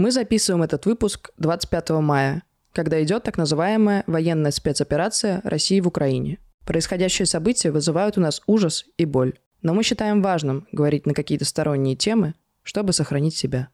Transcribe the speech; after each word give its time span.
Мы 0.00 0.12
записываем 0.12 0.62
этот 0.62 0.86
выпуск 0.86 1.28
25 1.36 1.90
мая, 2.00 2.42
когда 2.72 3.02
идет 3.02 3.22
так 3.22 3.36
называемая 3.36 4.02
военная 4.06 4.50
спецоперация 4.50 5.42
России 5.44 5.78
в 5.78 5.88
Украине. 5.88 6.38
Происходящие 6.64 7.26
события 7.26 7.70
вызывают 7.70 8.16
у 8.16 8.22
нас 8.22 8.40
ужас 8.46 8.86
и 8.96 9.04
боль. 9.04 9.34
Но 9.60 9.74
мы 9.74 9.82
считаем 9.82 10.22
важным 10.22 10.66
говорить 10.72 11.04
на 11.04 11.12
какие-то 11.12 11.44
сторонние 11.44 11.96
темы, 11.96 12.32
чтобы 12.62 12.94
сохранить 12.94 13.36
себя. 13.36 13.68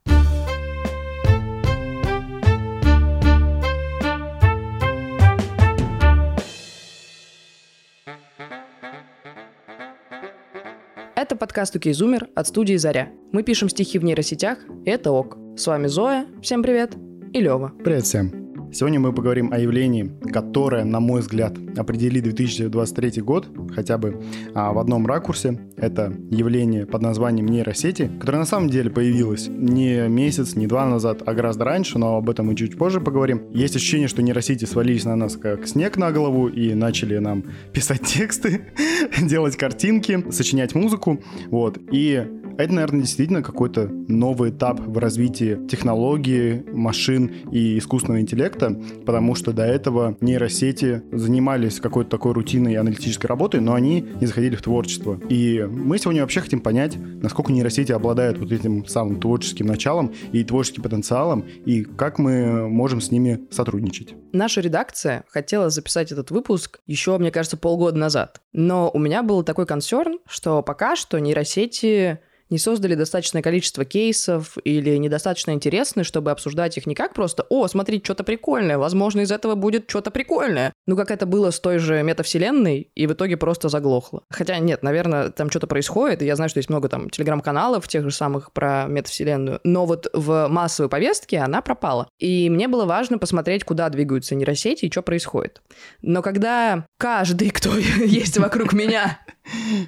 Это 11.15 11.37
подкаст 11.37 11.73
«Укейзумер» 11.77 12.27
от 12.35 12.47
студии 12.47 12.75
«Заря». 12.75 13.13
Мы 13.31 13.43
пишем 13.43 13.69
стихи 13.69 13.97
в 13.97 14.03
нейросетях, 14.03 14.57
и 14.85 14.89
это 14.89 15.11
ок. 15.11 15.46
С 15.57 15.65
вами 15.65 15.87
Зоя, 15.87 16.27
всем 16.39 16.61
привет, 16.61 16.95
и 17.33 17.41
Лева. 17.41 17.73
Привет 17.83 18.03
всем. 18.03 18.71
Сегодня 18.71 18.99
мы 18.99 19.11
поговорим 19.11 19.51
о 19.51 19.57
явлении, 19.57 20.11
которое, 20.31 20.83
на 20.85 20.99
мой 20.99 21.21
взгляд, 21.21 21.57
определит 21.75 22.25
2023 22.25 23.23
год 23.23 23.49
хотя 23.73 23.97
бы 23.97 24.21
а, 24.53 24.71
в 24.71 24.77
одном 24.77 25.07
ракурсе. 25.07 25.59
Это 25.75 26.13
явление 26.29 26.85
под 26.85 27.01
названием 27.01 27.47
нейросети, 27.47 28.07
которое 28.19 28.37
на 28.37 28.45
самом 28.45 28.69
деле 28.69 28.91
появилось 28.91 29.47
не 29.47 30.07
месяц, 30.07 30.55
не 30.55 30.67
два 30.67 30.85
назад, 30.85 31.23
а 31.25 31.33
гораздо 31.33 31.65
раньше, 31.65 31.97
но 31.97 32.17
об 32.17 32.29
этом 32.29 32.45
мы 32.45 32.55
чуть 32.55 32.77
позже 32.77 33.01
поговорим. 33.01 33.49
Есть 33.51 33.75
ощущение, 33.75 34.07
что 34.07 34.21
нейросети 34.21 34.65
свалились 34.65 35.05
на 35.05 35.15
нас 35.15 35.37
как 35.37 35.67
снег 35.67 35.97
на 35.97 36.11
голову 36.11 36.49
и 36.49 36.75
начали 36.75 37.17
нам 37.17 37.43
писать 37.73 38.03
тексты, 38.03 38.67
делать 39.23 39.57
картинки, 39.57 40.23
сочинять 40.29 40.75
музыку. 40.75 41.19
Вот. 41.49 41.79
И 41.91 42.27
это, 42.57 42.73
наверное, 42.73 43.01
действительно 43.01 43.41
какой-то 43.43 43.87
новый 43.87 44.51
этап 44.51 44.79
в 44.79 44.97
развитии 44.97 45.59
технологии, 45.67 46.63
машин 46.71 47.31
и 47.51 47.77
искусственного 47.77 48.21
интеллекта, 48.21 48.79
потому 49.05 49.35
что 49.35 49.53
до 49.53 49.63
этого 49.63 50.17
нейросети 50.21 51.03
занимались 51.11 51.79
какой-то 51.79 52.09
такой 52.09 52.33
рутинной 52.33 52.75
аналитической 52.75 53.27
работой, 53.27 53.61
но 53.61 53.73
они 53.73 54.05
не 54.19 54.27
заходили 54.27 54.55
в 54.55 54.61
творчество. 54.61 55.19
И 55.29 55.61
мы 55.69 55.97
сегодня 55.97 56.21
вообще 56.21 56.41
хотим 56.41 56.59
понять, 56.59 56.97
насколько 56.97 57.51
нейросети 57.51 57.91
обладают 57.91 58.37
вот 58.37 58.51
этим 58.51 58.85
самым 58.85 59.19
творческим 59.19 59.67
началом 59.67 60.13
и 60.31 60.43
творческим 60.43 60.83
потенциалом, 60.83 61.45
и 61.65 61.83
как 61.83 62.19
мы 62.19 62.67
можем 62.67 63.01
с 63.01 63.11
ними 63.11 63.47
сотрудничать. 63.51 64.15
Наша 64.33 64.61
редакция 64.61 65.23
хотела 65.27 65.69
записать 65.69 66.11
этот 66.11 66.31
выпуск 66.31 66.79
еще, 66.85 67.17
мне 67.17 67.31
кажется, 67.31 67.57
полгода 67.57 67.97
назад. 67.97 68.41
Но 68.53 68.89
у 68.93 68.99
меня 68.99 69.23
был 69.23 69.43
такой 69.43 69.65
консерн, 69.65 70.19
что 70.27 70.61
пока 70.63 70.95
что 70.95 71.19
нейросети 71.19 72.19
не 72.49 72.57
создали 72.57 72.95
достаточное 72.95 73.41
количество 73.41 73.85
кейсов 73.85 74.57
или 74.63 74.95
недостаточно 74.97 75.51
интересны, 75.51 76.03
чтобы 76.03 76.31
обсуждать 76.31 76.77
их 76.77 76.85
не 76.85 76.95
как 76.95 77.13
просто 77.13 77.45
«О, 77.49 77.67
смотри, 77.67 78.01
что-то 78.03 78.23
прикольное, 78.23 78.77
возможно, 78.77 79.21
из 79.21 79.31
этого 79.31 79.55
будет 79.55 79.89
что-то 79.89 80.11
прикольное». 80.11 80.73
Ну, 80.85 80.95
как 80.95 81.11
это 81.11 81.25
было 81.25 81.51
с 81.51 81.59
той 81.59 81.79
же 81.79 82.03
метавселенной, 82.03 82.89
и 82.93 83.07
в 83.07 83.13
итоге 83.13 83.37
просто 83.37 83.69
заглохло. 83.69 84.23
Хотя 84.29 84.57
нет, 84.59 84.83
наверное, 84.83 85.29
там 85.29 85.49
что-то 85.49 85.67
происходит, 85.67 86.21
и 86.21 86.25
я 86.25 86.35
знаю, 86.35 86.49
что 86.49 86.59
есть 86.59 86.69
много 86.69 86.89
там 86.89 87.09
телеграм-каналов 87.09 87.87
тех 87.87 88.03
же 88.03 88.11
самых 88.11 88.51
про 88.51 88.85
метавселенную, 88.87 89.59
но 89.63 89.85
вот 89.85 90.09
в 90.13 90.47
массовой 90.49 90.89
повестке 90.89 91.39
она 91.39 91.61
пропала. 91.61 92.07
И 92.19 92.49
мне 92.49 92.67
было 92.67 92.85
важно 92.85 93.17
посмотреть, 93.17 93.63
куда 93.63 93.89
двигаются 93.89 94.35
нейросети 94.35 94.85
и 94.85 94.91
что 94.91 95.01
происходит. 95.01 95.61
Но 96.01 96.21
когда 96.21 96.85
каждый, 96.97 97.49
кто 97.49 97.77
есть 98.05 98.37
вокруг 98.37 98.73
меня, 98.73 99.19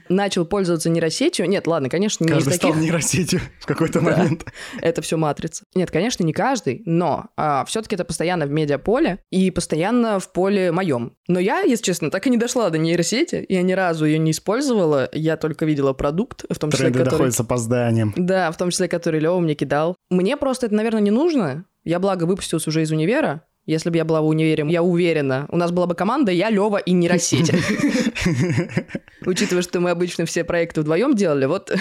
начал 0.10 0.46
пользоваться 0.46 0.90
нейросетью, 0.90 1.48
нет, 1.48 1.68
ладно, 1.68 1.90
конечно, 1.90 2.24
не 2.24 2.30
каждый 2.30 2.52
таких... 2.52 2.70
стал 2.70 2.76
нейросетью 2.76 3.42
в 3.60 3.66
какой-то 3.66 4.02
да, 4.02 4.12
момент. 4.12 4.46
Это 4.82 5.02
все 5.02 5.18
матрица. 5.18 5.64
Нет, 5.76 5.92
конечно, 5.92 6.24
не 6.24 6.34
каждый, 6.34 6.82
но 6.86 7.28
а, 7.38 7.66
все-таки 7.66 7.96
это 7.96 8.06
постоянно 8.06 8.46
в 8.46 8.52
медиаполе 8.52 9.20
и 9.30 9.52
постоянно 9.52 10.20
в 10.20 10.32
поле 10.32 10.72
моем. 10.72 11.16
Но 11.28 11.40
я, 11.40 11.62
если 11.62 11.84
честно, 11.84 12.12
так 12.12 12.26
и 12.28 12.30
не 12.30 12.38
дошла 12.38 12.70
до 12.70 12.78
нейросети, 12.78 13.46
я 13.50 13.62
ни 13.62 13.74
разу 13.74 14.06
ее 14.06 14.18
не 14.20 14.32
использовала, 14.32 15.10
я 15.14 15.38
только 15.38 15.66
видела 15.66 15.94
продукт, 15.94 16.46
в 16.50 16.58
том 16.58 16.72
числе, 16.72 16.86
Тренды 16.86 17.00
который... 17.00 17.12
доходят 17.12 17.36
с 17.36 17.40
опозданием. 17.40 18.14
Да, 18.16 18.52
в 18.52 18.58
том 18.58 18.70
числе, 18.72 18.88
который 18.88 19.20
Лева 19.20 19.40
мне 19.40 19.56
кидал. 19.56 19.96
Мне 20.10 20.38
просто 20.38 20.68
это, 20.68 20.76
наверное, 20.76 21.02
не 21.02 21.12
нужно. 21.12 21.66
Я, 21.84 22.00
благо, 22.00 22.26
выпустился 22.26 22.70
уже 22.70 22.82
из 22.82 22.92
универа, 22.92 23.44
если 23.66 23.90
бы 23.90 23.98
я 23.98 24.06
была 24.06 24.22
в 24.22 24.28
универе, 24.28 24.66
я 24.70 24.82
уверена, 24.82 25.46
у 25.50 25.58
нас 25.58 25.72
была 25.72 25.86
бы 25.86 25.96
команда 25.96 26.32
«Я, 26.32 26.50
Лева 26.50 26.78
и 26.78 26.92
нейросеть». 26.92 27.52
Учитывая, 29.26 29.62
что 29.62 29.80
мы 29.80 29.92
обычно 29.92 30.26
все 30.26 30.44
проекты 30.44 30.82
вдвоем 30.82 31.14
делали, 31.14 31.46
вот 31.46 31.72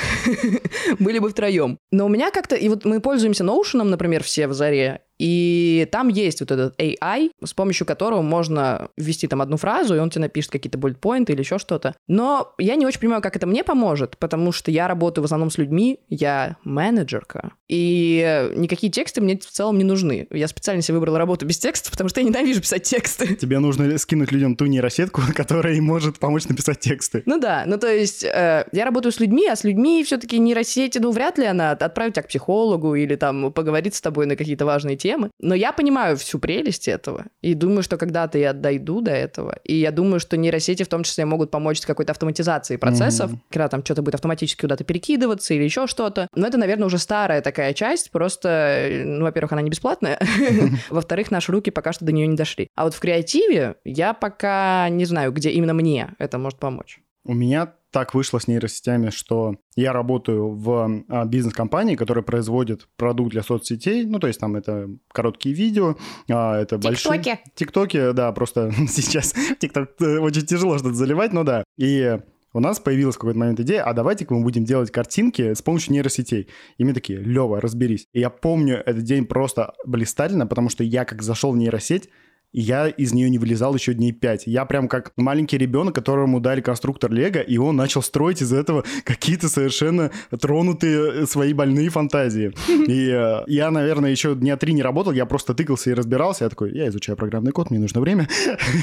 были 0.99 1.19
бы 1.19 1.31
втроем. 1.31 1.79
Но 1.91 2.07
у 2.07 2.09
меня 2.09 2.31
как-то... 2.31 2.57
И 2.57 2.69
вот 2.69 2.85
мы 2.85 3.01
пользуемся 3.01 3.45
Notion, 3.45 3.85
например, 3.85 4.23
все 4.23 4.49
в 4.49 4.53
Заре, 4.53 5.03
и 5.19 5.89
там 5.91 6.09
есть 6.09 6.41
вот 6.41 6.51
этот 6.51 6.81
AI, 6.81 7.31
с 7.45 7.53
помощью 7.53 7.87
которого 7.87 8.23
можно 8.23 8.89
ввести 8.97 9.27
там 9.27 9.43
одну 9.43 9.57
фразу, 9.57 9.95
и 9.95 9.99
он 9.99 10.11
тебе 10.11 10.23
напишет 10.23 10.51
какие-то 10.51 10.79
bullet 10.79 11.25
или 11.29 11.41
еще 11.41 11.59
что-то. 11.59 11.95
Но 12.07 12.55
я 12.59 12.77
не 12.77 12.87
очень 12.87 13.01
понимаю, 13.01 13.23
как 13.23 13.37
это 13.37 13.47
мне 13.47 13.65
поможет, 13.65 14.17
потому 14.19 14.53
что 14.53 14.71
я 14.71 14.89
работаю 14.89 15.23
в 15.23 15.27
основном 15.27 15.51
с 15.51 15.59
людьми, 15.59 16.01
я 16.09 16.57
менеджерка, 16.65 17.53
и 17.69 18.51
никакие 18.57 18.91
тексты 18.91 19.21
мне 19.21 19.37
в 19.37 19.47
целом 19.47 19.79
не 19.79 19.85
нужны. 19.85 20.27
Я 20.31 20.49
специально 20.49 20.83
себе 20.83 20.95
выбрала 20.95 21.19
работу 21.19 21.47
без 21.47 21.59
текста, 21.59 21.91
потому 21.91 22.09
что 22.09 22.21
я 22.21 22.27
ненавижу 22.27 22.61
писать 22.61 22.85
тексты. 22.85 23.35
Тебе 23.41 23.59
нужно 23.59 23.99
скинуть 23.99 24.33
людям 24.33 24.57
ту 24.57 24.67
нейросетку, 24.67 25.23
которая 25.35 25.75
им 25.75 25.85
может 25.85 26.19
помочь 26.19 26.47
написать 26.47 26.81
тексты. 26.81 27.23
Ну 27.27 27.39
да, 27.39 27.65
ну 27.67 27.79
то 27.79 27.93
есть 27.93 28.25
э, 28.25 28.67
я 28.73 28.85
работаю 28.85 29.13
с 29.13 29.21
людьми, 29.21 29.47
а 29.49 29.57
с 29.57 29.65
людьми 29.65 30.03
все-таки 30.05 30.39
нейросети, 30.39 30.99
ну 30.99 31.11
вряд 31.11 31.39
ли 31.39 31.47
она 31.47 31.73
отправит 31.73 32.15
тебя 32.15 32.23
к 32.23 32.29
психологу 32.29 32.95
или 32.95 33.17
там 33.17 33.53
поговорит 33.53 33.95
с 33.95 34.01
тобой 34.01 34.27
на 34.27 34.37
какие-то 34.37 34.65
важные 34.65 34.97
темы, 34.97 35.08
темы. 35.09 35.31
Но 35.41 35.55
я 35.55 35.73
понимаю 35.73 36.17
всю 36.17 36.39
прелесть 36.39 36.87
этого. 36.87 37.25
И 37.41 37.55
думаю, 37.55 37.83
что 37.83 37.97
когда-то 37.97 38.37
я 38.37 38.53
дойду 38.53 39.01
до 39.01 39.11
этого. 39.11 39.57
И 39.65 39.75
я 39.75 39.91
думаю, 39.91 40.21
что 40.21 40.37
нейросети 40.37 40.83
в 40.83 40.89
том 40.89 41.03
числе 41.03 41.25
могут 41.25 41.51
помочь 41.51 41.81
с 41.81 41.87
какой-то 41.87 42.13
автоматизацией 42.13 42.79
процессов, 42.79 43.33
mm-hmm. 43.33 43.39
когда 43.51 43.69
там 43.69 43.85
что-то 43.85 44.03
будет 44.03 44.17
автоматически 44.17 44.61
куда-то 44.61 44.85
перекидываться 44.85 45.55
или 45.55 45.63
еще 45.63 45.87
что-то. 45.87 46.29
Но 46.35 46.47
это, 46.47 46.59
наверное, 46.59 46.87
уже 46.87 46.99
старая 46.99 47.41
такая 47.41 47.73
часть. 47.73 48.11
Просто, 48.11 49.03
ну, 49.07 49.23
во-первых, 49.23 49.53
она 49.53 49.63
не 49.63 49.71
бесплатная. 49.71 50.21
Во-вторых, 50.91 51.31
наши 51.31 51.53
руки 51.53 51.71
пока 51.71 51.93
что 51.93 52.05
до 52.05 52.13
нее 52.13 52.27
не 52.27 52.37
дошли. 52.37 52.69
А 52.75 52.85
вот 52.85 52.95
в 52.95 53.01
креативе 53.01 53.77
я 53.85 54.13
пока 54.13 54.89
не 54.91 55.07
знаю, 55.07 55.33
где 55.33 55.51
именно 55.51 55.73
мне 55.73 56.15
это 56.19 56.39
может 56.39 56.59
помочь. 56.59 57.01
У 57.29 57.35
меня 57.35 57.75
так 57.91 58.15
вышло 58.15 58.39
с 58.39 58.49
нейросетями, 58.49 59.11
что 59.11 59.57
я 59.77 59.93
работаю 59.93 60.51
в 60.51 61.05
а, 61.09 61.27
бизнес-компании, 61.27 61.95
которая 61.95 62.23
производит 62.25 62.89
продукт 62.97 63.33
для 63.33 63.43
соцсетей. 63.43 64.07
Ну, 64.07 64.19
то 64.19 64.29
есть 64.29 64.41
там 64.41 64.57
это 64.57 64.89
короткие 65.13 65.55
видео, 65.55 65.97
а, 66.31 66.59
это 66.59 66.79
большие... 66.79 67.19
Тиктоки. 67.19 67.41
Тиктоки, 67.55 68.13
да, 68.13 68.33
просто 68.33 68.73
сейчас 68.89 69.35
тикток 69.61 69.91
э, 70.01 70.19
очень 70.19 70.47
тяжело 70.47 70.79
что-то 70.79 70.95
заливать, 70.95 71.35
но 71.35 71.45
да. 71.45 71.65
И 71.77 72.19
у 72.55 72.61
нас 72.61 72.81
появилась 72.81 73.17
в 73.17 73.19
какой-то 73.19 73.39
момент 73.39 73.61
идея, 73.61 73.83
а 73.83 73.93
давайте-ка 73.93 74.33
мы 74.33 74.43
будем 74.43 74.65
делать 74.65 74.91
картинки 74.91 75.53
с 75.53 75.61
помощью 75.61 75.93
нейросетей. 75.93 76.49
И 76.79 76.85
мы 76.85 76.95
такие, 76.95 77.19
Лева, 77.19 77.61
разберись. 77.61 78.07
И 78.15 78.21
я 78.21 78.31
помню 78.31 78.77
этот 78.79 79.03
день 79.03 79.27
просто 79.27 79.75
блистательно, 79.85 80.47
потому 80.47 80.71
что 80.71 80.83
я 80.83 81.05
как 81.05 81.21
зашел 81.21 81.53
в 81.53 81.59
нейросеть, 81.59 82.09
и 82.53 82.61
я 82.61 82.89
из 82.89 83.13
нее 83.13 83.29
не 83.31 83.39
вылезал 83.39 83.75
еще 83.75 83.95
дней 83.95 84.13
пять. 84.13 84.47
Я 84.47 84.65
прям 84.65 84.89
как 84.89 85.13
маленький 85.17 85.59
ребенок, 85.59 85.95
которому 85.95 86.41
дали 86.41 86.61
конструктор 86.61 87.11
Лего, 87.13 87.41
и 87.41 87.59
он 87.59 87.77
начал 87.77 88.03
строить 88.03 88.43
из 88.43 88.53
этого 88.53 88.85
какие-то 89.05 89.49
совершенно 89.49 90.11
тронутые 90.41 91.27
свои 91.27 91.53
больные 91.53 91.91
фантазии. 91.91 92.53
И 92.89 93.11
э, 93.11 93.45
я, 93.47 93.71
наверное, 93.71 94.11
еще 94.11 94.35
дня 94.35 94.57
три 94.57 94.73
не 94.73 94.83
работал, 94.83 95.13
я 95.13 95.27
просто 95.27 95.55
тыкался 95.55 95.91
и 95.91 95.95
разбирался. 95.95 96.45
Я 96.45 96.51
такой, 96.51 96.73
я 96.73 96.89
изучаю 96.89 97.17
программный 97.17 97.53
код, 97.53 97.71
мне 97.71 97.79
нужно 97.79 98.01
время. 98.01 98.29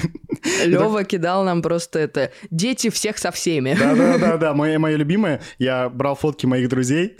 Лева 0.66 1.03
кидал 1.03 1.44
нам 1.44 1.62
просто 1.62 2.00
это 2.00 2.32
«Дети 2.52 2.90
всех 2.90 3.18
со 3.18 3.32
всеми». 3.32 3.76
Да-да-да, 3.80 4.53
мое 4.53 4.96
любимое. 4.96 5.42
Я 5.58 5.90
брал 5.90 6.16
фотки 6.16 6.46
моих 6.46 6.70
друзей 6.70 7.18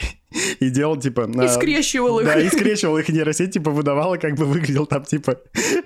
и 0.60 0.70
делал, 0.70 0.98
типа... 0.98 1.30
И 1.44 1.48
скрещивал 1.48 2.20
их. 2.20 2.26
Да, 2.26 2.40
и 2.40 2.48
скрещивал 2.50 2.98
их 2.98 3.10
нейросеть, 3.10 3.54
типа, 3.54 3.72
выдавала, 3.72 4.18
как 4.18 4.36
бы 4.36 4.46
выглядел 4.46 4.86
там, 4.86 5.04
типа, 5.04 5.38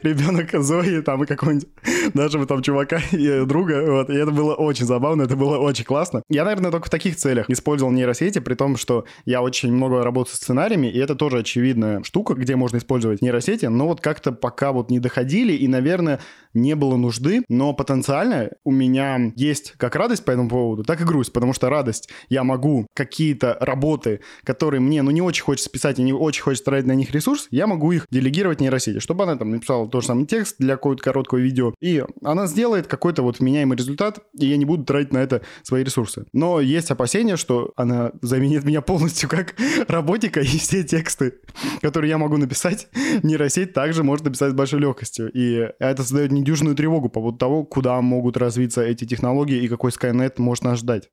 ребенок 0.04 0.52
Зои, 0.54 1.02
там, 1.02 1.24
и 1.24 1.28
какой-нибудь, 1.28 1.68
даже 2.14 2.46
там, 2.46 2.62
чувака 2.62 3.00
и 3.12 3.46
друга, 3.46 3.84
вот, 3.92 4.10
и 4.10 4.14
это 4.14 4.32
было 4.32 4.56
очень 4.56 4.86
забавно, 4.86 5.24
это 5.24 5.36
было 5.36 5.58
очень 5.58 5.86
классно. 5.86 6.24
Я, 6.30 6.46
наверное, 6.46 6.72
только 6.72 6.88
в 6.88 6.90
таких 6.90 7.16
целях 7.16 7.50
использовал 7.50 7.92
нейросети, 7.92 8.40
при 8.40 8.56
том, 8.56 8.78
что 8.78 9.06
я 9.26 9.42
очень 9.42 9.72
много 9.72 10.04
работаю 10.04 10.36
с 10.36 10.40
сценариями, 10.40 10.88
и 10.88 10.98
это 10.98 11.16
тоже 11.16 11.40
очевидная 11.40 12.04
штука, 12.04 12.34
где 12.34 12.56
можно 12.56 12.78
использовать 12.78 13.22
нейросети, 13.22 13.66
но 13.66 13.88
вот 13.88 14.02
как-то 14.02 14.32
пока 14.32 14.72
вот 14.72 14.90
не 14.90 15.00
доходили, 15.00 15.54
и, 15.54 15.68
наверное, 15.68 16.20
не 16.54 16.76
было 16.76 16.96
нужды, 16.96 17.44
но 17.50 17.74
потенциально 17.74 18.50
у 18.64 18.72
меня 18.72 19.32
есть 19.36 19.74
как 19.78 19.96
радость 19.96 20.26
по 20.26 20.32
этому 20.32 20.50
поводу, 20.50 20.84
так 20.84 21.02
и 21.02 21.04
грусть, 21.04 21.32
потому 21.34 21.54
что 21.54 21.70
радость, 21.70 22.10
я 22.30 22.44
могу 22.44 22.88
какие-то 22.96 23.58
работы 23.60 24.22
которые 24.44 24.82
мне, 24.82 25.02
ну, 25.02 25.12
не 25.12 25.22
очень 25.22 25.44
хочется 25.44 25.70
писать 25.70 26.00
и 26.00 26.04
не 26.04 26.14
очень 26.14 26.42
хочется 26.42 26.66
тратить 26.66 26.88
на 26.88 26.94
них 26.94 27.12
ресурс, 27.12 27.48
я 27.52 27.68
могу 27.68 27.92
их 27.92 28.06
делегировать 28.12 28.62
нейросети, 28.62 29.00
чтобы 29.00 29.24
она 29.24 29.36
там 29.36 29.52
написала 29.52 29.90
тот 29.90 30.02
же 30.02 30.08
самый 30.08 30.26
текст 30.26 30.56
для 30.60 30.76
какого-то 30.76 31.04
короткого 31.04 31.40
видео, 31.40 31.74
и 31.82 32.04
она 32.24 32.48
сделает 32.48 32.88
какой-то 32.88 33.22
вот 33.22 33.40
вменяемый 33.40 33.78
результат, 33.78 34.20
и 34.38 34.48
я 34.48 34.58
не 34.58 34.66
буду 34.66 34.84
тратить 34.84 35.14
на 35.14 35.20
это 35.20 35.42
свои 35.64 35.84
ресурсы. 35.84 36.26
Но 36.34 36.60
есть 36.60 36.92
опасения, 36.92 37.38
что 37.38 37.74
она 37.76 38.12
заменит 38.22 38.64
меня 38.64 38.82
полностью 38.82 39.30
как 39.30 39.56
работника, 39.88 40.42
и 40.42 40.46
все 40.46 40.84
тексты, 40.84 41.36
которые 41.82 42.10
я 42.10 42.18
могу 42.18 42.38
написать, 42.38 42.88
нейросеть 43.24 43.74
также 43.74 44.04
может 44.04 44.26
написать 44.26 44.52
с 44.52 44.56
большой 44.56 44.80
легкостью. 44.80 45.32
И 45.34 45.70
это 45.80 46.04
создает 46.04 46.32
недюжную 46.32 46.76
тревогу 46.76 47.10
по 47.10 47.20
поводу 47.20 47.38
того, 47.38 47.64
куда 47.66 48.00
могут 48.02 48.38
развиться 48.38 48.82
эти 48.82 49.06
технологии 49.06 49.64
и 49.64 49.68
какой 49.68 49.92
Skynet 49.92 50.34
может 50.38 50.64
нас 50.64 50.80
ждать. 50.80 51.10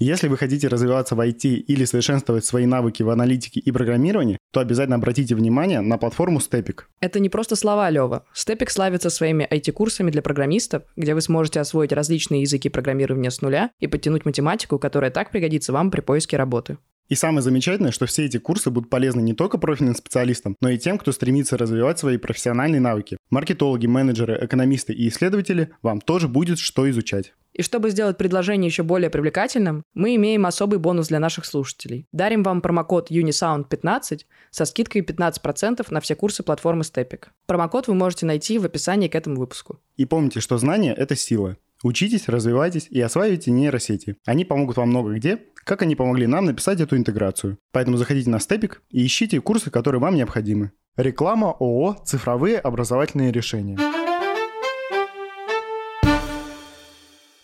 Если 0.00 0.28
вы 0.28 0.36
хотите 0.36 0.68
развиваться 0.68 1.16
в 1.16 1.20
IT 1.20 1.42
или 1.42 1.84
совершенствовать 1.84 2.44
свои 2.44 2.66
навыки 2.66 3.02
в 3.02 3.10
аналитике 3.10 3.58
и 3.58 3.72
программировании, 3.72 4.38
то 4.52 4.60
обязательно 4.60 4.94
обратите 4.94 5.34
внимание 5.34 5.80
на 5.80 5.98
платформу 5.98 6.38
Stepik. 6.38 6.82
Это 7.00 7.18
не 7.18 7.28
просто 7.28 7.56
слова, 7.56 7.90
Лева. 7.90 8.24
Stepik 8.32 8.70
славится 8.70 9.10
своими 9.10 9.44
IT-курсами 9.50 10.12
для 10.12 10.22
программистов, 10.22 10.84
где 10.94 11.14
вы 11.14 11.20
сможете 11.20 11.58
освоить 11.58 11.92
различные 11.92 12.42
языки 12.42 12.68
программирования 12.68 13.32
с 13.32 13.42
нуля 13.42 13.70
и 13.80 13.88
подтянуть 13.88 14.24
математику, 14.24 14.78
которая 14.78 15.10
так 15.10 15.32
пригодится 15.32 15.72
вам 15.72 15.90
при 15.90 16.00
поиске 16.00 16.36
работы. 16.36 16.78
И 17.08 17.14
самое 17.14 17.42
замечательное, 17.42 17.90
что 17.90 18.06
все 18.06 18.26
эти 18.26 18.38
курсы 18.38 18.70
будут 18.70 18.90
полезны 18.90 19.20
не 19.20 19.32
только 19.32 19.56
профильным 19.56 19.94
специалистам, 19.94 20.56
но 20.60 20.68
и 20.68 20.78
тем, 20.78 20.98
кто 20.98 21.10
стремится 21.10 21.56
развивать 21.56 21.98
свои 21.98 22.18
профессиональные 22.18 22.80
навыки. 22.80 23.16
Маркетологи, 23.30 23.86
менеджеры, 23.86 24.38
экономисты 24.42 24.92
и 24.92 25.08
исследователи 25.08 25.70
вам 25.80 26.00
тоже 26.00 26.28
будет 26.28 26.58
что 26.58 26.88
изучать. 26.90 27.32
И 27.54 27.62
чтобы 27.62 27.90
сделать 27.90 28.18
предложение 28.18 28.68
еще 28.68 28.82
более 28.82 29.10
привлекательным, 29.10 29.82
мы 29.94 30.14
имеем 30.14 30.46
особый 30.46 30.78
бонус 30.78 31.08
для 31.08 31.18
наших 31.18 31.44
слушателей. 31.44 32.06
Дарим 32.12 32.42
вам 32.42 32.60
промокод 32.60 33.10
UNISOUND15 33.10 34.20
со 34.50 34.64
скидкой 34.64 35.00
15% 35.00 35.86
на 35.90 36.00
все 36.00 36.14
курсы 36.14 36.42
платформы 36.42 36.82
Stepik. 36.82 37.28
Промокод 37.46 37.88
вы 37.88 37.94
можете 37.94 38.26
найти 38.26 38.58
в 38.58 38.64
описании 38.64 39.08
к 39.08 39.14
этому 39.14 39.36
выпуску. 39.36 39.80
И 39.96 40.04
помните, 40.04 40.40
что 40.40 40.58
знание– 40.58 40.94
это 40.96 41.16
сила. 41.16 41.56
Учитесь, 41.84 42.28
развивайтесь 42.28 42.88
и 42.90 43.00
осваивайте 43.00 43.52
нейросети. 43.52 44.16
Они 44.26 44.44
помогут 44.44 44.76
вам 44.76 44.88
много 44.88 45.14
где, 45.14 45.38
как 45.54 45.82
они 45.82 45.94
помогли 45.94 46.26
нам 46.26 46.46
написать 46.46 46.80
эту 46.80 46.96
интеграцию. 46.96 47.58
Поэтому 47.72 47.96
заходите 47.96 48.30
на 48.30 48.40
Степик 48.40 48.82
и 48.90 49.06
ищите 49.06 49.40
курсы, 49.40 49.70
которые 49.70 50.00
вам 50.00 50.16
необходимы. 50.16 50.72
Реклама 50.96 51.52
ООО 51.60 52.02
«Цифровые 52.04 52.58
образовательные 52.58 53.30
решения». 53.30 53.78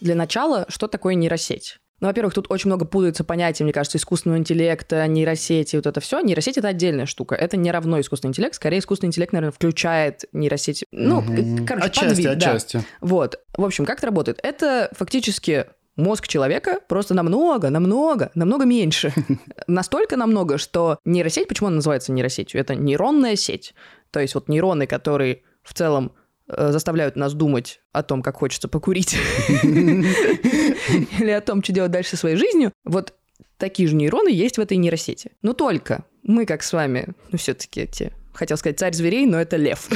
Для 0.00 0.16
начала, 0.16 0.66
что 0.68 0.88
такое 0.88 1.14
нейросеть? 1.14 1.78
Ну, 2.00 2.08
во-первых, 2.08 2.34
тут 2.34 2.50
очень 2.50 2.68
много 2.68 2.84
путается 2.84 3.24
понятий, 3.24 3.62
мне 3.62 3.72
кажется, 3.72 3.98
искусственного 3.98 4.38
интеллекта, 4.38 5.06
нейросети, 5.06 5.76
вот 5.76 5.86
это 5.86 6.00
все. 6.00 6.20
Нейросеть— 6.20 6.58
это 6.58 6.68
отдельная 6.68 7.06
штука. 7.06 7.34
Это 7.34 7.56
не 7.56 7.70
равно 7.70 8.00
искусственный 8.00 8.30
интеллект. 8.30 8.54
Скорее, 8.54 8.78
искусственный 8.78 9.08
интеллект, 9.08 9.32
наверное, 9.32 9.52
включает 9.52 10.24
нейросеть. 10.32 10.84
Ну, 10.90 11.18
угу. 11.18 11.64
короче, 11.66 11.86
отчасти, 11.86 12.08
подвиг, 12.08 12.30
отчасти. 12.30 12.76
Да. 12.78 12.84
Вот. 13.00 13.40
В 13.56 13.64
общем, 13.64 13.86
как 13.86 13.98
это 13.98 14.06
работает? 14.08 14.40
Это 14.42 14.90
фактически 14.96 15.66
мозг 15.96 16.26
человека 16.26 16.80
просто 16.88 17.14
намного, 17.14 17.70
намного, 17.70 18.30
намного 18.34 18.64
меньше. 18.64 19.12
Настолько 19.66 20.16
намного, 20.16 20.58
что 20.58 20.98
нейросеть, 21.04 21.48
почему 21.48 21.68
она 21.68 21.76
называется 21.76 22.12
нейросетью? 22.12 22.60
Это 22.60 22.74
нейронная 22.74 23.36
сеть. 23.36 23.74
То 24.10 24.20
есть 24.20 24.34
вот 24.34 24.48
нейроны, 24.48 24.86
которые 24.86 25.42
в 25.62 25.74
целом 25.74 26.12
заставляют 26.46 27.16
нас 27.16 27.34
думать 27.34 27.80
о 27.92 28.02
том, 28.02 28.22
как 28.22 28.36
хочется 28.36 28.68
покурить, 28.68 29.16
или 29.62 31.30
о 31.30 31.40
том, 31.40 31.62
что 31.62 31.72
делать 31.72 31.90
дальше 31.90 32.16
своей 32.16 32.36
жизнью, 32.36 32.72
вот 32.84 33.14
такие 33.56 33.88
же 33.88 33.94
нейроны 33.94 34.28
есть 34.28 34.58
в 34.58 34.60
этой 34.60 34.76
нейросети. 34.76 35.32
Но 35.42 35.52
только 35.52 36.04
мы, 36.22 36.46
как 36.46 36.62
с 36.62 36.72
вами, 36.72 37.08
ну, 37.30 37.38
все-таки 37.38 37.80
эти 37.82 38.12
Хотел 38.34 38.56
сказать 38.56 38.78
царь 38.78 38.92
зверей, 38.92 39.26
но 39.26 39.40
это 39.40 39.56
лев. 39.56 39.88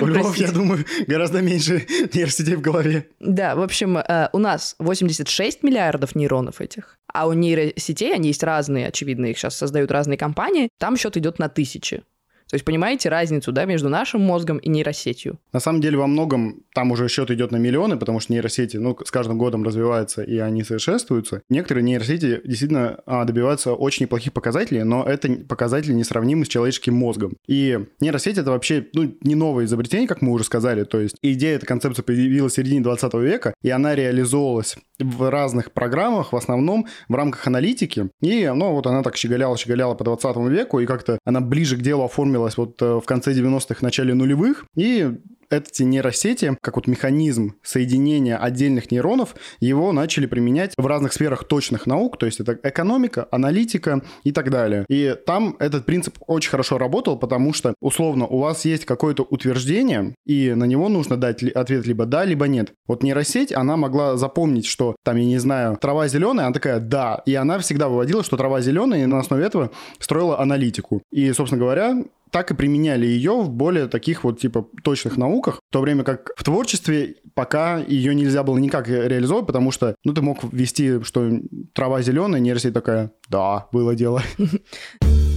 У 0.00 0.06
львов, 0.06 0.36
я 0.36 0.50
думаю, 0.50 0.84
гораздо 1.06 1.40
меньше 1.40 1.86
нейросетей 2.12 2.56
в 2.56 2.60
голове. 2.60 3.06
Да, 3.20 3.54
в 3.54 3.60
общем, 3.60 3.98
э, 3.98 4.28
у 4.32 4.38
нас 4.38 4.74
86 4.80 5.62
миллиардов 5.62 6.16
нейронов 6.16 6.60
этих, 6.60 6.96
а 7.06 7.28
у 7.28 7.34
нейросетей, 7.34 8.12
они 8.12 8.28
есть 8.28 8.42
разные, 8.42 8.88
очевидно, 8.88 9.26
их 9.26 9.38
сейчас 9.38 9.56
создают 9.56 9.92
разные 9.92 10.18
компании, 10.18 10.70
там 10.78 10.96
счет 10.96 11.16
идет 11.16 11.38
на 11.38 11.48
тысячи. 11.48 12.02
То 12.52 12.56
есть 12.56 12.66
понимаете 12.66 13.08
разницу, 13.08 13.50
да, 13.50 13.64
между 13.64 13.88
нашим 13.88 14.20
мозгом 14.20 14.58
и 14.58 14.68
нейросетью? 14.68 15.38
На 15.54 15.60
самом 15.60 15.80
деле 15.80 15.96
во 15.96 16.06
многом 16.06 16.64
там 16.74 16.90
уже 16.90 17.08
счет 17.08 17.30
идет 17.30 17.50
на 17.50 17.56
миллионы, 17.56 17.96
потому 17.96 18.20
что 18.20 18.30
нейросети, 18.30 18.76
ну, 18.76 18.94
с 19.02 19.10
каждым 19.10 19.38
годом 19.38 19.64
развиваются 19.64 20.22
и 20.22 20.36
они 20.36 20.62
совершенствуются. 20.62 21.40
Некоторые 21.48 21.82
нейросети 21.82 22.42
действительно 22.44 23.00
а, 23.06 23.24
добиваются 23.24 23.72
очень 23.72 24.04
неплохих 24.04 24.34
показателей, 24.34 24.82
но 24.82 25.02
это 25.02 25.32
показатели 25.48 25.94
несравнимы 25.94 26.44
с 26.44 26.48
человеческим 26.48 26.92
мозгом. 26.92 27.38
И 27.46 27.86
нейросеть 28.00 28.36
это 28.36 28.50
вообще, 28.50 28.86
ну, 28.92 29.14
не 29.22 29.34
новое 29.34 29.64
изобретение, 29.64 30.06
как 30.06 30.20
мы 30.20 30.30
уже 30.32 30.44
сказали, 30.44 30.84
то 30.84 31.00
есть 31.00 31.16
идея, 31.22 31.56
эта 31.56 31.64
концепция 31.64 32.02
появилась 32.02 32.52
в 32.52 32.56
середине 32.56 32.82
20 32.82 33.14
века, 33.14 33.54
и 33.62 33.70
она 33.70 33.94
реализовывалась 33.94 34.76
в 34.98 35.30
разных 35.30 35.72
программах, 35.72 36.32
в 36.32 36.36
основном 36.36 36.86
в 37.08 37.14
рамках 37.14 37.46
аналитики. 37.46 38.10
И, 38.20 38.46
ну, 38.54 38.72
вот 38.72 38.86
она 38.86 39.02
так 39.02 39.16
щеголяла, 39.16 39.56
щеголяла 39.56 39.94
по 39.94 40.04
20 40.04 40.36
веку, 40.50 40.80
и 40.80 40.86
как-то 40.86 41.18
она 41.24 41.40
ближе 41.40 41.76
к 41.76 41.80
делу 41.80 42.04
оформилась 42.42 42.56
вот 42.56 42.80
э, 42.82 43.00
в 43.00 43.06
конце 43.06 43.32
90-х, 43.32 43.78
начале 43.80 44.14
нулевых. 44.14 44.64
И 44.76 45.12
эти 45.52 45.82
нейросети, 45.82 46.56
как 46.60 46.76
вот 46.76 46.86
механизм 46.86 47.54
соединения 47.62 48.36
отдельных 48.36 48.90
нейронов, 48.90 49.34
его 49.60 49.92
начали 49.92 50.26
применять 50.26 50.72
в 50.76 50.86
разных 50.86 51.12
сферах 51.12 51.44
точных 51.44 51.86
наук, 51.86 52.18
то 52.18 52.26
есть 52.26 52.40
это 52.40 52.58
экономика, 52.62 53.28
аналитика 53.30 54.02
и 54.24 54.32
так 54.32 54.50
далее. 54.50 54.84
И 54.88 55.14
там 55.26 55.56
этот 55.58 55.84
принцип 55.84 56.18
очень 56.26 56.50
хорошо 56.50 56.78
работал, 56.78 57.18
потому 57.18 57.52
что, 57.52 57.74
условно, 57.80 58.26
у 58.26 58.38
вас 58.38 58.64
есть 58.64 58.84
какое-то 58.84 59.22
утверждение, 59.22 60.14
и 60.24 60.54
на 60.54 60.64
него 60.64 60.88
нужно 60.88 61.16
дать 61.16 61.42
ответ 61.42 61.86
либо 61.86 62.06
да, 62.06 62.24
либо 62.24 62.46
нет. 62.48 62.72
Вот 62.86 63.02
нейросеть, 63.02 63.52
она 63.52 63.76
могла 63.76 64.16
запомнить, 64.16 64.66
что 64.66 64.96
там, 65.04 65.16
я 65.16 65.24
не 65.24 65.38
знаю, 65.38 65.76
трава 65.76 66.08
зеленая, 66.08 66.46
она 66.46 66.54
такая 66.54 66.80
«да», 66.80 67.22
и 67.26 67.34
она 67.34 67.58
всегда 67.58 67.88
выводила, 67.88 68.24
что 68.24 68.36
трава 68.36 68.60
зеленая, 68.60 69.02
и 69.02 69.06
на 69.06 69.18
основе 69.18 69.44
этого 69.44 69.70
строила 69.98 70.40
аналитику. 70.40 71.02
И, 71.10 71.32
собственно 71.32 71.60
говоря, 71.60 72.02
так 72.32 72.50
и 72.50 72.54
применяли 72.54 73.06
ее 73.06 73.42
в 73.42 73.50
более 73.50 73.86
таких 73.86 74.24
вот 74.24 74.40
типа 74.40 74.66
точных 74.82 75.16
науках, 75.16 75.60
в 75.68 75.72
то 75.72 75.80
время 75.80 76.02
как 76.02 76.32
в 76.36 76.42
творчестве 76.42 77.16
пока 77.34 77.78
ее 77.78 78.14
нельзя 78.14 78.42
было 78.42 78.58
никак 78.58 78.88
реализовать, 78.88 79.46
потому 79.46 79.70
что, 79.70 79.94
ну, 80.04 80.12
ты 80.14 80.22
мог 80.22 80.38
ввести, 80.50 81.02
что 81.02 81.30
трава 81.74 82.02
зеленая, 82.02 82.40
нейросеть 82.40 82.74
такая, 82.74 83.12
да, 83.28 83.68
было 83.70 83.94
дело. 83.94 84.22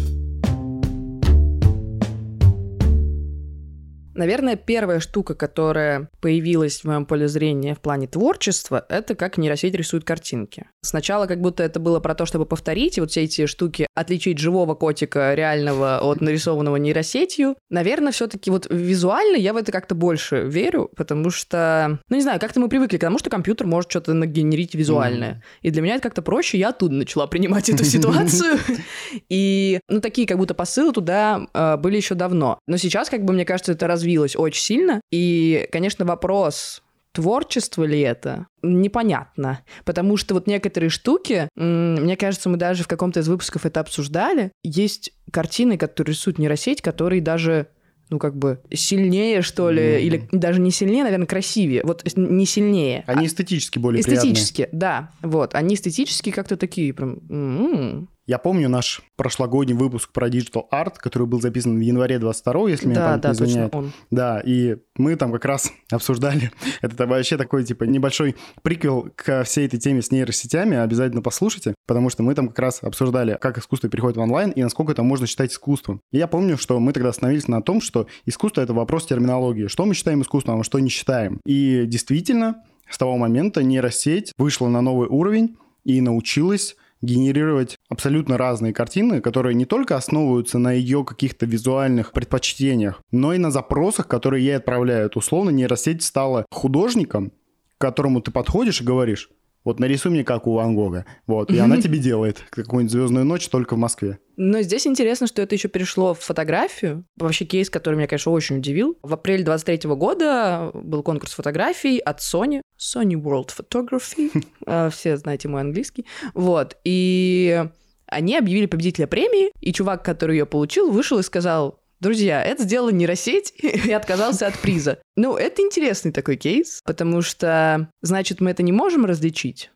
Наверное, 4.15 4.55
первая 4.55 5.01
штука, 5.01 5.35
которая 5.35 6.09
появилась 6.21 6.79
в 6.79 6.85
моем 6.85 7.05
поле 7.05 7.27
зрения 7.27 7.75
в 7.75 7.81
плане 7.81 8.07
творчества, 8.07 8.85
это 8.87 9.13
как 9.13 9.37
нейросеть 9.37 9.75
рисует 9.75 10.05
картинки. 10.05 10.67
Сначала 10.81 11.27
как 11.27 11.41
будто 11.41 11.63
это 11.63 11.81
было 11.81 11.99
про 11.99 12.15
то, 12.15 12.25
чтобы 12.25 12.45
повторить 12.45 12.97
вот 12.97 13.11
все 13.11 13.23
эти 13.23 13.45
штуки, 13.45 13.87
отличить 13.93 14.37
живого 14.39 14.73
котика 14.73 15.33
реального 15.33 15.99
от 15.99 16.21
нарисованного 16.21 16.77
нейросетью. 16.77 17.55
Наверное, 17.69 18.13
все-таки 18.13 18.49
вот 18.49 18.67
визуально 18.69 19.35
я 19.35 19.53
в 19.53 19.57
это 19.57 19.73
как-то 19.73 19.95
больше 19.95 20.43
верю, 20.43 20.89
потому 20.95 21.29
что, 21.29 21.99
ну 22.07 22.15
не 22.15 22.21
знаю, 22.21 22.39
как-то 22.39 22.61
мы 22.61 22.69
привыкли 22.69 22.97
к 22.97 23.01
тому, 23.01 23.19
что 23.19 23.29
компьютер 23.29 23.67
может 23.67 23.91
что-то 23.91 24.13
нагенерить 24.13 24.75
визуальное. 24.75 25.33
Mm. 25.33 25.41
И 25.63 25.69
для 25.71 25.81
меня 25.81 25.95
это 25.95 26.03
как-то 26.03 26.21
проще, 26.21 26.57
я 26.57 26.69
оттуда 26.69 26.93
начала 26.93 27.27
принимать 27.27 27.69
эту 27.69 27.83
ситуацию. 27.83 28.57
И, 29.29 29.79
ну, 29.89 29.99
такие 29.99 30.27
как 30.27 30.37
будто 30.37 30.53
посылы 30.53 30.93
туда 30.93 31.47
а, 31.53 31.77
были 31.77 31.97
еще 31.97 32.15
давно. 32.15 32.59
Но 32.67 32.77
сейчас, 32.77 33.09
как 33.09 33.25
бы, 33.25 33.33
мне 33.33 33.45
кажется, 33.45 33.73
это 33.73 33.87
развитие 33.87 34.04
развилась 34.05 34.35
очень 34.35 34.61
сильно. 34.61 35.01
И, 35.11 35.67
конечно, 35.71 36.05
вопрос, 36.05 36.83
творчество 37.11 37.83
ли 37.83 37.99
это, 38.01 38.47
непонятно. 38.61 39.61
Потому 39.83 40.17
что 40.17 40.33
вот 40.33 40.47
некоторые 40.47 40.89
штуки, 40.89 41.49
мне 41.55 42.15
кажется, 42.17 42.49
мы 42.49 42.57
даже 42.57 42.83
в 42.83 42.87
каком-то 42.87 43.21
из 43.21 43.27
выпусков 43.27 43.65
это 43.65 43.79
обсуждали, 43.79 44.51
есть 44.63 45.11
картины, 45.31 45.77
которые 45.77 46.13
рисуют 46.13 46.37
нейросеть, 46.39 46.81
которые 46.81 47.21
даже 47.21 47.67
ну, 48.11 48.19
как 48.19 48.35
бы 48.37 48.61
сильнее, 48.71 49.41
что 49.41 49.71
ли, 49.71 49.81
mm-hmm. 49.81 50.01
или 50.01 50.29
даже 50.31 50.61
не 50.61 50.69
сильнее, 50.69 51.03
наверное, 51.03 51.25
красивее. 51.25 51.81
Вот 51.83 52.03
не 52.15 52.45
сильнее. 52.45 53.03
Они 53.07 53.25
а... 53.25 53.27
эстетически 53.27 53.79
более 53.79 54.01
эстетически, 54.01 54.65
приятные. 54.65 54.79
да. 54.79 55.11
Вот, 55.23 55.55
они 55.55 55.73
эстетически 55.73 56.29
как-то 56.29 56.55
такие 56.55 56.93
прям... 56.93 57.19
М-м-м. 57.29 58.09
Я 58.27 58.39
помню 58.39 58.67
наш 58.69 59.01
прошлогодний 59.17 59.75
выпуск 59.75 60.11
про 60.11 60.27
Digital 60.27 60.63
Art, 60.73 60.95
который 60.97 61.27
был 61.27 61.39
записан 61.39 61.77
в 61.77 61.79
январе 61.79 62.17
22 62.17 62.69
если 62.69 62.87
меня 62.87 62.95
да, 62.95 63.05
память 63.05 63.21
да, 63.21 63.29
не 63.29 63.35
изменяет. 63.35 63.71
Точно 63.71 63.85
он. 63.85 63.93
Да, 64.09 64.41
и 64.43 64.77
мы 64.97 65.15
там 65.15 65.31
как 65.31 65.45
раз 65.45 65.71
обсуждали, 65.91 66.51
это 66.81 67.05
вообще 67.05 67.37
такой, 67.37 67.63
типа, 67.63 67.83
небольшой 67.83 68.35
приквел 68.63 69.09
к 69.15 69.43
всей 69.43 69.67
этой 69.67 69.79
теме 69.79 70.01
с 70.01 70.09
нейросетями, 70.09 70.75
обязательно 70.75 71.21
послушайте, 71.21 71.75
потому 71.85 72.09
что 72.09 72.23
мы 72.23 72.33
там 72.33 72.47
как 72.47 72.57
раз 72.57 72.81
обсуждали, 72.81 73.37
как 73.39 73.59
искусство 73.59 73.89
переходит 73.89 74.17
в 74.17 74.21
онлайн 74.21 74.49
и 74.49 74.63
насколько 74.63 74.91
это 74.93 75.03
можно 75.03 75.27
считать 75.27 75.51
искусством. 75.51 76.01
И 76.11 76.17
я 76.17 76.25
помню, 76.27 76.57
что 76.57 76.79
мы 76.79 76.93
тогда 76.93 77.09
остановились 77.09 77.47
на 77.47 77.61
том, 77.61 77.79
что 77.79 78.07
искусство— 78.25 78.61
это 78.61 78.73
вопрос 78.73 79.05
терминологии. 79.05 79.67
Что 79.67 79.85
мы 79.85 79.93
считаем 79.93 80.23
искусством, 80.23 80.59
а 80.59 80.63
что 80.63 80.79
не 80.79 80.89
считаем. 80.89 81.39
И 81.45 81.83
действительно, 81.85 82.63
с 82.89 82.97
того 82.97 83.17
момента 83.17 83.61
нейросеть 83.61 84.33
вышла 84.39 84.67
на 84.67 84.81
новый 84.81 85.07
уровень 85.09 85.57
и 85.83 86.01
научилась 86.01 86.75
генерировать 87.01 87.74
абсолютно 87.89 88.37
разные 88.37 88.73
картины, 88.73 89.21
которые 89.21 89.55
не 89.55 89.65
только 89.65 89.95
основываются 89.95 90.57
на 90.57 90.71
ее 90.71 91.03
каких-то 91.03 91.45
визуальных 91.45 92.11
предпочтениях, 92.11 93.01
но 93.11 93.33
и 93.33 93.37
на 93.37 93.51
запросах, 93.51 94.07
которые 94.07 94.45
ей 94.45 94.57
отправляют. 94.57 95.15
Условно, 95.15 95.49
нейросеть 95.49 96.03
стала 96.03 96.45
художником, 96.51 97.31
к 97.77 97.81
которому 97.81 98.21
ты 98.21 98.31
подходишь 98.31 98.81
и 98.81 98.85
говоришь, 98.85 99.29
вот 99.65 99.79
нарисуй 99.79 100.11
мне 100.11 100.23
как 100.23 100.47
у 100.47 100.53
Ван 100.53 100.75
Гога. 100.75 101.05
Вот, 101.27 101.51
и 101.51 101.57
она 101.57 101.81
тебе 101.81 101.97
делает 101.97 102.43
какую-нибудь 102.51 102.91
звездную 102.91 103.25
ночь 103.25 103.49
только 103.49 103.73
в 103.73 103.77
Москве. 103.77 104.19
Но 104.37 104.61
здесь 104.61 104.85
интересно, 104.85 105.27
что 105.27 105.41
это 105.41 105.55
еще 105.55 105.67
перешло 105.67 106.13
в 106.13 106.19
фотографию. 106.19 107.05
Вообще 107.17 107.45
кейс, 107.45 107.69
который 107.69 107.95
меня, 107.95 108.07
конечно, 108.07 108.31
очень 108.31 108.57
удивил. 108.57 108.97
В 109.01 109.13
апреле 109.13 109.43
23 109.43 109.89
года 109.95 110.71
был 110.73 111.03
конкурс 111.03 111.33
фотографий 111.33 111.97
от 111.99 112.19
Sony. 112.19 112.61
Sony 112.79 113.13
World 113.13 113.49
Photography. 113.57 114.31
А, 114.67 114.89
все 114.89 115.17
знаете 115.17 115.47
мой 115.47 115.61
английский. 115.61 116.05
Вот. 116.33 116.77
И 116.83 117.63
они 118.07 118.37
объявили 118.37 118.65
победителя 118.65 119.07
премии, 119.07 119.51
и 119.59 119.73
чувак, 119.73 120.03
который 120.03 120.37
ее 120.37 120.45
получил, 120.45 120.91
вышел 120.91 121.19
и 121.19 121.23
сказал, 121.23 121.79
Друзья, 122.05 122.43
это 122.43 122.61
сделала 122.61 122.91
нейросеть 122.91 123.51
и 123.57 123.91
отказался 123.91 124.45
от 124.45 124.59
приза. 124.59 124.99
Ну, 125.15 125.37
это 125.37 125.63
интересный 125.63 126.11
такой 126.11 126.35
кейс, 126.35 126.81
потому 126.85 127.23
что, 127.23 127.89
значит, 128.03 128.41
мы 128.41 128.51
это 128.51 128.61
не 128.61 128.71
можем 128.71 129.05
различить. 129.05 129.71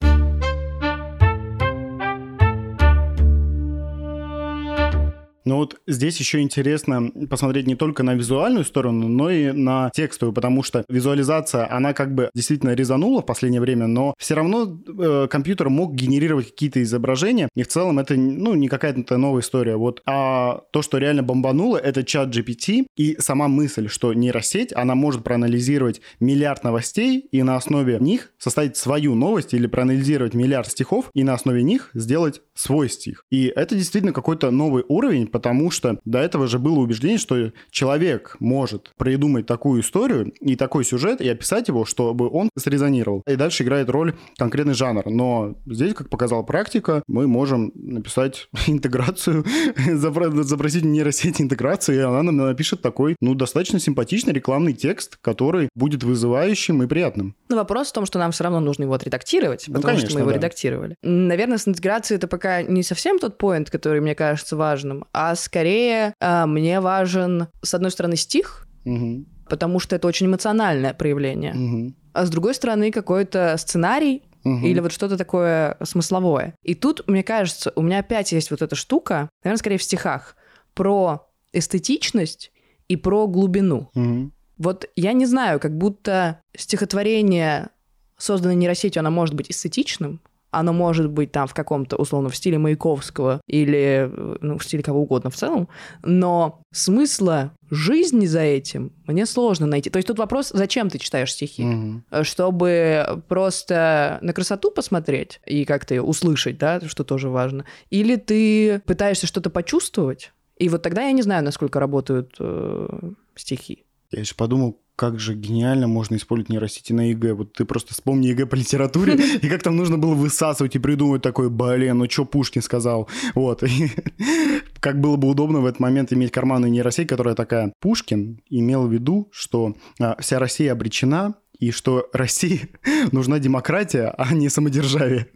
Но 5.49 5.57
вот 5.57 5.81
здесь 5.87 6.19
еще 6.19 6.41
интересно 6.41 7.09
посмотреть 7.27 7.65
не 7.65 7.73
только 7.73 8.03
на 8.03 8.13
визуальную 8.13 8.63
сторону, 8.63 9.07
но 9.07 9.31
и 9.31 9.51
на 9.51 9.89
текстовую, 9.95 10.31
потому 10.31 10.61
что 10.61 10.85
визуализация, 10.87 11.67
она 11.73 11.93
как 11.93 12.13
бы 12.13 12.29
действительно 12.35 12.75
резанула 12.75 13.23
в 13.23 13.25
последнее 13.25 13.59
время, 13.59 13.87
но 13.87 14.13
все 14.19 14.35
равно 14.35 14.79
э, 14.87 15.27
компьютер 15.27 15.69
мог 15.69 15.95
генерировать 15.95 16.51
какие-то 16.51 16.83
изображения, 16.83 17.49
и 17.55 17.63
в 17.63 17.67
целом 17.67 17.97
это, 17.97 18.13
ну, 18.13 18.53
не 18.53 18.67
какая-то 18.67 19.17
новая 19.17 19.41
история. 19.41 19.75
Вот. 19.75 20.03
А 20.05 20.61
то, 20.71 20.83
что 20.83 20.99
реально 20.99 21.23
бомбануло, 21.23 21.77
это 21.77 22.03
чат 22.03 22.29
GPT 22.29 22.85
и 22.95 23.17
сама 23.19 23.47
мысль, 23.47 23.87
что 23.87 24.13
нейросеть, 24.13 24.71
она 24.75 24.93
может 24.93 25.23
проанализировать 25.23 25.99
миллиард 26.19 26.63
новостей 26.63 27.27
и 27.31 27.41
на 27.41 27.55
основе 27.55 27.97
них 27.99 28.33
составить 28.37 28.77
свою 28.77 29.15
новость 29.15 29.55
или 29.55 29.65
проанализировать 29.65 30.35
миллиард 30.35 30.69
стихов 30.69 31.09
и 31.15 31.23
на 31.23 31.33
основе 31.33 31.63
них 31.63 31.89
сделать 31.95 32.43
свой 32.53 32.87
стих. 32.87 33.25
И 33.31 33.51
это 33.55 33.73
действительно 33.73 34.13
какой-то 34.13 34.51
новый 34.51 34.83
уровень, 34.87 35.25
потому 35.39 35.71
что 35.71 35.97
до 36.03 36.19
этого 36.19 36.47
же 36.47 36.59
было 36.59 36.79
убеждение, 36.79 37.17
что 37.17 37.53
человек 37.71 38.35
может 38.41 38.91
придумать 38.97 39.45
такую 39.45 39.81
историю 39.81 40.33
и 40.41 40.57
такой 40.57 40.83
сюжет 40.83 41.21
и 41.21 41.29
описать 41.29 41.69
его, 41.69 41.85
чтобы 41.85 42.29
он 42.29 42.49
срезонировал. 42.57 43.23
И 43.25 43.37
дальше 43.37 43.63
играет 43.63 43.89
роль 43.89 44.15
конкретный 44.37 44.73
жанр. 44.73 45.03
Но 45.05 45.55
здесь, 45.65 45.93
как 45.93 46.09
показала 46.09 46.43
практика, 46.43 47.03
мы 47.07 47.25
можем 47.25 47.71
написать 47.73 48.49
интеграцию, 48.67 49.45
запросить 49.93 50.83
нейросеть 50.83 51.39
интеграцию, 51.39 51.97
и 51.97 52.01
она 52.01 52.21
нам 52.21 52.35
напишет 52.35 52.81
такой, 52.81 53.15
ну, 53.21 53.33
достаточно 53.33 53.79
симпатичный 53.79 54.33
рекламный 54.33 54.73
текст, 54.73 55.19
который 55.21 55.69
будет 55.73 56.03
вызывающим 56.03 56.83
и 56.83 56.87
приятным. 56.87 57.33
Но 57.47 57.55
вопрос 57.55 57.91
в 57.91 57.93
том, 57.93 58.05
что 58.05 58.19
нам 58.19 58.33
все 58.33 58.43
равно 58.43 58.59
нужно 58.59 58.83
его 58.83 58.93
отредактировать, 58.93 59.69
ну, 59.69 59.75
потому 59.75 59.83
ну, 59.83 59.87
конечно, 59.87 60.09
что 60.09 60.17
мы 60.17 60.21
его 60.21 60.31
да. 60.31 60.35
редактировали. 60.35 60.95
Наверное, 61.01 61.57
с 61.57 61.65
интеграцией 61.65 62.17
это 62.17 62.27
пока 62.27 62.61
не 62.61 62.83
совсем 62.83 63.19
тот 63.19 63.37
поинт, 63.37 63.69
который 63.69 64.01
мне 64.01 64.15
кажется 64.15 64.57
важным, 64.57 65.05
а 65.13 65.28
скорее 65.35 66.13
э, 66.19 66.45
мне 66.45 66.79
важен, 66.79 67.47
с 67.61 67.73
одной 67.73 67.91
стороны, 67.91 68.15
стих, 68.15 68.67
угу. 68.85 69.25
потому 69.49 69.79
что 69.79 69.95
это 69.95 70.07
очень 70.07 70.27
эмоциональное 70.27 70.93
проявление, 70.93 71.53
угу. 71.53 71.93
а 72.13 72.25
с 72.25 72.29
другой 72.29 72.53
стороны, 72.53 72.91
какой-то 72.91 73.55
сценарий, 73.57 74.23
Угу. 74.45 74.65
Или 74.65 74.79
вот 74.79 74.93
что-то 74.93 75.17
такое 75.17 75.75
смысловое. 75.83 76.55
И 76.63 76.73
тут, 76.73 77.05
мне 77.07 77.23
кажется, 77.23 77.73
у 77.75 77.81
меня 77.81 77.99
опять 77.99 78.31
есть 78.31 78.51
вот 78.51 78.61
эта 78.61 78.73
штука, 78.73 79.29
наверное, 79.43 79.59
скорее 79.59 79.77
в 79.77 79.83
стихах, 79.83 80.37
про 80.73 81.27
эстетичность 81.51 82.51
и 82.87 82.95
про 82.95 83.27
глубину. 83.27 83.89
Угу. 83.95 84.31
Вот 84.57 84.89
я 84.95 85.13
не 85.13 85.25
знаю, 85.25 85.59
как 85.59 85.77
будто 85.77 86.41
стихотворение, 86.55 87.69
созданное 88.17 88.55
нейросетью, 88.55 88.99
оно 89.01 89.11
может 89.11 89.35
быть 89.35 89.51
эстетичным, 89.51 90.21
оно 90.51 90.73
может 90.73 91.09
быть 91.09 91.31
там 91.31 91.47
в 91.47 91.53
каком-то, 91.53 91.95
условно, 91.95 92.29
в 92.29 92.35
стиле 92.35 92.57
Маяковского 92.57 93.41
или 93.47 94.11
ну, 94.41 94.57
в 94.57 94.63
стиле 94.63 94.83
кого 94.83 95.01
угодно 95.01 95.29
в 95.29 95.35
целом, 95.35 95.69
но 96.03 96.61
смысла 96.73 97.51
жизни 97.69 98.25
за 98.25 98.41
этим 98.41 98.91
мне 99.05 99.25
сложно 99.25 99.67
найти. 99.67 99.89
То 99.89 99.97
есть 99.97 100.07
тут 100.07 100.17
вопрос, 100.17 100.49
зачем 100.53 100.89
ты 100.89 100.97
читаешь 100.97 101.33
стихи? 101.33 101.63
Угу. 101.63 102.23
Чтобы 102.23 103.23
просто 103.27 104.17
на 104.21 104.33
красоту 104.33 104.71
посмотреть 104.71 105.39
и 105.45 105.65
как-то 105.65 105.93
ее 105.93 106.01
услышать, 106.01 106.57
да, 106.57 106.81
что 106.81 107.03
тоже 107.03 107.29
важно. 107.29 107.65
Или 107.89 108.15
ты 108.15 108.81
пытаешься 108.85 109.27
что-то 109.27 109.49
почувствовать, 109.49 110.31
и 110.57 110.67
вот 110.67 110.81
тогда 110.81 111.03
я 111.03 111.11
не 111.13 111.21
знаю, 111.21 111.43
насколько 111.43 111.79
работают 111.79 112.35
э, 112.39 113.11
стихи. 113.35 113.85
Я 114.11 114.19
еще 114.19 114.35
подумал, 114.35 114.79
как 114.99 115.17
же 115.17 115.33
гениально 115.33 115.87
можно 115.87 116.17
использовать 116.17 116.49
нейросети 116.49 116.91
на 116.91 117.11
ЕГЭ. 117.11 117.33
Вот 117.33 117.53
ты 117.53 117.63
просто 117.63 117.93
вспомни 117.93 118.27
ЕГЭ 118.27 118.47
по 118.47 118.55
литературе, 118.55 119.13
и 119.41 119.47
как 119.47 119.63
там 119.63 119.77
нужно 119.77 119.97
было 119.97 120.13
высасывать 120.13 120.75
и 120.75 120.79
придумать 120.79 121.21
такой, 121.21 121.49
блин, 121.49 121.99
ну 121.99 122.09
что 122.09 122.25
Пушкин 122.25 122.61
сказал? 122.61 123.07
Вот. 123.33 123.63
И 123.63 123.91
как 124.81 124.99
было 124.99 125.15
бы 125.15 125.29
удобно 125.29 125.61
в 125.61 125.65
этот 125.65 125.79
момент 125.79 126.11
иметь 126.11 126.31
карманную 126.33 126.69
нейросеть, 126.69 127.07
которая 127.07 127.33
такая, 127.33 127.71
Пушкин 127.79 128.41
имел 128.49 128.87
в 128.87 128.91
виду, 128.91 129.29
что 129.31 129.77
а, 130.01 130.17
вся 130.19 130.37
Россия 130.37 130.73
обречена, 130.73 131.35
и 131.59 131.71
что 131.71 132.09
России 132.11 132.67
нужна 133.13 133.39
демократия, 133.39 134.13
а 134.17 134.33
не 134.33 134.49
самодержавие. 134.49 135.27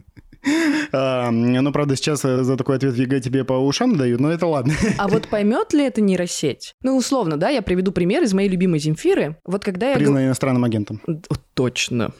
Ну, 0.94 1.72
правда, 1.72 1.96
сейчас 1.96 2.24
э, 2.24 2.42
за 2.42 2.56
такой 2.56 2.76
ответ 2.76 2.94
ЕГЭ 2.94 3.20
тебе 3.20 3.44
по 3.44 3.54
ушам 3.54 3.96
дают, 3.96 4.20
но 4.20 4.30
это 4.30 4.46
ладно. 4.46 4.74
А 4.98 5.08
вот 5.08 5.28
поймет 5.30 5.72
ли 5.72 5.84
это 5.84 6.00
нейросеть? 6.00 6.74
Ну, 6.82 6.96
условно, 6.96 7.36
да, 7.36 7.48
я 7.48 7.62
приведу 7.62 7.92
пример 7.92 8.22
из 8.22 8.32
моей 8.34 8.48
любимой 8.48 8.78
Земфиры. 8.78 9.36
Вот 9.44 9.64
когда 9.64 9.90
я... 9.90 9.96
Признана 9.96 10.26
иностранным 10.26 10.64
агентом. 10.64 11.00
Точно. 11.54 12.12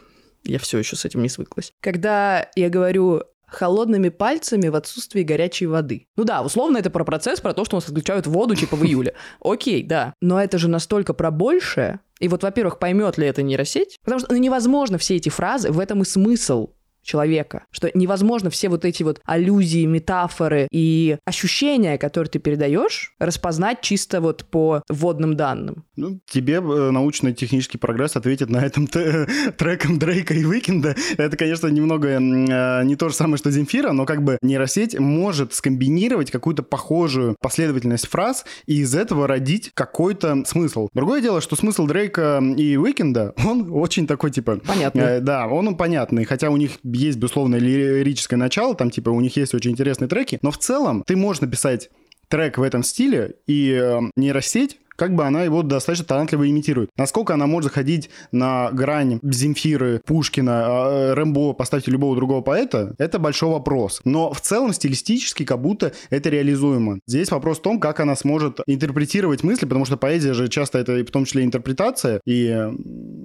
Я 0.45 0.59
все 0.59 0.79
еще 0.79 0.97
с 0.97 1.05
этим 1.05 1.23
не 1.23 1.29
свыклась. 1.29 1.73
Когда 1.81 2.49
я 2.55 2.69
говорю 2.69 3.23
холодными 3.55 4.09
пальцами 4.09 4.69
в 4.69 4.75
отсутствии 4.75 5.23
горячей 5.23 5.67
воды. 5.67 6.09
Ну 6.17 6.25
да, 6.25 6.43
условно 6.43 6.79
это 6.79 6.91
про 6.91 7.05
процесс, 7.05 7.41
про 7.41 7.55
то, 7.55 7.65
что 7.65 7.77
у 7.77 7.79
нас 7.79 7.89
отключают 7.89 8.27
воду 8.27 8.55
типа 8.55 8.77
в 8.77 8.83
июле. 8.85 9.15
Окей, 9.41 9.83
да. 9.83 10.15
Но 10.21 10.43
это 10.43 10.59
же 10.59 10.69
настолько 10.69 11.15
про 11.15 11.31
большее. 11.31 12.01
И 12.21 12.29
вот, 12.29 12.43
во-первых, 12.43 12.79
поймет 12.79 13.19
ли 13.19 13.27
это 13.27 13.43
нейросеть? 13.43 13.99
Потому 14.05 14.21
что 14.21 14.33
ну, 14.33 14.39
невозможно 14.39 14.99
все 14.99 15.17
эти 15.17 15.29
фразы, 15.29 15.71
в 15.71 15.81
этом 15.81 16.03
и 16.03 16.05
смысл 16.05 16.71
человека. 17.05 17.65
Что 17.71 17.91
невозможно 17.95 18.51
все 18.51 18.69
вот 18.69 18.85
эти 18.85 19.03
вот 19.03 19.21
аллюзии, 19.25 19.85
метафоры 19.85 20.67
и 20.71 21.19
ощущения, 21.25 21.99
которые 21.99 22.31
ты 22.31 22.39
передаешь, 22.39 23.15
распознать 23.19 23.81
чисто 23.81 24.21
вот 24.21 24.45
по 24.45 24.83
вводным 24.89 25.37
данным. 25.37 25.85
Ну, 25.97 26.21
тебе 26.27 26.55
э, 26.55 26.91
научно-технический 26.91 27.79
прогресс 27.79 28.17
ответит 28.17 28.51
на 28.51 28.59
этом 28.59 28.87
треком 29.59 29.99
Дрейка 29.99 30.35
и 30.35 30.45
The 30.45 30.60
Weeknd. 30.60 30.97
Это, 31.17 31.37
конечно, 31.37 31.69
немного 31.69 32.09
э, 32.09 32.85
не 32.85 32.97
то 32.97 33.09
же 33.09 33.15
самое, 33.15 33.37
что 33.37 33.51
Земфира, 33.51 33.93
но 33.93 34.07
как 34.07 34.23
бы 34.23 34.39
нейросеть 34.43 34.99
может 34.99 35.55
скомбинировать 35.55 36.31
какую-то 36.31 36.63
похожую 36.63 37.37
последовательность 37.41 38.09
фраз 38.09 38.45
и 38.67 38.81
из 38.81 38.95
этого 38.95 39.27
родить 39.27 39.71
какой-то 39.75 40.45
смысл. 40.47 40.89
Другое 40.95 41.21
дело, 41.21 41.41
что 41.41 41.57
смысл 41.57 41.87
Дрейка 41.87 42.43
и 42.57 42.77
The 42.77 42.94
Weeknd, 42.94 43.35
он 43.45 43.71
очень 43.73 44.07
такой, 44.07 44.31
типа... 44.31 44.61
Понятный. 44.67 45.03
Э, 45.03 45.21
да, 45.21 45.47
он 45.47 45.77
понятный, 45.77 46.25
хотя 46.25 46.51
у 46.51 46.57
них 46.57 46.73
есть, 46.95 47.19
безусловно, 47.19 47.57
лирическое 47.57 48.39
начало, 48.39 48.75
там, 48.75 48.91
типа, 48.91 49.11
у 49.11 49.21
них 49.21 49.37
есть 49.37 49.55
очень 49.55 49.73
интересные 49.73 50.09
треки, 50.09 50.39
но 50.43 50.51
в 50.51 50.59
целом 50.59 51.03
ты 51.07 51.17
можешь 51.17 51.43
написать 51.43 51.91
трек 52.29 52.59
в 52.59 52.63
этом 52.63 52.83
стиле, 52.83 53.35
и 53.47 53.71
э, 53.71 54.01
нейросеть 54.17 54.79
как 54.97 55.15
бы 55.15 55.25
она 55.25 55.43
его 55.43 55.63
достаточно 55.63 56.07
талантливо 56.07 56.49
имитирует. 56.49 56.91
Насколько 56.97 57.35
она 57.35 57.47
может 57.47 57.71
заходить 57.71 58.11
на 58.33 58.71
грань 58.71 59.19
Земфиры, 59.23 60.01
Пушкина, 60.05 60.65
а, 60.67 61.15
Рэмбо, 61.15 61.53
поставьте 61.53 61.91
любого 61.91 62.17
другого 62.17 62.43
поэта, 62.43 62.95
это 62.99 63.19
большой 63.19 63.51
вопрос. 63.51 64.01
Но 64.05 64.33
в 64.33 64.41
целом 64.41 64.73
стилистически 64.73 65.45
как 65.45 65.61
будто 65.61 65.93
это 66.11 66.29
реализуемо. 66.29 67.01
Здесь 67.07 67.31
вопрос 67.31 67.59
в 67.59 67.63
том, 67.63 67.81
как 67.81 68.01
она 68.01 68.17
сможет 68.17 68.61
интерпретировать 68.67 69.43
мысли, 69.43 69.67
потому 69.67 69.85
что 69.85 69.97
поэзия 69.97 70.35
же 70.35 70.49
часто 70.49 70.79
это 70.79 71.05
в 71.05 71.11
том 71.11 71.25
числе 71.25 71.45
интерпретация 71.45 72.21
и 72.27 72.69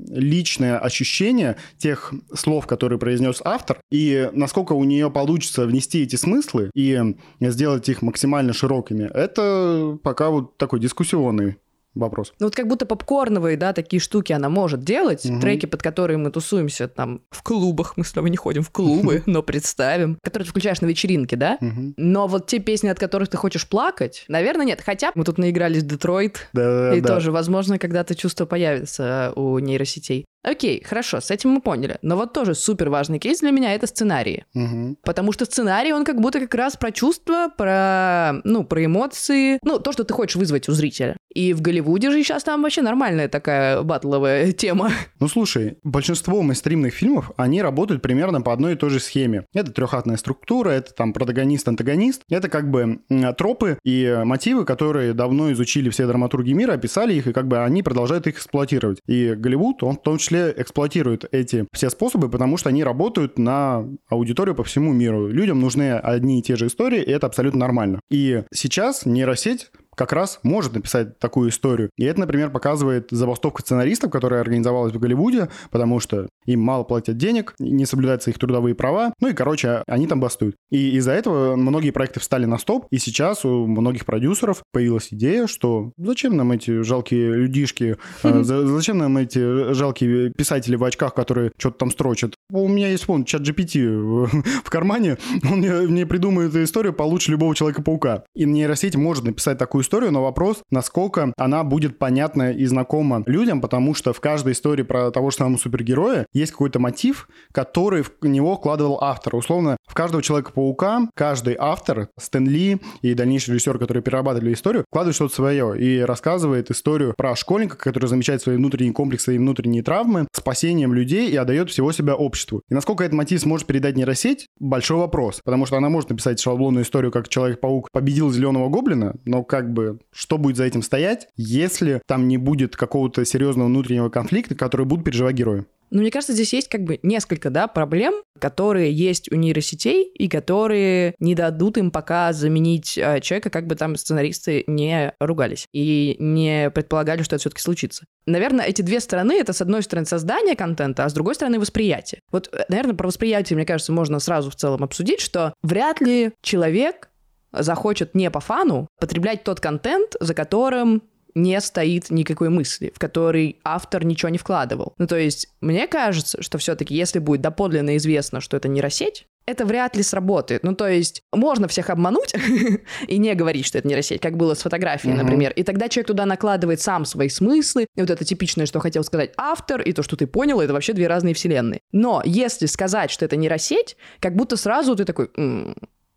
личное 0.10 0.78
ощущение 0.78 1.56
тех 1.78 2.14
слов, 2.34 2.68
которые 2.68 3.00
произнес 3.00 3.42
автор, 3.44 3.80
и 3.92 4.30
насколько 4.34 4.74
у 4.74 4.84
нее 4.84 5.10
получится 5.10 5.66
внести 5.66 6.04
эти 6.04 6.16
смыслы 6.16 6.72
и 6.74 7.00
сделать 7.40 7.88
их 7.90 8.02
максимально 8.02 8.54
широкими, 8.54 9.04
это 9.14 9.98
пока 10.04 10.30
вот 10.30 10.58
такой 10.58 10.80
дискуссионный 10.80 11.58
вопрос. 11.96 12.34
Ну 12.40 12.48
вот 12.48 12.56
как 12.56 12.68
будто 12.68 12.86
попкорновые, 12.86 13.58
да, 13.58 13.74
такие 13.74 14.00
штуки 14.00 14.34
она 14.34 14.50
может 14.50 14.84
делать, 14.84 15.26
угу. 15.26 15.40
треки, 15.40 15.66
под 15.66 15.82
которые 15.82 16.18
мы 16.18 16.32
тусуемся 16.32 16.88
там 16.88 17.22
в 17.32 17.44
клубах, 17.44 17.98
мы 17.98 18.04
с 18.04 18.12
тобой 18.12 18.30
не 18.30 18.38
ходим 18.38 18.64
в 18.64 18.72
клубы, 18.72 19.24
но 19.26 19.44
представим, 19.44 20.18
которые 20.24 20.46
ты 20.46 20.52
включаешь 20.52 20.82
на 20.82 20.86
вечеринке, 20.86 21.36
да? 21.36 21.58
Но 21.62 22.28
вот 22.28 22.48
те 22.48 22.60
песни, 22.60 22.88
от 22.88 23.00
которых 23.00 23.30
ты 23.30 23.38
хочешь 23.38 23.68
плакать, 23.68 24.26
наверное, 24.28 24.66
нет. 24.66 24.82
Хотя 24.86 25.12
мы 25.16 25.24
тут 25.24 25.38
наигрались 25.38 25.84
в 25.84 25.88
Детройт, 25.88 26.50
и 26.54 27.02
тоже, 27.02 27.32
возможно, 27.32 27.80
когда-то 27.80 28.16
чувство 28.16 28.46
появится 28.46 29.34
у 29.36 29.60
нейросетей. 29.60 30.26
Окей, 30.44 30.82
хорошо, 30.84 31.20
с 31.20 31.32
этим 31.32 31.52
мы 31.52 31.62
поняли. 31.62 31.98
Но 32.02 32.16
вот 32.16 32.34
тоже 32.34 32.56
супер 32.56 32.90
важный 32.90 33.20
кейс 33.20 33.42
для 33.42 33.52
меня— 33.52 33.74
это 33.76 33.88
сценарии. 33.88 34.46
Мгм. 34.54 34.98
Потому 35.04 35.34
что 35.34 35.46
сценарий, 35.46 35.92
он 35.92 36.06
как 36.06 36.22
будто 36.22 36.40
как 36.40 36.56
раз 36.56 36.78
про 36.78 36.92
чувства, 36.92 37.52
про, 37.58 38.40
ну, 38.46 38.64
про 38.64 38.86
эмоции, 38.86 39.60
ну, 39.64 39.80
то, 39.80 39.92
что 39.92 40.06
ты 40.06 40.14
хочешь 40.14 40.38
вызвать 40.38 40.70
у 40.70 40.72
зрителя. 40.72 41.18
И 41.34 41.54
в 41.54 41.62
Голливуде 41.62 42.10
же 42.10 42.24
сейчас 42.24 42.44
там 42.44 42.64
вообще 42.64 42.82
нормальная 42.82 43.28
такая 43.28 43.82
батловая 43.84 44.52
тема. 44.54 44.92
Ну 45.20 45.28
слушай, 45.28 45.78
большинство 45.84 46.42
мейнстримных 46.42 46.94
фильмов, 46.94 47.32
они 47.36 47.62
работают 47.62 48.02
примерно 48.02 48.42
по 48.42 48.54
одной 48.54 48.74
и 48.74 48.76
той 48.76 48.90
же 48.90 49.00
схеме. 49.00 49.46
Это 49.54 49.72
трехатная 49.72 50.18
структура, 50.18 50.70
это 50.70 50.94
там 50.94 51.12
протагонист-антагонист. 51.12 52.24
Это 52.30 52.48
как 52.48 52.72
бы 52.72 53.02
тропы 53.38 53.78
и 53.84 54.22
мотивы, 54.24 54.64
которые 54.64 55.14
давно 55.14 55.52
изучили 55.52 55.90
все 55.90 56.08
драматурги 56.08 56.54
мира, 56.54 56.74
описали 56.74 57.14
их, 57.14 57.28
и 57.28 57.34
как 57.34 57.48
бы 57.48 57.60
они 57.64 57.84
продолжают 57.84 58.26
их 58.28 58.36
эксплуатировать. 58.36 59.00
И 59.06 59.34
Голливуд, 59.36 59.84
он 59.84 59.98
в 59.98 60.02
том 60.02 60.18
числе 60.18 60.29
эксплуатирует 60.38 61.26
эти 61.32 61.68
все 61.74 61.90
способы, 61.90 62.30
потому 62.30 62.58
что 62.58 62.70
они 62.70 62.84
работают 62.84 63.38
на 63.38 63.86
аудиторию 64.08 64.56
по 64.56 64.64
всему 64.64 64.94
миру. 64.94 65.28
Людям 65.28 65.60
нужны 65.60 65.94
одни 65.94 66.40
и 66.40 66.42
те 66.42 66.56
же 66.56 66.68
истории, 66.68 67.02
и 67.02 67.12
это 67.12 67.28
абсолютно 67.28 67.60
нормально. 67.60 68.00
И 68.10 68.44
сейчас 68.54 69.06
нейросеть 69.06 69.72
как 69.96 70.14
раз 70.14 70.40
может 70.44 70.74
написать 70.74 71.20
такую 71.20 71.50
историю. 71.50 71.90
И 71.98 72.06
это, 72.06 72.20
например, 72.22 72.50
показывает 72.50 73.08
забастовка 73.12 73.62
сценаристов, 73.62 74.12
которая 74.12 74.42
организовалась 74.42 74.94
в 74.94 75.00
Голливуде, 75.00 75.50
потому 75.72 76.00
что 76.00 76.28
им 76.46 76.62
мало 76.62 76.84
платят 76.84 77.18
денег, 77.18 77.54
не 77.60 77.86
соблюдаются 77.86 78.30
их 78.30 78.40
трудовые 78.40 78.76
права, 78.76 79.14
ну 79.20 79.28
и, 79.28 79.34
короче, 79.34 79.84
они 79.88 80.08
там 80.08 80.20
бастуют. 80.20 80.56
И 80.72 80.92
из-за 80.98 81.12
этого 81.12 81.56
многие 81.56 81.92
проекты 81.92 82.20
встали 82.20 82.46
на 82.46 82.58
стоп, 82.58 82.88
и 82.92 82.98
сейчас 82.98 83.46
у 83.46 83.66
многих 83.68 84.06
продюсеров 84.06 84.64
появилась 84.72 85.10
идея, 85.12 85.48
что 85.48 85.92
зачем 85.98 86.38
нам 86.38 86.52
эти 86.52 86.82
жалкие 86.82 87.34
людишки, 87.34 87.98
э, 88.24 88.44
за- 88.44 88.68
зачем 88.68 88.98
нам 88.98 89.18
эти 89.18 89.74
жалкие 89.74 90.32
писатели 90.32 90.76
в 90.76 90.84
очках, 90.84 91.14
которые 91.14 91.52
что-то 91.58 91.80
там 91.80 91.92
строчат. 91.92 92.36
У 92.52 92.68
меня 92.68 92.90
есть, 92.90 93.08
вон, 93.08 93.26
чат 93.26 93.42
GPT 93.42 93.90
в 93.90 94.28
в 94.64 94.70
кармане, 94.70 95.18
он 95.50 95.60
мне, 95.60 95.72
мне 95.72 96.06
придумает 96.06 96.56
историю 96.56 96.94
получше 96.94 97.32
любого 97.32 97.56
Человека-паука. 97.56 98.24
И 98.36 98.46
нейросеть 98.46 98.96
может 98.96 99.24
написать 99.24 99.58
такую 99.58 99.84
историю, 99.90 100.12
но 100.12 100.22
вопрос, 100.22 100.62
насколько 100.70 101.34
она 101.36 101.64
будет 101.64 101.98
понятна 101.98 102.52
и 102.52 102.64
знакома 102.66 103.24
людям, 103.26 103.60
потому 103.60 103.96
что 103.96 104.14
в 104.14 104.20
каждой 104.22 104.54
истории 104.54 104.84
про 104.84 105.10
того 105.10 105.32
же 105.32 105.38
самого 105.38 105.58
супергероя 105.58 106.28
есть 106.32 106.52
какой-то 106.52 106.78
мотив, 106.78 107.28
который 107.52 108.04
в 108.04 108.12
него 108.22 108.56
вкладывал 108.56 109.00
автор. 109.02 109.36
Условно, 109.36 109.78
в 109.88 109.96
каждого 109.96 110.22
Человека-паука 110.22 111.10
каждый 111.16 111.56
автор, 111.58 112.10
Стэн 112.20 112.48
Ли 112.48 112.80
и 113.02 113.16
дальнейший 113.16 113.56
режиссер, 113.56 113.80
которые 113.80 114.04
перерабатывали 114.04 114.54
историю, 114.54 114.86
вкладывает 114.88 115.16
что-то 115.16 115.34
свое 115.34 115.82
и 115.82 116.02
рассказывает 116.02 116.70
историю 116.70 117.16
про 117.18 117.36
школьника, 117.36 117.76
который 117.76 118.06
замечает 118.06 118.44
свои 118.44 118.58
внутренние 118.58 118.94
комплексы 118.94 119.34
и 119.34 119.40
внутренние 119.40 119.82
травмы, 119.82 120.28
спасением 120.34 120.94
людей 120.94 121.32
и 121.32 121.36
отдает 121.36 121.72
всего 121.72 121.92
себя 121.92 122.14
обществу. 122.16 122.62
И 122.70 122.76
насколько 122.76 123.04
этот 123.04 123.16
мотив 123.16 123.42
сможет 123.42 123.66
передать 123.66 123.98
нейросеть, 123.98 124.46
большой 124.60 124.98
вопрос, 124.98 125.42
потому 125.44 125.66
что 125.66 125.78
она 125.78 125.90
может 125.90 126.12
написать 126.12 126.40
шаблонную 126.40 126.84
историю, 126.84 127.12
как 127.12 127.28
Человек-паук 127.28 127.90
победил 127.92 128.30
зеленого 128.30 128.70
гоблина, 128.70 129.16
но 129.26 129.44
как 129.44 129.69
бы 129.72 130.00
что 130.12 130.38
будет 130.38 130.58
за 130.58 130.66
этим 130.66 130.82
стоять, 130.82 131.28
если 131.36 132.02
там 132.06 132.28
не 132.28 132.38
будет 132.38 132.76
какого-то 132.76 133.26
серьезного 133.26 133.68
внутреннего 133.68 134.10
конфликта, 134.10 134.56
который 134.56 134.86
будут 134.86 135.06
переживать 135.06 135.36
герои? 135.36 135.66
Ну, 135.92 136.02
мне 136.02 136.12
кажется, 136.12 136.34
здесь 136.34 136.54
есть 136.54 136.68
как 136.68 136.84
бы 136.84 137.00
несколько, 137.02 137.50
да, 137.50 137.68
проблем, 137.68 138.14
которые 138.40 138.92
есть 138.92 139.32
у 139.32 139.36
нейросетей 139.36 140.04
и 140.04 140.28
которые 140.28 141.16
не 141.20 141.36
дадут 141.36 141.78
им 141.78 141.92
пока 141.92 142.32
заменить 142.32 142.98
э, 142.98 143.20
человека, 143.22 143.50
как 143.50 143.66
бы 143.68 143.76
там 143.76 143.96
сценаристы 143.96 144.64
не 144.68 145.14
ругались 145.20 145.68
и 145.74 146.16
не 146.20 146.70
предполагали, 146.70 147.24
что 147.24 147.36
это 147.36 147.42
все-таки 147.42 147.62
случится. 147.62 148.06
Наверное, 148.26 148.66
эти 148.66 148.82
две 148.82 149.00
стороны— 149.00 149.34
это, 149.40 149.52
с 149.52 149.62
одной 149.62 149.82
стороны, 149.82 150.06
создание 150.06 150.56
контента, 150.56 151.06
а 151.06 151.10
с 151.10 151.14
другой 151.14 151.36
стороны, 151.36 151.60
восприятие. 151.60 152.22
Вот, 152.32 152.50
э, 152.54 152.66
наверное, 152.70 152.96
про 152.96 153.08
восприятие, 153.08 153.58
мне 153.58 153.66
кажется, 153.66 153.92
можно 153.92 154.20
сразу 154.20 154.52
в 154.52 154.56
целом 154.56 154.84
обсудить, 154.84 155.22
что 155.22 155.54
вряд 155.64 156.02
ли 156.02 156.32
человек 156.42 157.09
захочет 157.52 158.16
не 158.16 158.30
по 158.32 158.40
фану 158.40 158.88
потреблять 159.00 159.44
тот 159.44 159.60
контент, 159.60 160.16
за 160.20 160.34
которым 160.34 161.04
не 161.36 161.60
стоит 161.62 162.10
никакой 162.10 162.50
мысли, 162.50 162.92
в 162.94 163.00
который 163.00 163.60
автор 163.64 164.04
ничего 164.04 164.30
не 164.30 164.38
вкладывал. 164.40 164.94
Ну, 164.98 165.08
то 165.08 165.16
есть, 165.18 165.48
мне 165.62 165.88
кажется, 165.88 166.42
что 166.42 166.58
все-таки, 166.58 166.96
если 166.96 167.20
будет 167.20 167.42
доподлинно 167.42 167.98
известно, 167.98 168.42
что 168.42 168.58
это 168.58 168.68
нейросеть, 168.68 169.28
это 169.46 169.66
вряд 169.66 169.96
ли 169.96 170.04
сработает. 170.04 170.64
Ну, 170.64 170.76
то 170.76 170.88
есть, 170.88 171.24
можно 171.32 171.68
всех 171.68 171.90
обмануть 171.90 172.34
и 173.08 173.18
не 173.18 173.34
говорить, 173.36 173.66
что 173.66 173.78
это 173.78 173.88
нейросеть, 173.88 174.22
как 174.22 174.38
было 174.38 174.54
с 174.54 174.62
фотографией, 174.62 175.14
Мгм. 175.14 175.24
например. 175.24 175.54
И 175.56 175.64
тогда 175.64 175.88
человек 175.88 176.08
туда 176.08 176.26
накладывает 176.26 176.82
сам 176.82 177.06
свои 177.06 177.30
смыслы. 177.30 177.88
И 177.96 178.02
вот 178.02 178.10
это 178.10 178.26
типичное, 178.26 178.66
что 178.66 178.80
хотел 178.80 179.04
сказать 179.04 179.32
автор, 179.38 179.82
и 179.82 179.92
то, 179.92 180.04
что 180.04 180.16
ты 180.16 180.28
понял, 180.28 180.62
это 180.62 180.74
вообще 180.74 180.94
две 180.94 181.08
разные 181.08 181.34
вселенные. 181.34 181.80
Но 181.92 182.22
если 182.26 182.66
сказать, 182.66 183.12
что 183.12 183.26
это 183.26 183.38
нейросеть, 183.38 183.98
как 184.20 184.36
будто 184.36 184.56
сразу 184.58 184.96
ты 184.96 185.06
такой... 185.06 185.30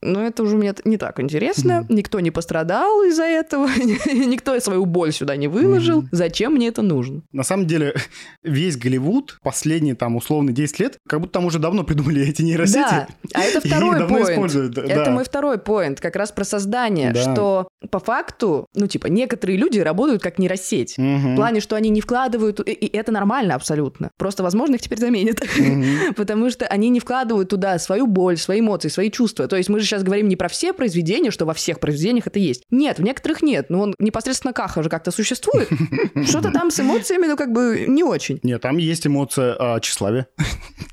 «М, 0.03 0.13
ну, 0.13 0.21
это 0.21 0.43
уже 0.43 0.57
мне 0.57 0.75
не 0.85 0.97
так 0.97 1.21
интересно. 1.21 1.87
Никто 1.89 2.21
не 2.21 2.31
пострадал 2.31 3.03
из-за 3.05 3.25
этого. 3.25 3.69
Никто 4.13 4.59
свою 4.61 4.85
боль 4.87 5.13
сюда 5.13 5.37
не 5.37 5.49
выложил. 5.49 6.05
Зачем 6.13 6.55
мне 6.55 6.69
это 6.69 6.83
нужно? 6.83 7.23
На 7.33 7.43
самом 7.45 7.67
деле, 7.67 7.95
весь 8.43 8.77
Голливуд 8.77 9.39
последние 9.43 9.95
там 9.95 10.17
условно 10.17 10.53
10 10.53 10.79
лет, 10.81 10.99
как 11.09 11.21
будто 11.21 11.33
там 11.35 11.47
уже 11.47 11.59
давно 11.59 11.85
придумали 11.85 12.23
эти 12.29 12.43
нейросети. 12.43 12.79
Да, 12.79 13.09
а 13.35 13.41
это 13.43 13.61
второй 13.67 14.09
поинт. 14.09 14.29
используют, 14.31 14.73
да. 14.75 14.83
Это 14.83 15.11
мой 15.11 15.25
второй 15.25 15.59
поинт, 15.59 16.01
как 16.01 16.17
раз 16.17 16.33
про 16.33 16.45
создание, 16.45 17.13
Да. 17.13 17.21
что 17.33 17.69
по 17.91 17.99
факту, 17.99 18.67
ну, 18.75 18.87
типа, 18.87 19.07
некоторые 19.07 19.59
люди 19.59 19.79
работают 19.79 20.23
как 20.23 20.39
нейросеть. 20.39 20.97
Мгм. 20.99 21.35
В 21.35 21.37
плане, 21.37 21.61
что 21.61 21.77
они 21.77 21.91
не 21.91 22.01
вкладывают, 22.01 22.61
и, 22.61 22.73
и 22.73 22.97
это 22.97 23.13
нормально 23.13 23.55
абсолютно. 23.55 24.11
Просто, 24.17 24.43
возможно, 24.43 24.77
их 24.77 24.81
теперь 24.81 24.99
заменят. 24.99 25.41
Мгм. 25.59 26.15
Потому 26.17 26.51
что 26.51 26.67
они 26.67 26.89
не 26.89 27.01
вкладывают 27.01 27.49
туда 27.49 27.79
свою 27.79 28.07
боль, 28.07 28.37
свои 28.37 28.61
эмоции, 28.61 28.89
свои 28.89 29.11
чувства. 29.11 29.49
То 29.49 29.57
есть 29.57 29.69
мы 29.69 29.81
же 29.81 29.87
сейчас 29.87 30.03
говорим 30.03 30.29
не 30.29 30.37
про 30.37 30.49
все 30.49 30.73
произведения, 30.73 31.31
что 31.31 31.45
во 31.45 31.55
всех 31.55 31.81
произведениях 31.81 32.27
это 32.27 32.39
есть. 32.39 32.65
Нет, 32.71 32.99
в 32.99 33.03
некоторых 33.03 33.43
нет. 33.43 33.67
Ну, 33.69 33.81
он 33.81 33.95
непосредственно 33.99 34.53
Каха 34.53 34.83
же 34.83 34.89
как-то 34.89 35.11
существует. 35.11 35.69
Что-то 36.27 36.51
там 36.51 36.71
с 36.71 36.81
эмоциями, 36.81 37.27
ну, 37.27 37.37
как 37.37 37.53
бы 37.53 37.85
не 37.89 38.03
очень. 38.03 38.41
Нет, 38.43 38.61
там 38.61 38.77
есть 38.79 39.07
эмоция 39.07 39.57
а, 39.59 39.81
тщеславия. 39.81 40.27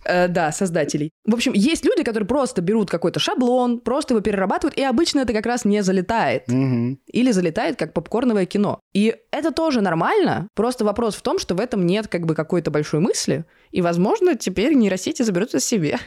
Э, 0.06 0.28
да, 0.28 0.52
создателей. 0.52 1.12
В 1.26 1.36
общем, 1.36 1.52
есть 1.54 1.86
люди, 1.86 2.04
которые 2.04 2.26
просто 2.26 2.62
берут 2.62 2.90
какой-то 2.90 3.20
шаблон, 3.20 3.80
просто 3.80 4.14
его 4.14 4.22
перерабатывают, 4.22 4.76
и 4.76 4.82
обычно 4.82 5.20
это 5.20 5.34
как 5.34 5.46
раз 5.46 5.66
не 5.66 5.84
залетает. 5.84 6.46
Или 7.08 7.32
залетает 7.32 7.78
как 7.78 7.94
попкорновое 7.94 8.46
кино. 8.46 8.80
И 8.94 9.16
это 9.32 9.52
тоже 9.52 9.82
нормально. 9.82 10.48
Просто 10.56 10.86
вопрос 10.86 11.16
в 11.16 11.22
том, 11.22 11.40
что 11.40 11.56
в 11.56 11.60
этом 11.60 11.86
нет 11.86 12.08
как 12.08 12.26
бы 12.26 12.36
какой-то 12.36 12.72
большой 12.72 13.00
мысли. 13.00 13.46
И, 13.72 13.82
возможно, 13.82 14.36
теперь 14.36 14.74
нейросети 14.74 15.22
заберут 15.22 15.50
это 15.50 15.60
себе. 15.60 16.00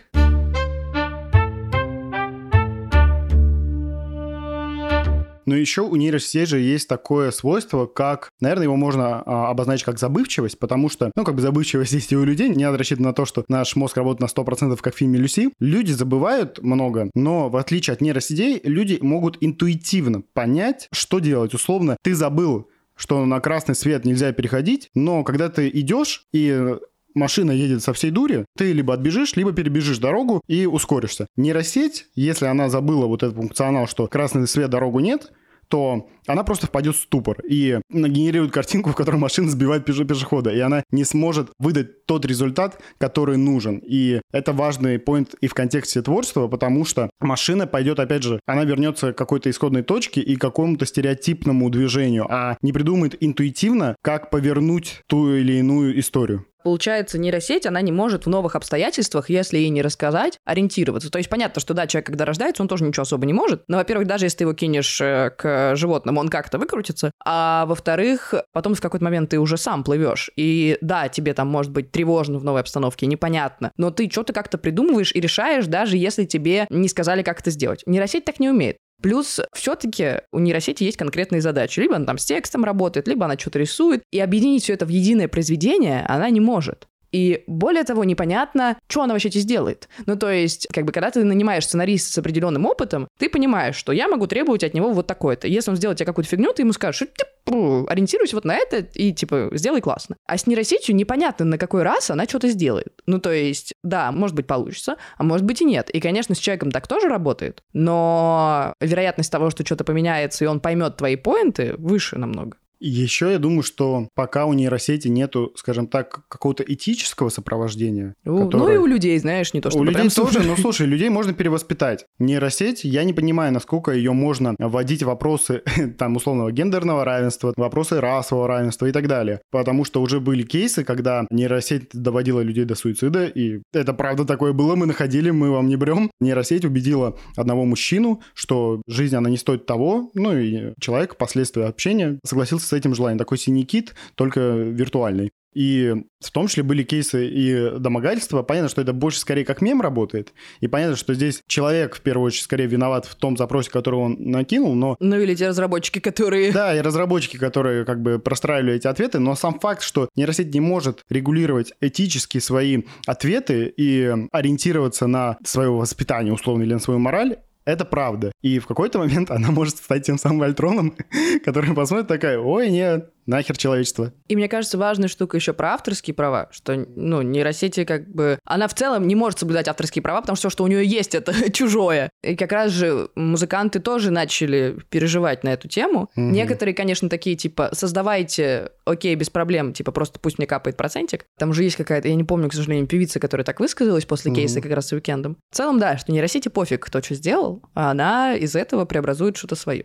Но 5.46 5.56
еще 5.56 5.82
у 5.82 5.96
нейросетей 5.96 6.46
же 6.46 6.60
есть 6.60 6.88
такое 6.88 7.30
свойство, 7.30 7.86
как, 7.86 8.30
наверное, 8.40 8.64
его 8.64 8.76
можно 8.76 9.22
а, 9.24 9.50
обозначить 9.50 9.84
как 9.84 9.98
забывчивость, 9.98 10.58
потому 10.58 10.88
что, 10.88 11.10
ну, 11.16 11.24
как 11.24 11.34
бы 11.34 11.40
забывчивость 11.40 11.92
есть 11.92 12.12
и 12.12 12.16
у 12.16 12.24
людей, 12.24 12.48
не 12.48 12.64
надо 12.64 12.78
рассчитывать 12.78 13.06
на 13.06 13.12
то, 13.12 13.24
что 13.24 13.44
наш 13.48 13.76
мозг 13.76 13.96
работает 13.96 14.20
на 14.36 14.40
100%, 14.40 14.76
как 14.80 14.94
в 14.94 14.98
фильме 14.98 15.18
«Люси». 15.18 15.50
Люди 15.60 15.92
забывают 15.92 16.62
много, 16.62 17.10
но 17.14 17.48
в 17.48 17.56
отличие 17.56 17.94
от 17.94 18.00
нейросетей, 18.00 18.60
люди 18.64 18.98
могут 19.00 19.38
интуитивно 19.40 20.22
понять, 20.32 20.88
что 20.92 21.18
делать. 21.18 21.54
Условно, 21.54 21.96
ты 22.02 22.14
забыл, 22.14 22.68
что 22.96 23.24
на 23.24 23.40
красный 23.40 23.74
свет 23.74 24.04
нельзя 24.04 24.32
переходить, 24.32 24.88
но 24.94 25.24
когда 25.24 25.48
ты 25.48 25.68
идешь 25.68 26.26
и 26.32 26.76
машина 27.14 27.52
едет 27.52 27.82
со 27.82 27.92
всей 27.92 28.10
дури, 28.10 28.44
ты 28.56 28.72
либо 28.72 28.94
отбежишь, 28.94 29.36
либо 29.36 29.52
перебежишь 29.52 29.98
дорогу 29.98 30.42
и 30.46 30.66
ускоришься. 30.66 31.26
Нейросеть, 31.36 32.06
если 32.14 32.46
она 32.46 32.68
забыла 32.68 33.06
вот 33.06 33.22
этот 33.22 33.36
функционал, 33.36 33.86
что 33.86 34.06
красный 34.06 34.46
свет, 34.46 34.70
дорогу 34.70 35.00
нет, 35.00 35.32
то 35.72 36.06
она 36.26 36.44
просто 36.44 36.66
впадет 36.66 36.94
в 36.94 37.00
ступор 37.00 37.40
и 37.48 37.80
нагенерирует 37.88 38.52
картинку, 38.52 38.90
в 38.90 38.94
которой 38.94 39.16
машина 39.16 39.50
сбивает 39.50 39.88
пеше- 39.88 40.04
пешехода, 40.04 40.50
и 40.50 40.60
она 40.60 40.82
не 40.90 41.04
сможет 41.04 41.48
выдать 41.58 42.04
тот 42.04 42.26
результат, 42.26 42.78
который 42.98 43.38
нужен. 43.38 43.78
И 43.82 44.20
это 44.32 44.52
важный 44.52 44.98
поинт 44.98 45.34
и 45.40 45.46
в 45.46 45.54
контексте 45.54 46.02
творчества, 46.02 46.46
потому 46.46 46.84
что 46.84 47.08
машина 47.20 47.66
пойдет, 47.66 48.00
опять 48.00 48.22
же, 48.22 48.38
она 48.44 48.64
вернется 48.64 49.14
к 49.14 49.16
какой-то 49.16 49.48
исходной 49.48 49.82
точке 49.82 50.20
и 50.20 50.36
к 50.36 50.40
какому-то 50.42 50.84
стереотипному 50.84 51.70
движению, 51.70 52.26
а 52.28 52.58
не 52.60 52.74
придумает 52.74 53.16
интуитивно, 53.20 53.96
как 54.02 54.28
повернуть 54.28 55.00
ту 55.06 55.34
или 55.34 55.54
иную 55.54 55.98
историю. 55.98 56.44
Получается, 56.64 57.18
нейросеть, 57.18 57.66
она 57.66 57.80
не 57.80 57.92
может 57.92 58.26
в 58.26 58.28
новых 58.28 58.56
обстоятельствах, 58.56 59.30
если 59.30 59.58
ей 59.58 59.68
не 59.70 59.82
рассказать, 59.82 60.38
ориентироваться. 60.44 61.10
То 61.10 61.18
есть 61.18 61.28
понятно, 61.28 61.60
что 61.60 61.74
да, 61.74 61.86
человек, 61.86 62.06
когда 62.06 62.24
рождается, 62.24 62.62
он 62.62 62.68
тоже 62.68 62.84
ничего 62.84 63.02
особо 63.02 63.26
не 63.26 63.32
может. 63.32 63.64
Но, 63.68 63.76
во-первых, 63.76 64.06
даже 64.06 64.26
если 64.26 64.38
ты 64.38 64.44
его 64.44 64.54
кинешь 64.54 65.00
э, 65.00 65.30
к 65.36 65.74
животному, 65.76 66.20
он 66.20 66.28
как-то 66.28 66.58
выкрутится. 66.58 67.10
А 67.24 67.66
во-вторых, 67.66 68.34
потом 68.52 68.74
в 68.74 68.80
какой-то 68.80 69.04
момент 69.04 69.30
ты 69.30 69.38
уже 69.38 69.56
сам 69.56 69.84
плывешь. 69.84 70.30
И 70.36 70.78
да, 70.80 71.08
тебе 71.08 71.34
там 71.34 71.48
может 71.48 71.72
быть 71.72 71.90
тревожно 71.90 72.38
в 72.38 72.44
новой 72.44 72.60
обстановке, 72.60 73.06
непонятно. 73.06 73.72
Но 73.76 73.90
ты 73.90 74.10
что-то 74.10 74.32
как-то 74.32 74.58
придумываешь 74.58 75.12
и 75.14 75.20
решаешь, 75.20 75.66
даже 75.66 75.96
если 75.96 76.24
тебе 76.24 76.66
не 76.70 76.88
сказали, 76.88 77.22
как 77.22 77.40
это 77.40 77.50
сделать. 77.50 77.82
Нейросеть 77.86 78.24
так 78.24 78.40
не 78.40 78.50
умеет. 78.50 78.76
Плюс 79.02 79.40
все-таки 79.52 80.20
у 80.32 80.38
нейросети 80.38 80.84
есть 80.84 80.96
конкретные 80.96 81.40
задачи. 81.40 81.80
Либо 81.80 81.96
она 81.96 82.06
там 82.06 82.18
с 82.18 82.24
текстом 82.24 82.64
работает, 82.64 83.08
либо 83.08 83.24
она 83.24 83.36
что-то 83.36 83.58
рисует. 83.58 84.02
И 84.10 84.20
объединить 84.20 84.62
все 84.62 84.74
это 84.74 84.86
в 84.86 84.90
единое 84.90 85.28
произведение 85.28 86.04
она 86.06 86.30
не 86.30 86.40
может. 86.40 86.86
И 87.12 87.44
более 87.46 87.84
того, 87.84 88.04
непонятно, 88.04 88.76
что 88.88 89.02
она 89.02 89.12
вообще 89.12 89.30
тебе 89.30 89.42
сделает. 89.42 89.88
Ну, 90.06 90.16
то 90.16 90.30
есть, 90.30 90.66
как 90.72 90.84
бы, 90.84 90.92
когда 90.92 91.10
ты 91.10 91.22
нанимаешь 91.24 91.66
сценариста 91.66 92.12
с 92.12 92.18
определенным 92.18 92.66
опытом, 92.66 93.08
ты 93.18 93.28
понимаешь, 93.28 93.76
что 93.76 93.92
я 93.92 94.08
могу 94.08 94.26
требовать 94.26 94.64
от 94.64 94.74
него 94.74 94.92
вот 94.92 95.06
такое-то. 95.06 95.46
Если 95.46 95.70
он 95.70 95.76
сделает 95.76 95.98
тебе 95.98 96.06
какую-то 96.06 96.30
фигню, 96.30 96.52
ты 96.52 96.62
ему 96.62 96.72
скажешь, 96.72 97.06
ты 97.16 97.24
ориентируйся 97.44 98.36
вот 98.36 98.44
на 98.44 98.54
это 98.56 98.78
и, 98.78 99.12
типа, 99.12 99.50
сделай 99.52 99.80
классно. 99.80 100.16
А 100.26 100.38
с 100.38 100.46
нейросетью 100.46 100.94
непонятно, 100.94 101.44
на 101.44 101.58
какой 101.58 101.82
раз 101.82 102.10
она 102.10 102.24
что-то 102.24 102.48
сделает. 102.48 103.02
Ну, 103.06 103.18
то 103.18 103.32
есть, 103.32 103.74
да, 103.82 104.10
может 104.12 104.34
быть, 104.34 104.46
получится, 104.46 104.96
а 105.18 105.22
может 105.22 105.44
быть 105.44 105.60
и 105.60 105.64
нет. 105.64 105.90
И, 105.90 106.00
конечно, 106.00 106.34
с 106.34 106.38
человеком 106.38 106.70
так 106.70 106.86
тоже 106.88 107.08
работает, 107.08 107.62
но 107.72 108.74
вероятность 108.80 109.30
того, 109.30 109.50
что 109.50 109.64
что-то 109.64 109.84
поменяется, 109.84 110.44
и 110.44 110.48
он 110.48 110.60
поймет 110.60 110.96
твои 110.96 111.16
поинты, 111.16 111.74
выше 111.76 112.18
намного. 112.18 112.56
Еще 112.84 113.30
я 113.30 113.38
думаю, 113.38 113.62
что 113.62 114.08
пока 114.14 114.46
у 114.46 114.52
нейросети 114.54 115.06
нету, 115.06 115.52
скажем 115.54 115.86
так, 115.86 116.26
какого-то 116.28 116.64
этического 116.66 117.28
сопровождения. 117.28 118.14
У, 118.24 118.44
которое... 118.44 118.58
Ну 118.58 118.74
и 118.74 118.76
у 118.76 118.86
людей, 118.86 119.16
знаешь, 119.18 119.54
не 119.54 119.60
то, 119.60 119.70
что 119.70 119.78
У 119.78 119.84
людей 119.84 120.08
тоже, 120.10 120.40
ну 120.42 120.56
слушай, 120.56 120.84
людей 120.84 121.08
можно 121.08 121.32
перевоспитать. 121.32 122.06
Нейросеть, 122.18 122.82
я 122.82 123.04
не 123.04 123.12
понимаю, 123.12 123.52
насколько 123.52 123.92
ее 123.92 124.12
можно 124.12 124.56
вводить 124.58 125.04
вопросы 125.04 125.62
там 125.98 126.16
условного 126.16 126.50
гендерного 126.50 127.04
равенства, 127.04 127.54
вопросы 127.56 128.00
расового 128.00 128.48
равенства 128.48 128.86
и 128.86 128.92
так 128.92 129.06
далее. 129.06 129.40
Потому 129.52 129.84
что 129.84 130.02
уже 130.02 130.18
были 130.18 130.42
кейсы, 130.42 130.82
когда 130.82 131.24
нейросеть 131.30 131.90
доводила 131.92 132.40
людей 132.40 132.64
до 132.64 132.74
суицида, 132.74 133.26
и 133.26 133.62
это 133.72 133.94
правда 133.94 134.24
такое 134.24 134.52
было, 134.52 134.74
мы 134.74 134.86
находили, 134.86 135.30
мы 135.30 135.52
вам 135.52 135.68
не 135.68 135.76
брем. 135.76 136.10
Нейросеть 136.20 136.64
убедила 136.64 137.16
одного 137.36 137.64
мужчину, 137.64 138.22
что 138.34 138.82
жизнь, 138.88 139.14
она 139.14 139.30
не 139.30 139.36
стоит 139.36 139.66
того, 139.66 140.10
ну 140.14 140.36
и 140.36 140.72
человек 140.80 141.14
впоследствии 141.14 141.62
общения 141.62 142.18
согласился 142.24 142.71
с 142.72 142.78
этим 142.78 142.94
желанием. 142.94 143.18
Такой 143.18 143.38
синий 143.38 143.64
кит, 143.64 143.94
только 144.14 144.40
виртуальный. 144.40 145.30
И 145.54 145.94
в 146.20 146.30
том 146.30 146.48
числе 146.48 146.62
были 146.62 146.82
кейсы 146.82 147.28
и 147.28 147.78
домогательства. 147.78 148.42
Понятно, 148.42 148.70
что 148.70 148.80
это 148.80 148.94
больше 148.94 149.18
скорее 149.18 149.44
как 149.44 149.60
мем 149.60 149.82
работает. 149.82 150.32
И 150.60 150.66
понятно, 150.66 150.96
что 150.96 151.12
здесь 151.12 151.42
человек, 151.46 151.96
в 151.96 152.00
первую 152.00 152.28
очередь, 152.28 152.44
скорее 152.44 152.66
виноват 152.66 153.04
в 153.04 153.14
том 153.14 153.36
запросе, 153.36 153.70
который 153.70 153.96
он 153.96 154.16
накинул, 154.18 154.74
но... 154.74 154.96
Ну 154.98 155.18
или 155.18 155.34
те 155.34 155.48
разработчики, 155.48 155.98
которые... 155.98 156.52
Да, 156.52 156.74
и 156.74 156.80
разработчики, 156.80 157.36
которые 157.36 157.84
как 157.84 158.00
бы 158.00 158.18
простраивали 158.18 158.74
эти 158.74 158.86
ответы. 158.86 159.18
Но 159.18 159.34
сам 159.34 159.60
факт, 159.60 159.82
что 159.82 160.08
нейросеть 160.16 160.54
не 160.54 160.60
может 160.60 161.02
регулировать 161.10 161.74
этически 161.82 162.38
свои 162.38 162.84
ответы 163.06 163.72
и 163.76 164.10
ориентироваться 164.32 165.06
на 165.06 165.36
свое 165.44 165.70
воспитание, 165.70 166.32
условно, 166.32 166.62
или 166.62 166.72
на 166.72 166.80
свою 166.80 166.98
мораль, 166.98 167.36
это 167.64 167.84
правда. 167.84 168.32
И 168.42 168.58
в 168.58 168.66
какой-то 168.66 168.98
момент 168.98 169.30
она 169.30 169.50
может 169.50 169.76
стать 169.76 170.04
тем 170.04 170.18
самым 170.18 170.42
Альтроном, 170.42 170.96
который 171.44 171.74
посмотрит 171.74 172.08
такая, 172.08 172.38
ой, 172.38 172.70
нет, 172.70 173.11
нахер 173.26 173.56
человечество. 173.56 174.12
И 174.28 174.36
мне 174.36 174.48
кажется, 174.48 174.78
важная 174.78 175.08
штука 175.08 175.36
еще 175.36 175.52
про 175.52 175.74
авторские 175.74 176.14
права, 176.14 176.48
что, 176.50 176.86
ну, 176.96 177.22
нейросети 177.22 177.84
как 177.84 178.08
бы... 178.08 178.38
Она 178.44 178.68
в 178.68 178.74
целом 178.74 179.06
не 179.06 179.14
может 179.14 179.38
соблюдать 179.38 179.68
авторские 179.68 180.02
права, 180.02 180.20
потому 180.20 180.36
что 180.36 180.48
все, 180.48 180.50
что 180.50 180.64
у 180.64 180.66
нее 180.66 180.84
есть, 180.84 181.14
это 181.14 181.50
чужое. 181.52 182.10
И 182.22 182.36
как 182.36 182.52
раз 182.52 182.72
же 182.72 183.08
музыканты 183.14 183.80
тоже 183.80 184.10
начали 184.10 184.76
переживать 184.90 185.44
на 185.44 185.50
эту 185.50 185.68
тему. 185.68 186.10
Mm-hmm. 186.16 186.30
Некоторые, 186.30 186.74
конечно, 186.74 187.08
такие, 187.08 187.36
типа, 187.36 187.70
создавайте, 187.72 188.70
окей, 188.84 189.14
без 189.14 189.30
проблем, 189.30 189.72
типа, 189.72 189.92
просто 189.92 190.18
пусть 190.18 190.38
мне 190.38 190.46
капает 190.46 190.76
процентик. 190.76 191.26
Там 191.38 191.50
уже 191.50 191.64
есть 191.64 191.76
какая-то, 191.76 192.08
я 192.08 192.14
не 192.14 192.24
помню, 192.24 192.48
к 192.48 192.54
сожалению, 192.54 192.86
певица, 192.86 193.20
которая 193.20 193.44
так 193.44 193.60
высказалась 193.60 194.04
после 194.04 194.32
mm-hmm. 194.32 194.34
кейса 194.34 194.60
как 194.60 194.72
раз 194.72 194.88
с 194.88 194.92
уикендом. 194.92 195.36
В 195.50 195.56
целом, 195.56 195.78
да, 195.78 195.96
что 195.96 196.12
нейросети 196.12 196.48
пофиг, 196.48 196.84
кто 196.84 197.02
что 197.02 197.14
сделал, 197.14 197.62
а 197.74 197.90
она 197.90 198.34
из 198.34 198.56
этого 198.56 198.84
преобразует 198.84 199.36
что-то 199.36 199.54
свое. 199.56 199.84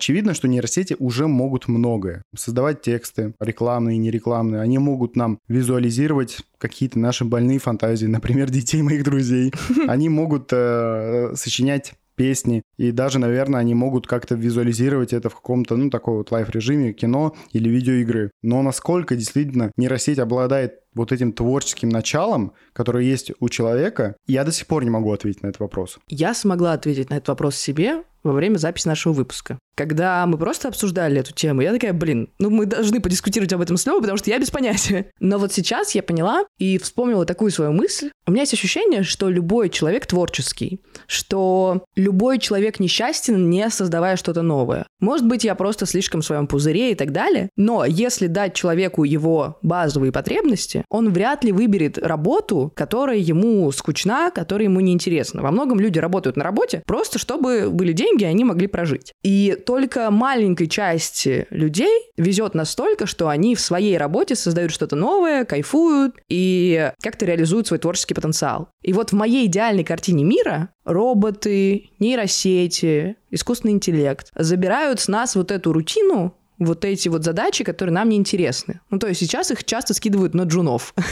Очевидно, 0.00 0.32
что 0.32 0.48
нейросети 0.48 0.96
уже 0.98 1.26
могут 1.26 1.68
многое. 1.68 2.22
Создавать 2.34 2.80
тексты, 2.80 3.34
рекламные 3.38 3.96
и 3.96 3.98
нерекламные. 3.98 4.62
Они 4.62 4.78
могут 4.78 5.14
нам 5.14 5.38
визуализировать 5.46 6.38
какие-то 6.56 6.98
наши 6.98 7.26
больные 7.26 7.58
фантазии, 7.58 8.06
например, 8.16 8.48
детей 8.48 8.80
моих 8.80 9.04
друзей. 9.04 9.52
Они 9.88 10.08
могут 10.08 10.48
э, 10.54 11.34
сочинять 11.34 11.92
песни, 12.16 12.62
и 12.76 12.92
даже, 12.92 13.18
наверное, 13.18 13.60
они 13.60 13.74
могут 13.74 14.06
как-то 14.06 14.34
визуализировать 14.34 15.14
это 15.14 15.30
в 15.30 15.34
каком-то, 15.36 15.76
ну, 15.76 15.88
такой 15.88 16.18
вот 16.18 16.30
лайф-режиме, 16.30 16.92
кино 16.92 17.34
или 17.52 17.70
видеоигры. 17.70 18.30
Но 18.42 18.60
насколько 18.60 19.16
действительно 19.16 19.72
нейросеть 19.78 20.18
обладает 20.18 20.80
вот 20.94 21.12
этим 21.12 21.32
творческим 21.32 21.88
началом, 21.88 22.52
которое 22.72 23.04
есть 23.04 23.32
у 23.40 23.48
человека, 23.48 24.16
я 24.26 24.44
до 24.44 24.52
сих 24.52 24.66
пор 24.66 24.84
не 24.84 24.90
могу 24.90 25.12
ответить 25.12 25.42
на 25.42 25.48
этот 25.48 25.60
вопрос. 25.60 25.98
Я 26.08 26.34
смогла 26.34 26.72
ответить 26.72 27.10
на 27.10 27.14
этот 27.14 27.28
вопрос 27.28 27.56
себе 27.56 28.04
во 28.22 28.32
время 28.32 28.58
записи 28.58 28.88
нашего 28.88 29.12
выпуска 29.12 29.58
когда 29.80 30.26
мы 30.26 30.36
просто 30.36 30.68
обсуждали 30.68 31.20
эту 31.20 31.32
тему, 31.32 31.62
я 31.62 31.72
такая, 31.72 31.94
блин, 31.94 32.28
ну 32.38 32.50
мы 32.50 32.66
должны 32.66 33.00
подискутировать 33.00 33.54
об 33.54 33.62
этом 33.62 33.78
снова, 33.78 34.00
потому 34.00 34.18
что 34.18 34.28
я 34.28 34.38
без 34.38 34.50
понятия. 34.50 35.10
Но 35.20 35.38
вот 35.38 35.54
сейчас 35.54 35.94
я 35.94 36.02
поняла 36.02 36.44
и 36.58 36.76
вспомнила 36.76 37.24
такую 37.24 37.50
свою 37.50 37.72
мысль. 37.72 38.10
У 38.26 38.30
меня 38.30 38.42
есть 38.42 38.52
ощущение, 38.52 39.04
что 39.04 39.30
любой 39.30 39.70
человек 39.70 40.04
творческий, 40.04 40.82
что 41.06 41.84
любой 41.96 42.38
человек 42.38 42.78
несчастен, 42.78 43.48
не 43.48 43.70
создавая 43.70 44.16
что-то 44.16 44.42
новое. 44.42 44.86
Может 45.00 45.26
быть, 45.26 45.44
я 45.44 45.54
просто 45.54 45.86
слишком 45.86 46.20
в 46.20 46.26
своем 46.26 46.46
пузыре 46.46 46.92
и 46.92 46.94
так 46.94 47.10
далее, 47.10 47.48
но 47.56 47.86
если 47.86 48.26
дать 48.26 48.52
человеку 48.52 49.04
его 49.04 49.58
базовые 49.62 50.12
потребности, 50.12 50.79
он 50.88 51.12
вряд 51.12 51.44
ли 51.44 51.52
выберет 51.52 51.98
работу, 51.98 52.72
которая 52.74 53.18
ему 53.18 53.70
скучна, 53.72 54.30
которая 54.30 54.68
ему 54.68 54.80
неинтересна. 54.80 55.42
Во 55.42 55.50
многом 55.50 55.80
люди 55.80 55.98
работают 55.98 56.36
на 56.36 56.44
работе 56.44 56.82
просто, 56.86 57.18
чтобы 57.18 57.70
были 57.70 57.92
деньги, 57.92 58.24
и 58.24 58.26
они 58.26 58.44
могли 58.44 58.66
прожить. 58.66 59.12
И 59.22 59.56
только 59.66 60.10
маленькой 60.10 60.66
части 60.66 61.46
людей 61.50 62.10
везет 62.16 62.54
настолько, 62.54 63.06
что 63.06 63.28
они 63.28 63.54
в 63.54 63.60
своей 63.60 63.96
работе 63.96 64.34
создают 64.34 64.72
что-то 64.72 64.96
новое, 64.96 65.44
кайфуют 65.44 66.16
и 66.28 66.92
как-то 67.02 67.26
реализуют 67.26 67.66
свой 67.66 67.78
творческий 67.78 68.14
потенциал. 68.14 68.68
И 68.82 68.92
вот 68.92 69.10
в 69.10 69.14
моей 69.14 69.46
идеальной 69.46 69.84
картине 69.84 70.24
мира 70.24 70.70
роботы, 70.84 71.90
нейросети, 71.98 73.16
искусственный 73.30 73.74
интеллект 73.74 74.30
забирают 74.34 75.00
с 75.00 75.08
нас 75.08 75.36
вот 75.36 75.50
эту 75.50 75.72
рутину, 75.72 76.34
вот 76.60 76.84
эти 76.84 77.08
вот 77.08 77.24
задачи, 77.24 77.64
которые 77.64 77.92
нам 77.92 78.10
не 78.10 78.16
интересны. 78.16 78.80
Ну, 78.90 78.98
то 78.98 79.08
есть 79.08 79.20
сейчас 79.20 79.50
их 79.50 79.64
часто 79.64 79.94
скидывают 79.94 80.34
на 80.34 80.42
джунов. 80.42 80.94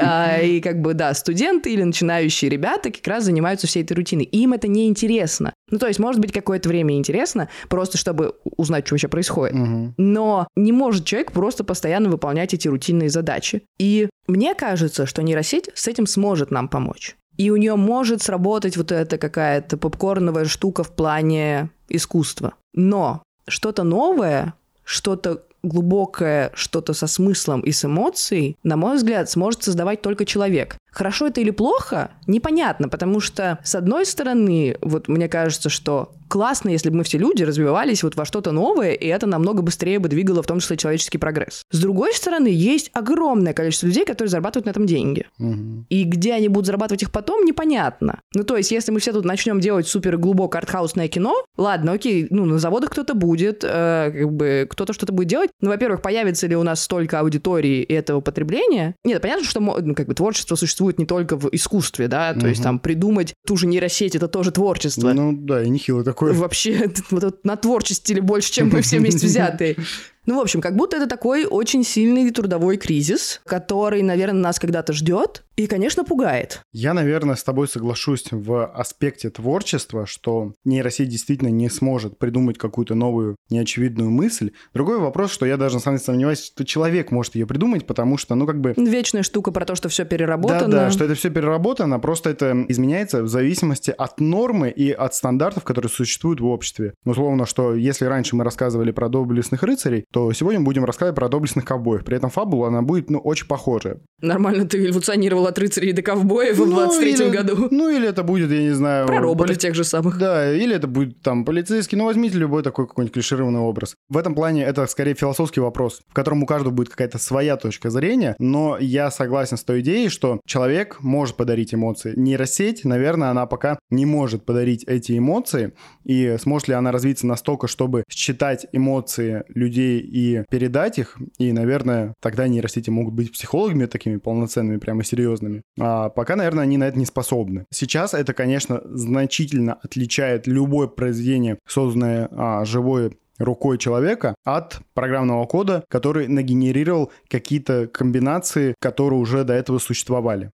А, 0.00 0.38
и 0.38 0.60
как 0.60 0.80
бы, 0.80 0.94
да, 0.94 1.14
студенты 1.14 1.72
или 1.72 1.82
начинающие 1.82 2.50
ребята 2.50 2.90
как 2.90 3.06
раз 3.06 3.24
занимаются 3.24 3.66
всей 3.66 3.82
этой 3.82 3.94
рутиной. 3.94 4.24
Им 4.24 4.52
это 4.52 4.68
не 4.68 4.86
интересно. 4.86 5.52
Ну, 5.70 5.78
то 5.78 5.86
есть, 5.86 5.98
может 5.98 6.20
быть, 6.20 6.32
какое-то 6.32 6.68
время 6.68 6.96
интересно, 6.96 7.48
просто 7.68 7.96
чтобы 7.98 8.34
узнать, 8.56 8.86
что 8.86 8.94
вообще 8.94 9.08
происходит. 9.08 9.56
Но 9.96 10.46
не 10.56 10.72
может 10.72 11.04
человек 11.04 11.32
просто 11.32 11.64
постоянно 11.64 12.10
выполнять 12.10 12.54
эти 12.54 12.68
рутинные 12.68 13.08
задачи. 13.08 13.62
И 13.78 14.08
мне 14.26 14.54
кажется, 14.54 15.06
что 15.06 15.22
нейросеть 15.22 15.70
с 15.74 15.88
этим 15.88 16.06
сможет 16.06 16.50
нам 16.50 16.68
помочь. 16.68 17.16
И 17.38 17.50
у 17.50 17.56
нее 17.56 17.76
может 17.76 18.20
сработать 18.20 18.76
вот 18.76 18.92
эта 18.92 19.16
какая-то 19.16 19.78
попкорновая 19.78 20.44
штука 20.44 20.82
в 20.82 20.94
плане 20.94 21.70
искусства. 21.88 22.54
Но 22.74 23.22
что-то 23.48 23.82
новое, 23.84 24.54
что-то 24.84 25.42
глубокое, 25.62 26.50
что-то 26.54 26.92
со 26.94 27.06
смыслом 27.06 27.60
и 27.62 27.72
с 27.72 27.84
эмоцией, 27.84 28.56
на 28.62 28.76
мой 28.76 28.96
взгляд, 28.96 29.28
сможет 29.30 29.62
создавать 29.62 30.02
только 30.02 30.24
человек. 30.24 30.76
Хорошо 30.90 31.28
это 31.28 31.40
или 31.40 31.50
плохо, 31.50 32.10
непонятно, 32.26 32.88
потому 32.88 33.20
что, 33.20 33.58
с 33.62 33.74
одной 33.74 34.06
стороны, 34.06 34.76
вот 34.80 35.08
мне 35.08 35.28
кажется, 35.28 35.68
что 35.68 36.12
классно, 36.28 36.68
если 36.68 36.90
бы 36.90 36.96
мы 36.96 37.04
все 37.04 37.18
люди 37.18 37.42
развивались 37.42 38.02
вот 38.02 38.16
во 38.16 38.24
что-то 38.24 38.52
новое, 38.52 38.92
и 38.92 39.06
это 39.06 39.26
намного 39.26 39.62
быстрее 39.62 39.98
бы 39.98 40.08
двигало 40.08 40.42
в 40.42 40.46
том 40.46 40.60
числе 40.60 40.76
человеческий 40.76 41.18
прогресс. 41.18 41.62
С 41.70 41.80
другой 41.80 42.12
стороны, 42.14 42.48
есть 42.48 42.90
огромное 42.92 43.54
количество 43.54 43.86
людей, 43.86 44.04
которые 44.04 44.30
зарабатывают 44.30 44.66
на 44.66 44.70
этом 44.70 44.86
деньги. 44.86 45.26
Угу. 45.38 45.86
И 45.88 46.04
где 46.04 46.34
они 46.34 46.48
будут 46.48 46.66
зарабатывать 46.66 47.02
их 47.02 47.10
потом, 47.10 47.44
непонятно. 47.44 48.20
Ну, 48.34 48.44
то 48.44 48.56
есть, 48.56 48.70
если 48.70 48.92
мы 48.92 49.00
все 49.00 49.12
тут 49.12 49.24
начнем 49.24 49.60
делать 49.60 49.88
супер 49.88 50.18
глубоко 50.18 50.58
артхаусное 50.58 51.08
кино, 51.08 51.34
ладно, 51.56 51.92
окей, 51.92 52.26
ну, 52.30 52.44
на 52.44 52.58
заводах 52.58 52.90
кто-то 52.90 53.14
будет, 53.14 53.64
э, 53.64 54.10
как 54.12 54.32
бы 54.32 54.66
кто-то 54.70 54.92
что-то 54.92 55.12
будет 55.12 55.28
делать. 55.28 55.50
Ну, 55.60 55.70
во-первых, 55.70 56.02
появится 56.02 56.46
ли 56.46 56.56
у 56.56 56.62
нас 56.62 56.82
столько 56.82 57.20
аудитории 57.20 57.82
и 57.82 57.92
этого 57.92 58.20
потребления? 58.20 58.94
Нет, 59.04 59.22
понятно, 59.22 59.44
что 59.44 59.60
ну, 59.60 59.94
как 59.94 60.06
бы 60.06 60.14
творчество 60.14 60.56
существует 60.56 60.77
не 60.98 61.06
только 61.06 61.36
в 61.36 61.48
искусстве, 61.52 62.08
да, 62.08 62.32
то 62.32 62.40
угу. 62.40 62.48
есть 62.48 62.62
там 62.62 62.78
придумать 62.78 63.34
ту 63.46 63.56
же 63.56 63.66
нейросеть, 63.66 64.14
это 64.14 64.28
тоже 64.28 64.52
творчество. 64.52 65.12
Ну, 65.12 65.32
да, 65.32 65.62
и 65.62 65.68
нехило 65.68 66.04
такое. 66.04 66.32
Вообще, 66.32 66.90
вот, 67.10 67.44
на 67.44 67.56
творчестве 67.56 68.20
больше, 68.20 68.52
чем 68.52 68.70
мы 68.70 68.82
все 68.82 68.98
вместе 68.98 69.26
взятые. 69.26 69.76
Ну, 70.28 70.36
в 70.36 70.40
общем, 70.40 70.60
как 70.60 70.76
будто 70.76 70.98
это 70.98 71.06
такой 71.06 71.46
очень 71.46 71.82
сильный 71.82 72.30
трудовой 72.30 72.76
кризис, 72.76 73.40
который, 73.46 74.02
наверное, 74.02 74.42
нас 74.42 74.58
когда-то 74.58 74.92
ждет 74.92 75.42
и, 75.56 75.66
конечно, 75.66 76.04
пугает. 76.04 76.60
Я, 76.70 76.92
наверное, 76.92 77.34
с 77.34 77.42
тобой 77.42 77.66
соглашусь 77.66 78.26
в 78.30 78.66
аспекте 78.66 79.30
творчества, 79.30 80.04
что 80.06 80.52
нейросеть 80.66 81.08
действительно 81.08 81.48
не 81.48 81.70
сможет 81.70 82.18
придумать 82.18 82.58
какую-то 82.58 82.94
новую 82.94 83.36
неочевидную 83.48 84.10
мысль. 84.10 84.52
Другой 84.74 84.98
вопрос, 84.98 85.32
что 85.32 85.46
я 85.46 85.56
даже 85.56 85.76
на 85.76 85.80
самом 85.80 85.96
деле 85.96 86.04
сомневаюсь, 86.04 86.44
что 86.44 86.64
человек 86.66 87.10
может 87.10 87.34
ее 87.34 87.46
придумать, 87.46 87.86
потому 87.86 88.18
что, 88.18 88.34
ну, 88.34 88.46
как 88.46 88.60
бы... 88.60 88.74
Вечная 88.76 89.22
штука 89.22 89.50
про 89.50 89.64
то, 89.64 89.76
что 89.76 89.88
все 89.88 90.04
переработано. 90.04 90.68
Да, 90.68 90.84
да, 90.84 90.90
что 90.90 91.04
это 91.06 91.14
все 91.14 91.30
переработано, 91.30 91.98
просто 91.98 92.28
это 92.28 92.66
изменяется 92.68 93.22
в 93.22 93.28
зависимости 93.28 93.90
от 93.96 94.20
нормы 94.20 94.68
и 94.68 94.92
от 94.92 95.14
стандартов, 95.14 95.64
которые 95.64 95.90
существуют 95.90 96.40
в 96.40 96.46
обществе. 96.46 96.92
Условно, 97.06 97.46
что 97.46 97.74
если 97.74 98.04
раньше 98.04 98.36
мы 98.36 98.44
рассказывали 98.44 98.90
про 98.90 99.08
доблестных 99.08 99.62
рыцарей, 99.62 100.04
то 100.12 100.17
сегодня 100.32 100.60
будем 100.60 100.84
рассказывать 100.84 101.16
про 101.16 101.28
доблестных 101.28 101.64
ковбоев. 101.64 102.04
При 102.04 102.16
этом 102.16 102.30
фабула, 102.30 102.68
она 102.68 102.82
будет, 102.82 103.10
ну, 103.10 103.18
очень 103.18 103.46
похожая. 103.46 104.00
Нормально 104.20 104.66
ты 104.66 104.78
эволюционировал 104.78 105.46
от 105.46 105.58
рыцарей 105.58 105.92
до 105.92 106.02
ковбоев 106.02 106.58
ну, 106.58 106.64
в 106.64 106.70
23 106.70 107.30
году. 107.30 107.68
Ну, 107.70 107.88
или 107.88 108.08
это 108.08 108.22
будет, 108.22 108.50
я 108.50 108.62
не 108.62 108.74
знаю... 108.74 109.06
Про 109.06 109.20
роботов 109.20 109.48
поли... 109.48 109.58
тех 109.58 109.74
же 109.74 109.84
самых. 109.84 110.18
Да, 110.18 110.52
или 110.54 110.74
это 110.74 110.86
будет 110.86 111.22
там 111.22 111.44
полицейский. 111.44 111.96
Ну, 111.96 112.04
возьмите 112.04 112.38
любой 112.38 112.62
такой 112.62 112.86
какой-нибудь 112.86 113.14
клишированный 113.14 113.60
образ. 113.60 113.94
В 114.08 114.16
этом 114.16 114.34
плане 114.34 114.64
это 114.64 114.86
скорее 114.86 115.14
философский 115.14 115.60
вопрос, 115.60 116.02
в 116.08 116.14
котором 116.14 116.42
у 116.42 116.46
каждого 116.46 116.72
будет 116.72 116.88
какая-то 116.88 117.18
своя 117.18 117.56
точка 117.56 117.90
зрения, 117.90 118.34
но 118.38 118.76
я 118.78 119.10
согласен 119.10 119.56
с 119.56 119.64
той 119.64 119.80
идеей, 119.80 120.08
что 120.08 120.40
человек 120.46 120.98
может 121.00 121.36
подарить 121.36 121.74
эмоции. 121.74 122.14
Нейросеть, 122.16 122.84
наверное, 122.84 123.30
она 123.30 123.46
пока 123.46 123.78
не 123.90 124.06
может 124.06 124.44
подарить 124.44 124.84
эти 124.84 125.16
эмоции, 125.18 125.72
и 126.04 126.36
сможет 126.40 126.68
ли 126.68 126.74
она 126.74 126.92
развиться 126.92 127.26
настолько, 127.26 127.68
чтобы 127.68 128.04
считать 128.10 128.66
эмоции 128.72 129.44
людей 129.48 130.07
и 130.08 130.44
передать 130.50 130.98
их, 130.98 131.16
и, 131.38 131.52
наверное, 131.52 132.14
тогда 132.20 132.48
нейросети 132.48 132.90
могут 132.90 133.14
быть 133.14 133.32
психологами 133.32 133.86
такими 133.86 134.16
полноценными, 134.16 134.78
прямо 134.78 135.04
серьезными. 135.04 135.62
А 135.78 136.08
пока, 136.08 136.36
наверное, 136.36 136.64
они 136.64 136.76
на 136.76 136.84
это 136.84 136.98
не 136.98 137.06
способны. 137.06 137.66
Сейчас 137.72 138.14
это, 138.14 138.32
конечно, 138.34 138.80
значительно 138.84 139.74
отличает 139.74 140.46
любое 140.46 140.88
произведение, 140.88 141.58
созданное 141.66 142.28
а, 142.32 142.64
живой 142.64 143.12
рукой 143.38 143.78
человека 143.78 144.34
от 144.44 144.80
программного 144.94 145.46
кода, 145.46 145.84
который 145.88 146.28
нагенерировал 146.28 147.12
какие-то 147.28 147.86
комбинации, 147.86 148.74
которые 148.80 149.20
уже 149.20 149.44
до 149.44 149.54
этого 149.54 149.78
существовали. 149.78 150.50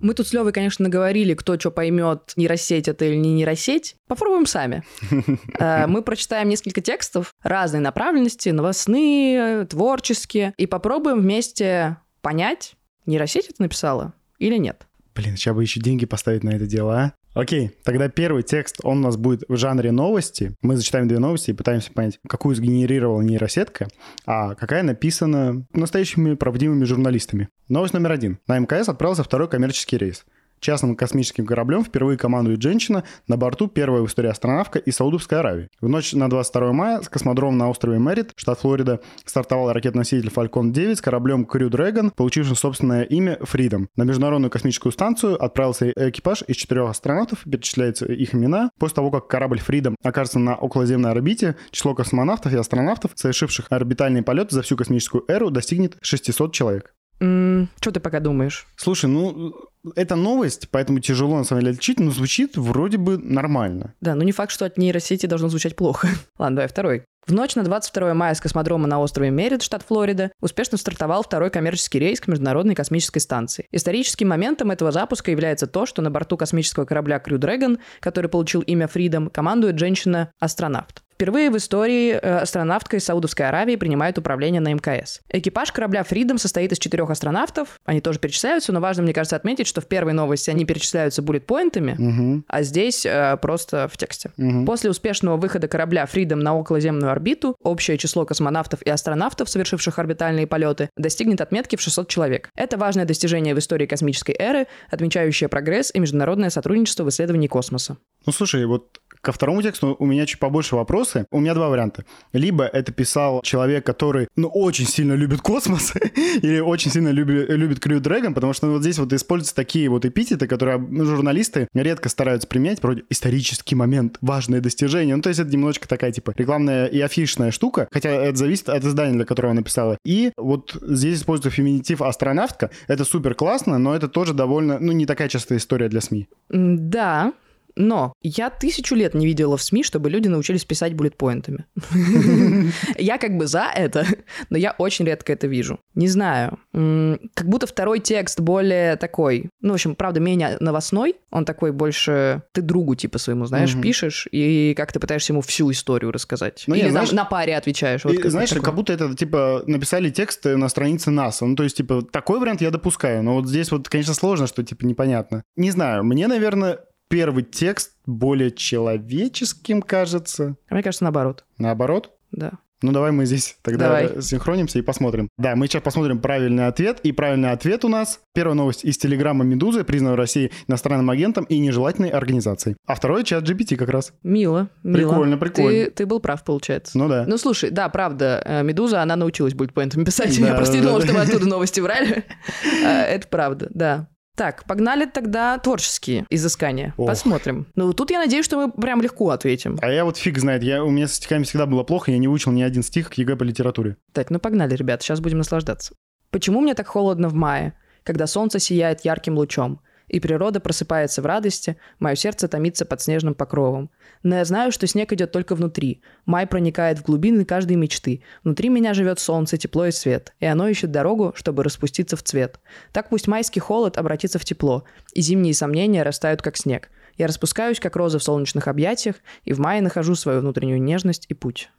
Мы 0.00 0.14
тут 0.14 0.28
с 0.28 0.32
Левой, 0.32 0.52
конечно, 0.52 0.84
наговорили, 0.84 1.34
кто 1.34 1.58
что 1.58 1.70
поймет, 1.70 2.32
нейросеть 2.36 2.88
это 2.88 3.04
или 3.04 3.16
не 3.16 3.34
нейросеть. 3.34 3.96
Попробуем 4.08 4.46
сами. 4.46 4.82
Э, 5.58 5.86
мы 5.86 6.02
прочитаем 6.02 6.48
несколько 6.48 6.80
текстов 6.80 7.34
разной 7.42 7.80
направленности, 7.80 8.48
новостные, 8.48 9.66
творческие, 9.66 10.54
и 10.56 10.66
попробуем 10.66 11.20
вместе 11.20 11.98
понять, 12.22 12.74
нейросеть 13.04 13.48
это 13.50 13.62
написала 13.62 14.14
или 14.38 14.56
нет. 14.56 14.86
Блин, 15.14 15.36
сейчас 15.36 15.54
бы 15.54 15.62
еще 15.62 15.80
деньги 15.80 16.06
поставить 16.06 16.44
на 16.44 16.50
это 16.50 16.66
дело, 16.66 16.98
а? 16.98 17.12
Окей, 17.32 17.70
тогда 17.84 18.08
первый 18.08 18.42
текст, 18.42 18.78
он 18.82 18.98
у 18.98 19.02
нас 19.02 19.16
будет 19.16 19.44
в 19.48 19.56
жанре 19.56 19.92
новости. 19.92 20.56
Мы 20.62 20.76
зачитаем 20.76 21.06
две 21.06 21.20
новости 21.20 21.50
и 21.50 21.54
пытаемся 21.54 21.92
понять, 21.92 22.18
какую 22.28 22.56
сгенерировала 22.56 23.20
нейросетка, 23.22 23.88
а 24.26 24.56
какая 24.56 24.82
написана 24.82 25.64
настоящими 25.72 26.34
правдивыми 26.34 26.84
журналистами. 26.84 27.48
Новость 27.68 27.94
номер 27.94 28.12
один. 28.12 28.38
На 28.48 28.58
МКС 28.58 28.88
отправился 28.88 29.22
второй 29.22 29.48
коммерческий 29.48 29.96
рейс. 29.96 30.24
Частным 30.60 30.94
космическим 30.94 31.46
кораблем 31.46 31.82
впервые 31.82 32.18
командует 32.18 32.60
женщина, 32.60 33.04
на 33.26 33.38
борту 33.38 33.66
первая 33.66 34.02
в 34.02 34.06
истории 34.06 34.28
астронавтка 34.28 34.78
из 34.78 34.96
Саудовской 34.96 35.38
Аравии. 35.38 35.68
В 35.80 35.88
ночь 35.88 36.12
на 36.12 36.28
22 36.28 36.72
мая 36.72 37.00
с 37.00 37.08
космодрома 37.08 37.56
на 37.56 37.70
острове 37.70 37.98
Мэрит, 37.98 38.32
штат 38.36 38.60
Флорида, 38.60 39.00
стартовал 39.24 39.72
ракетоноситель 39.72 40.28
Falcon 40.28 40.70
9 40.70 40.98
с 40.98 41.00
кораблем 41.00 41.48
Crew 41.50 41.70
Dragon, 41.70 42.12
получившим 42.14 42.56
собственное 42.56 43.04
имя 43.04 43.38
Freedom. 43.40 43.86
На 43.96 44.02
Международную 44.02 44.50
космическую 44.50 44.92
станцию 44.92 45.42
отправился 45.42 45.90
экипаж 45.96 46.44
из 46.46 46.56
четырех 46.56 46.90
астронавтов, 46.90 47.44
перечисляются 47.44 48.04
их 48.04 48.34
имена. 48.34 48.70
После 48.78 48.96
того, 48.96 49.10
как 49.10 49.28
корабль 49.28 49.60
Freedom 49.66 49.94
окажется 50.02 50.38
на 50.38 50.56
околоземной 50.56 51.12
орбите, 51.12 51.56
число 51.70 51.94
космонавтов 51.94 52.52
и 52.52 52.56
астронавтов, 52.56 53.12
совершивших 53.14 53.66
орбитальный 53.70 54.22
полет 54.22 54.50
за 54.50 54.60
всю 54.60 54.76
космическую 54.76 55.24
эру, 55.26 55.50
достигнет 55.50 55.96
600 56.02 56.52
человек. 56.52 56.92
Mm, 57.20 57.68
что 57.80 57.92
ты 57.92 58.00
пока 58.00 58.20
думаешь? 58.20 58.66
Слушай, 58.76 59.10
ну, 59.10 59.52
это 59.94 60.16
новость, 60.16 60.68
поэтому 60.70 61.00
тяжело 61.00 61.36
на 61.38 61.44
самом 61.44 61.62
деле 61.62 61.72
отличить, 61.72 62.00
но 62.00 62.10
звучит 62.10 62.56
вроде 62.56 62.98
бы 62.98 63.18
нормально. 63.18 63.94
Да, 64.00 64.14
но 64.14 64.22
не 64.22 64.32
факт, 64.32 64.52
что 64.52 64.64
от 64.64 64.76
нейросети 64.76 65.26
должно 65.26 65.48
звучать 65.48 65.76
плохо. 65.76 66.08
Ладно, 66.38 66.56
давай 66.56 66.68
второй. 66.68 67.04
В 67.26 67.32
ночь 67.32 67.54
на 67.54 67.62
22 67.62 68.14
мая 68.14 68.34
с 68.34 68.40
космодрома 68.40 68.86
на 68.86 68.98
острове 68.98 69.30
Мерит, 69.30 69.62
штат 69.62 69.82
Флорида, 69.82 70.32
успешно 70.40 70.78
стартовал 70.78 71.22
второй 71.22 71.50
коммерческий 71.50 71.98
рейс 71.98 72.18
к 72.20 72.28
Международной 72.28 72.74
космической 72.74 73.18
станции. 73.20 73.66
Историческим 73.70 74.28
моментом 74.28 74.70
этого 74.70 74.90
запуска 74.90 75.30
является 75.30 75.66
то, 75.66 75.86
что 75.86 76.02
на 76.02 76.10
борту 76.10 76.36
космического 76.36 76.86
корабля 76.86 77.22
Crew 77.24 77.38
Dragon, 77.38 77.78
который 78.00 78.30
получил 78.30 78.62
имя 78.62 78.88
Freedom, 78.92 79.30
командует 79.30 79.78
женщина-астронавт. 79.78 81.02
Впервые 81.20 81.50
в 81.50 81.56
истории 81.58 82.12
э, 82.12 82.38
астронавтка 82.38 82.96
из 82.96 83.04
Саудовской 83.04 83.46
Аравии 83.46 83.76
принимает 83.76 84.16
управление 84.16 84.62
на 84.62 84.72
МКС. 84.72 85.20
Экипаж 85.28 85.70
корабля 85.70 86.00
Freedom 86.00 86.38
состоит 86.38 86.72
из 86.72 86.78
четырех 86.78 87.10
астронавтов. 87.10 87.78
Они 87.84 88.00
тоже 88.00 88.18
перечисляются, 88.18 88.72
но 88.72 88.80
важно, 88.80 89.02
мне 89.02 89.12
кажется, 89.12 89.36
отметить, 89.36 89.66
что 89.66 89.82
в 89.82 89.86
первой 89.86 90.14
новости 90.14 90.48
они 90.48 90.64
перечисляются 90.64 91.20
буллет-поинтами, 91.20 91.92
угу. 91.92 92.44
а 92.48 92.62
здесь 92.62 93.04
э, 93.04 93.36
просто 93.36 93.86
в 93.88 93.98
тексте. 93.98 94.30
Угу. 94.38 94.64
После 94.64 94.88
успешного 94.88 95.36
выхода 95.36 95.68
корабля 95.68 96.08
Freedom 96.10 96.36
на 96.36 96.56
околоземную 96.56 97.12
орбиту, 97.12 97.54
общее 97.62 97.98
число 97.98 98.24
космонавтов 98.24 98.80
и 98.80 98.88
астронавтов, 98.88 99.50
совершивших 99.50 99.98
орбитальные 99.98 100.46
полеты, 100.46 100.88
достигнет 100.96 101.42
отметки 101.42 101.76
в 101.76 101.82
600 101.82 102.08
человек. 102.08 102.48
Это 102.56 102.78
важное 102.78 103.04
достижение 103.04 103.54
в 103.54 103.58
истории 103.58 103.84
космической 103.84 104.34
эры, 104.38 104.68
отмечающее 104.90 105.50
прогресс 105.50 105.90
и 105.92 105.98
международное 105.98 106.48
сотрудничество 106.48 107.04
в 107.04 107.10
исследовании 107.10 107.46
космоса. 107.46 107.98
Ну, 108.24 108.32
слушай, 108.32 108.64
вот 108.64 109.00
Ко 109.22 109.32
второму 109.32 109.60
тексту 109.60 109.96
у 109.98 110.06
меня 110.06 110.24
чуть 110.24 110.38
побольше 110.38 110.76
вопросы. 110.76 111.26
У 111.30 111.40
меня 111.40 111.54
два 111.54 111.68
варианта. 111.68 112.04
Либо 112.32 112.64
это 112.64 112.90
писал 112.90 113.42
человек, 113.42 113.84
который, 113.84 114.28
ну, 114.36 114.48
очень 114.48 114.86
сильно 114.86 115.12
любит 115.12 115.42
космос, 115.42 115.92
или 116.42 116.60
очень 116.60 116.90
сильно 116.90 117.10
любит, 117.10 117.50
любит 117.50 117.84
Crew 117.84 118.00
Dragon, 118.00 118.32
потому 118.32 118.54
что 118.54 118.66
ну, 118.66 118.74
вот 118.74 118.82
здесь 118.82 118.98
вот 118.98 119.12
используются 119.12 119.54
такие 119.54 119.90
вот 119.90 120.06
эпитеты, 120.06 120.46
которые 120.46 120.78
ну, 120.78 121.04
журналисты 121.04 121.68
редко 121.74 122.08
стараются 122.08 122.48
применять, 122.48 122.82
вроде 122.82 123.04
исторический 123.10 123.74
момент, 123.74 124.16
важное 124.22 124.60
достижение. 124.60 125.16
Ну, 125.16 125.22
то 125.22 125.28
есть 125.28 125.40
это 125.40 125.50
немножечко 125.50 125.86
такая, 125.86 126.12
типа, 126.12 126.32
рекламная 126.36 126.86
и 126.86 126.98
афишная 127.00 127.50
штука, 127.50 127.88
хотя 127.90 128.10
это 128.10 128.38
зависит 128.38 128.70
от 128.70 128.84
издания, 128.84 129.14
для 129.14 129.26
которого 129.26 129.52
написала. 129.52 129.98
И 130.04 130.32
вот 130.38 130.76
здесь 130.80 131.18
используется 131.18 131.50
феминитив 131.50 132.00
астронавтка. 132.00 132.70
Это 132.88 133.04
супер 133.04 133.34
классно, 133.34 133.78
но 133.78 133.94
это 133.94 134.08
тоже 134.08 134.32
довольно, 134.32 134.78
ну, 134.78 134.92
не 134.92 135.04
такая 135.04 135.28
частая 135.28 135.58
история 135.58 135.88
для 135.88 136.00
СМИ. 136.00 136.28
Да, 136.48 137.34
но 137.76 138.12
я 138.22 138.50
тысячу 138.50 138.94
лет 138.94 139.14
не 139.14 139.26
видела 139.26 139.56
в 139.56 139.62
СМИ, 139.62 139.82
чтобы 139.82 140.10
люди 140.10 140.28
научились 140.28 140.64
писать 140.64 140.94
буллет-поинтами. 140.94 141.66
Я 142.98 143.18
как 143.18 143.36
бы 143.36 143.46
за 143.46 143.66
это, 143.74 144.06
но 144.50 144.58
я 144.58 144.72
очень 144.78 145.04
редко 145.04 145.32
это 145.32 145.46
вижу. 145.46 145.78
Не 145.94 146.08
знаю. 146.08 146.58
Как 146.72 147.48
будто 147.48 147.66
второй 147.66 148.00
текст 148.00 148.40
более 148.40 148.96
такой, 148.96 149.50
ну, 149.60 149.70
в 149.70 149.74
общем, 149.74 149.94
правда, 149.94 150.20
менее 150.20 150.56
новостной. 150.60 151.16
Он 151.30 151.44
такой 151.44 151.72
больше... 151.72 152.42
Ты 152.52 152.62
другу, 152.62 152.94
типа, 152.94 153.18
своему, 153.18 153.46
знаешь, 153.46 153.74
пишешь, 153.80 154.28
и 154.30 154.74
как 154.76 154.92
ты 154.92 155.00
пытаешься 155.00 155.32
ему 155.32 155.40
всю 155.42 155.70
историю 155.70 156.12
рассказать. 156.12 156.64
Ну, 156.66 156.74
Или 156.74 156.90
на 156.90 157.24
паре 157.24 157.56
отвечаешь. 157.56 158.02
Знаешь, 158.02 158.50
как 158.50 158.74
будто 158.74 158.92
это, 158.92 159.14
типа, 159.14 159.62
написали 159.66 160.10
текст 160.10 160.44
на 160.44 160.68
странице 160.68 161.10
НАСА. 161.10 161.46
Ну, 161.46 161.56
то 161.56 161.62
есть, 161.62 161.76
типа, 161.76 162.02
такой 162.02 162.38
вариант 162.40 162.60
я 162.60 162.70
допускаю. 162.70 163.22
Но 163.22 163.34
вот 163.34 163.48
здесь 163.48 163.70
вот, 163.70 163.88
конечно, 163.88 164.14
сложно, 164.14 164.46
что, 164.46 164.62
типа, 164.62 164.84
непонятно. 164.84 165.42
Не 165.56 165.70
знаю, 165.70 166.04
мне, 166.04 166.26
наверное, 166.26 166.80
первый 167.10 167.42
текст 167.42 167.92
более 168.06 168.52
человеческим 168.52 169.82
кажется. 169.82 170.56
А 170.68 170.74
мне 170.74 170.82
кажется, 170.82 171.04
наоборот. 171.04 171.44
Наоборот? 171.58 172.12
Да. 172.30 172.52
Ну, 172.82 172.92
давай 172.92 173.12
мы 173.12 173.26
здесь 173.26 173.58
тогда 173.60 173.88
давай. 173.88 174.22
синхронимся 174.22 174.78
и 174.78 174.82
посмотрим. 174.82 175.28
Да, 175.36 175.54
мы 175.54 175.66
сейчас 175.66 175.82
посмотрим 175.82 176.18
правильный 176.18 176.66
ответ. 176.66 177.00
И 177.02 177.12
правильный 177.12 177.50
ответ 177.50 177.84
у 177.84 177.88
нас 177.88 178.20
первая 178.32 178.54
новость 178.54 178.84
из 178.84 178.96
телеграмма 178.96 179.44
«Медузы», 179.44 179.84
признанного 179.84 180.16
в 180.16 180.18
России 180.18 180.50
иностранным 180.66 181.10
агентом 181.10 181.44
и 181.44 181.58
нежелательной 181.58 182.08
организацией. 182.08 182.76
А 182.86 182.94
второй 182.94 183.24
чат 183.24 183.44
GPT 183.44 183.76
как 183.76 183.90
раз. 183.90 184.14
Мило, 184.22 184.70
мило. 184.82 185.10
Прикольно, 185.10 185.36
прикольно. 185.36 185.84
Ты, 185.86 185.90
ты 185.90 186.06
был 186.06 186.20
прав, 186.20 186.42
получается. 186.42 186.96
Ну 186.96 187.08
да. 187.08 187.24
Ну, 187.26 187.36
слушай, 187.36 187.70
да, 187.70 187.88
правда, 187.90 188.40
э, 188.46 188.62
«Медуза», 188.62 189.02
она 189.02 189.16
научилась 189.16 189.52
будет 189.52 189.74
поинтами 189.74 190.04
писать. 190.06 190.40
Да, 190.40 190.48
Я 190.48 190.54
просто 190.54 190.76
не 190.76 190.82
думала, 190.82 191.02
что 191.02 191.12
мы 191.12 191.20
оттуда 191.20 191.46
новости 191.46 191.80
брали. 191.80 192.24
Э, 192.82 193.02
это 193.02 193.28
правда, 193.28 193.68
да. 193.74 194.08
Так, 194.40 194.64
погнали 194.64 195.04
тогда 195.04 195.58
творческие 195.58 196.24
изыскания. 196.30 196.94
Ох. 196.96 197.06
Посмотрим. 197.06 197.66
Ну, 197.74 197.92
тут 197.92 198.10
я 198.10 198.18
надеюсь, 198.18 198.46
что 198.46 198.56
мы 198.56 198.72
прям 198.72 199.02
легко 199.02 199.28
ответим. 199.28 199.78
А 199.82 199.90
я 199.90 200.06
вот 200.06 200.16
фиг 200.16 200.38
знает. 200.38 200.62
Я, 200.62 200.82
у 200.82 200.88
меня 200.88 201.08
с 201.08 201.12
стихами 201.12 201.42
всегда 201.42 201.66
было 201.66 201.82
плохо, 201.82 202.10
я 202.10 202.16
не 202.16 202.26
выучил 202.26 202.50
ни 202.50 202.62
один 202.62 202.82
стих 202.82 203.10
к 203.10 203.14
ЕГЭ 203.18 203.36
по 203.36 203.42
литературе. 203.42 203.98
Так, 204.14 204.30
ну 204.30 204.38
погнали, 204.38 204.74
ребят, 204.74 205.02
сейчас 205.02 205.20
будем 205.20 205.36
наслаждаться. 205.36 205.92
Почему 206.30 206.62
мне 206.62 206.72
так 206.72 206.86
холодно 206.86 207.28
в 207.28 207.34
мае, 207.34 207.74
когда 208.02 208.26
солнце 208.26 208.60
сияет 208.60 209.04
ярким 209.04 209.36
лучом? 209.36 209.82
И 210.08 210.20
природа 210.20 210.58
просыпается 210.58 211.20
в 211.20 211.26
радости, 211.26 211.76
мое 211.98 212.14
сердце 212.14 212.48
томится 212.48 212.86
под 212.86 213.02
снежным 213.02 213.34
покровом. 213.34 213.90
Но 214.22 214.36
я 214.36 214.44
знаю, 214.44 214.70
что 214.70 214.86
снег 214.86 215.12
идет 215.12 215.32
только 215.32 215.54
внутри. 215.54 216.02
Май 216.26 216.46
проникает 216.46 216.98
в 216.98 217.02
глубины 217.02 217.44
каждой 217.44 217.76
мечты. 217.76 218.22
Внутри 218.44 218.68
меня 218.68 218.92
живет 218.92 219.18
солнце, 219.18 219.56
тепло 219.56 219.86
и 219.86 219.90
свет. 219.90 220.34
И 220.40 220.46
оно 220.46 220.68
ищет 220.68 220.90
дорогу, 220.90 221.32
чтобы 221.36 221.64
распуститься 221.64 222.16
в 222.16 222.22
цвет. 222.22 222.60
Так 222.92 223.08
пусть 223.08 223.28
майский 223.28 223.60
холод 223.60 223.96
обратится 223.96 224.38
в 224.38 224.44
тепло, 224.44 224.84
и 225.14 225.22
зимние 225.22 225.54
сомнения 225.54 226.02
растают, 226.02 226.42
как 226.42 226.56
снег. 226.56 226.90
Я 227.16 227.26
распускаюсь, 227.26 227.80
как 227.80 227.96
роза 227.96 228.18
в 228.18 228.22
солнечных 228.22 228.68
объятиях, 228.68 229.16
и 229.44 229.52
в 229.52 229.58
мае 229.58 229.80
нахожу 229.80 230.14
свою 230.14 230.40
внутреннюю 230.40 230.82
нежность 230.82 231.26
и 231.28 231.34
путь. 231.34 231.70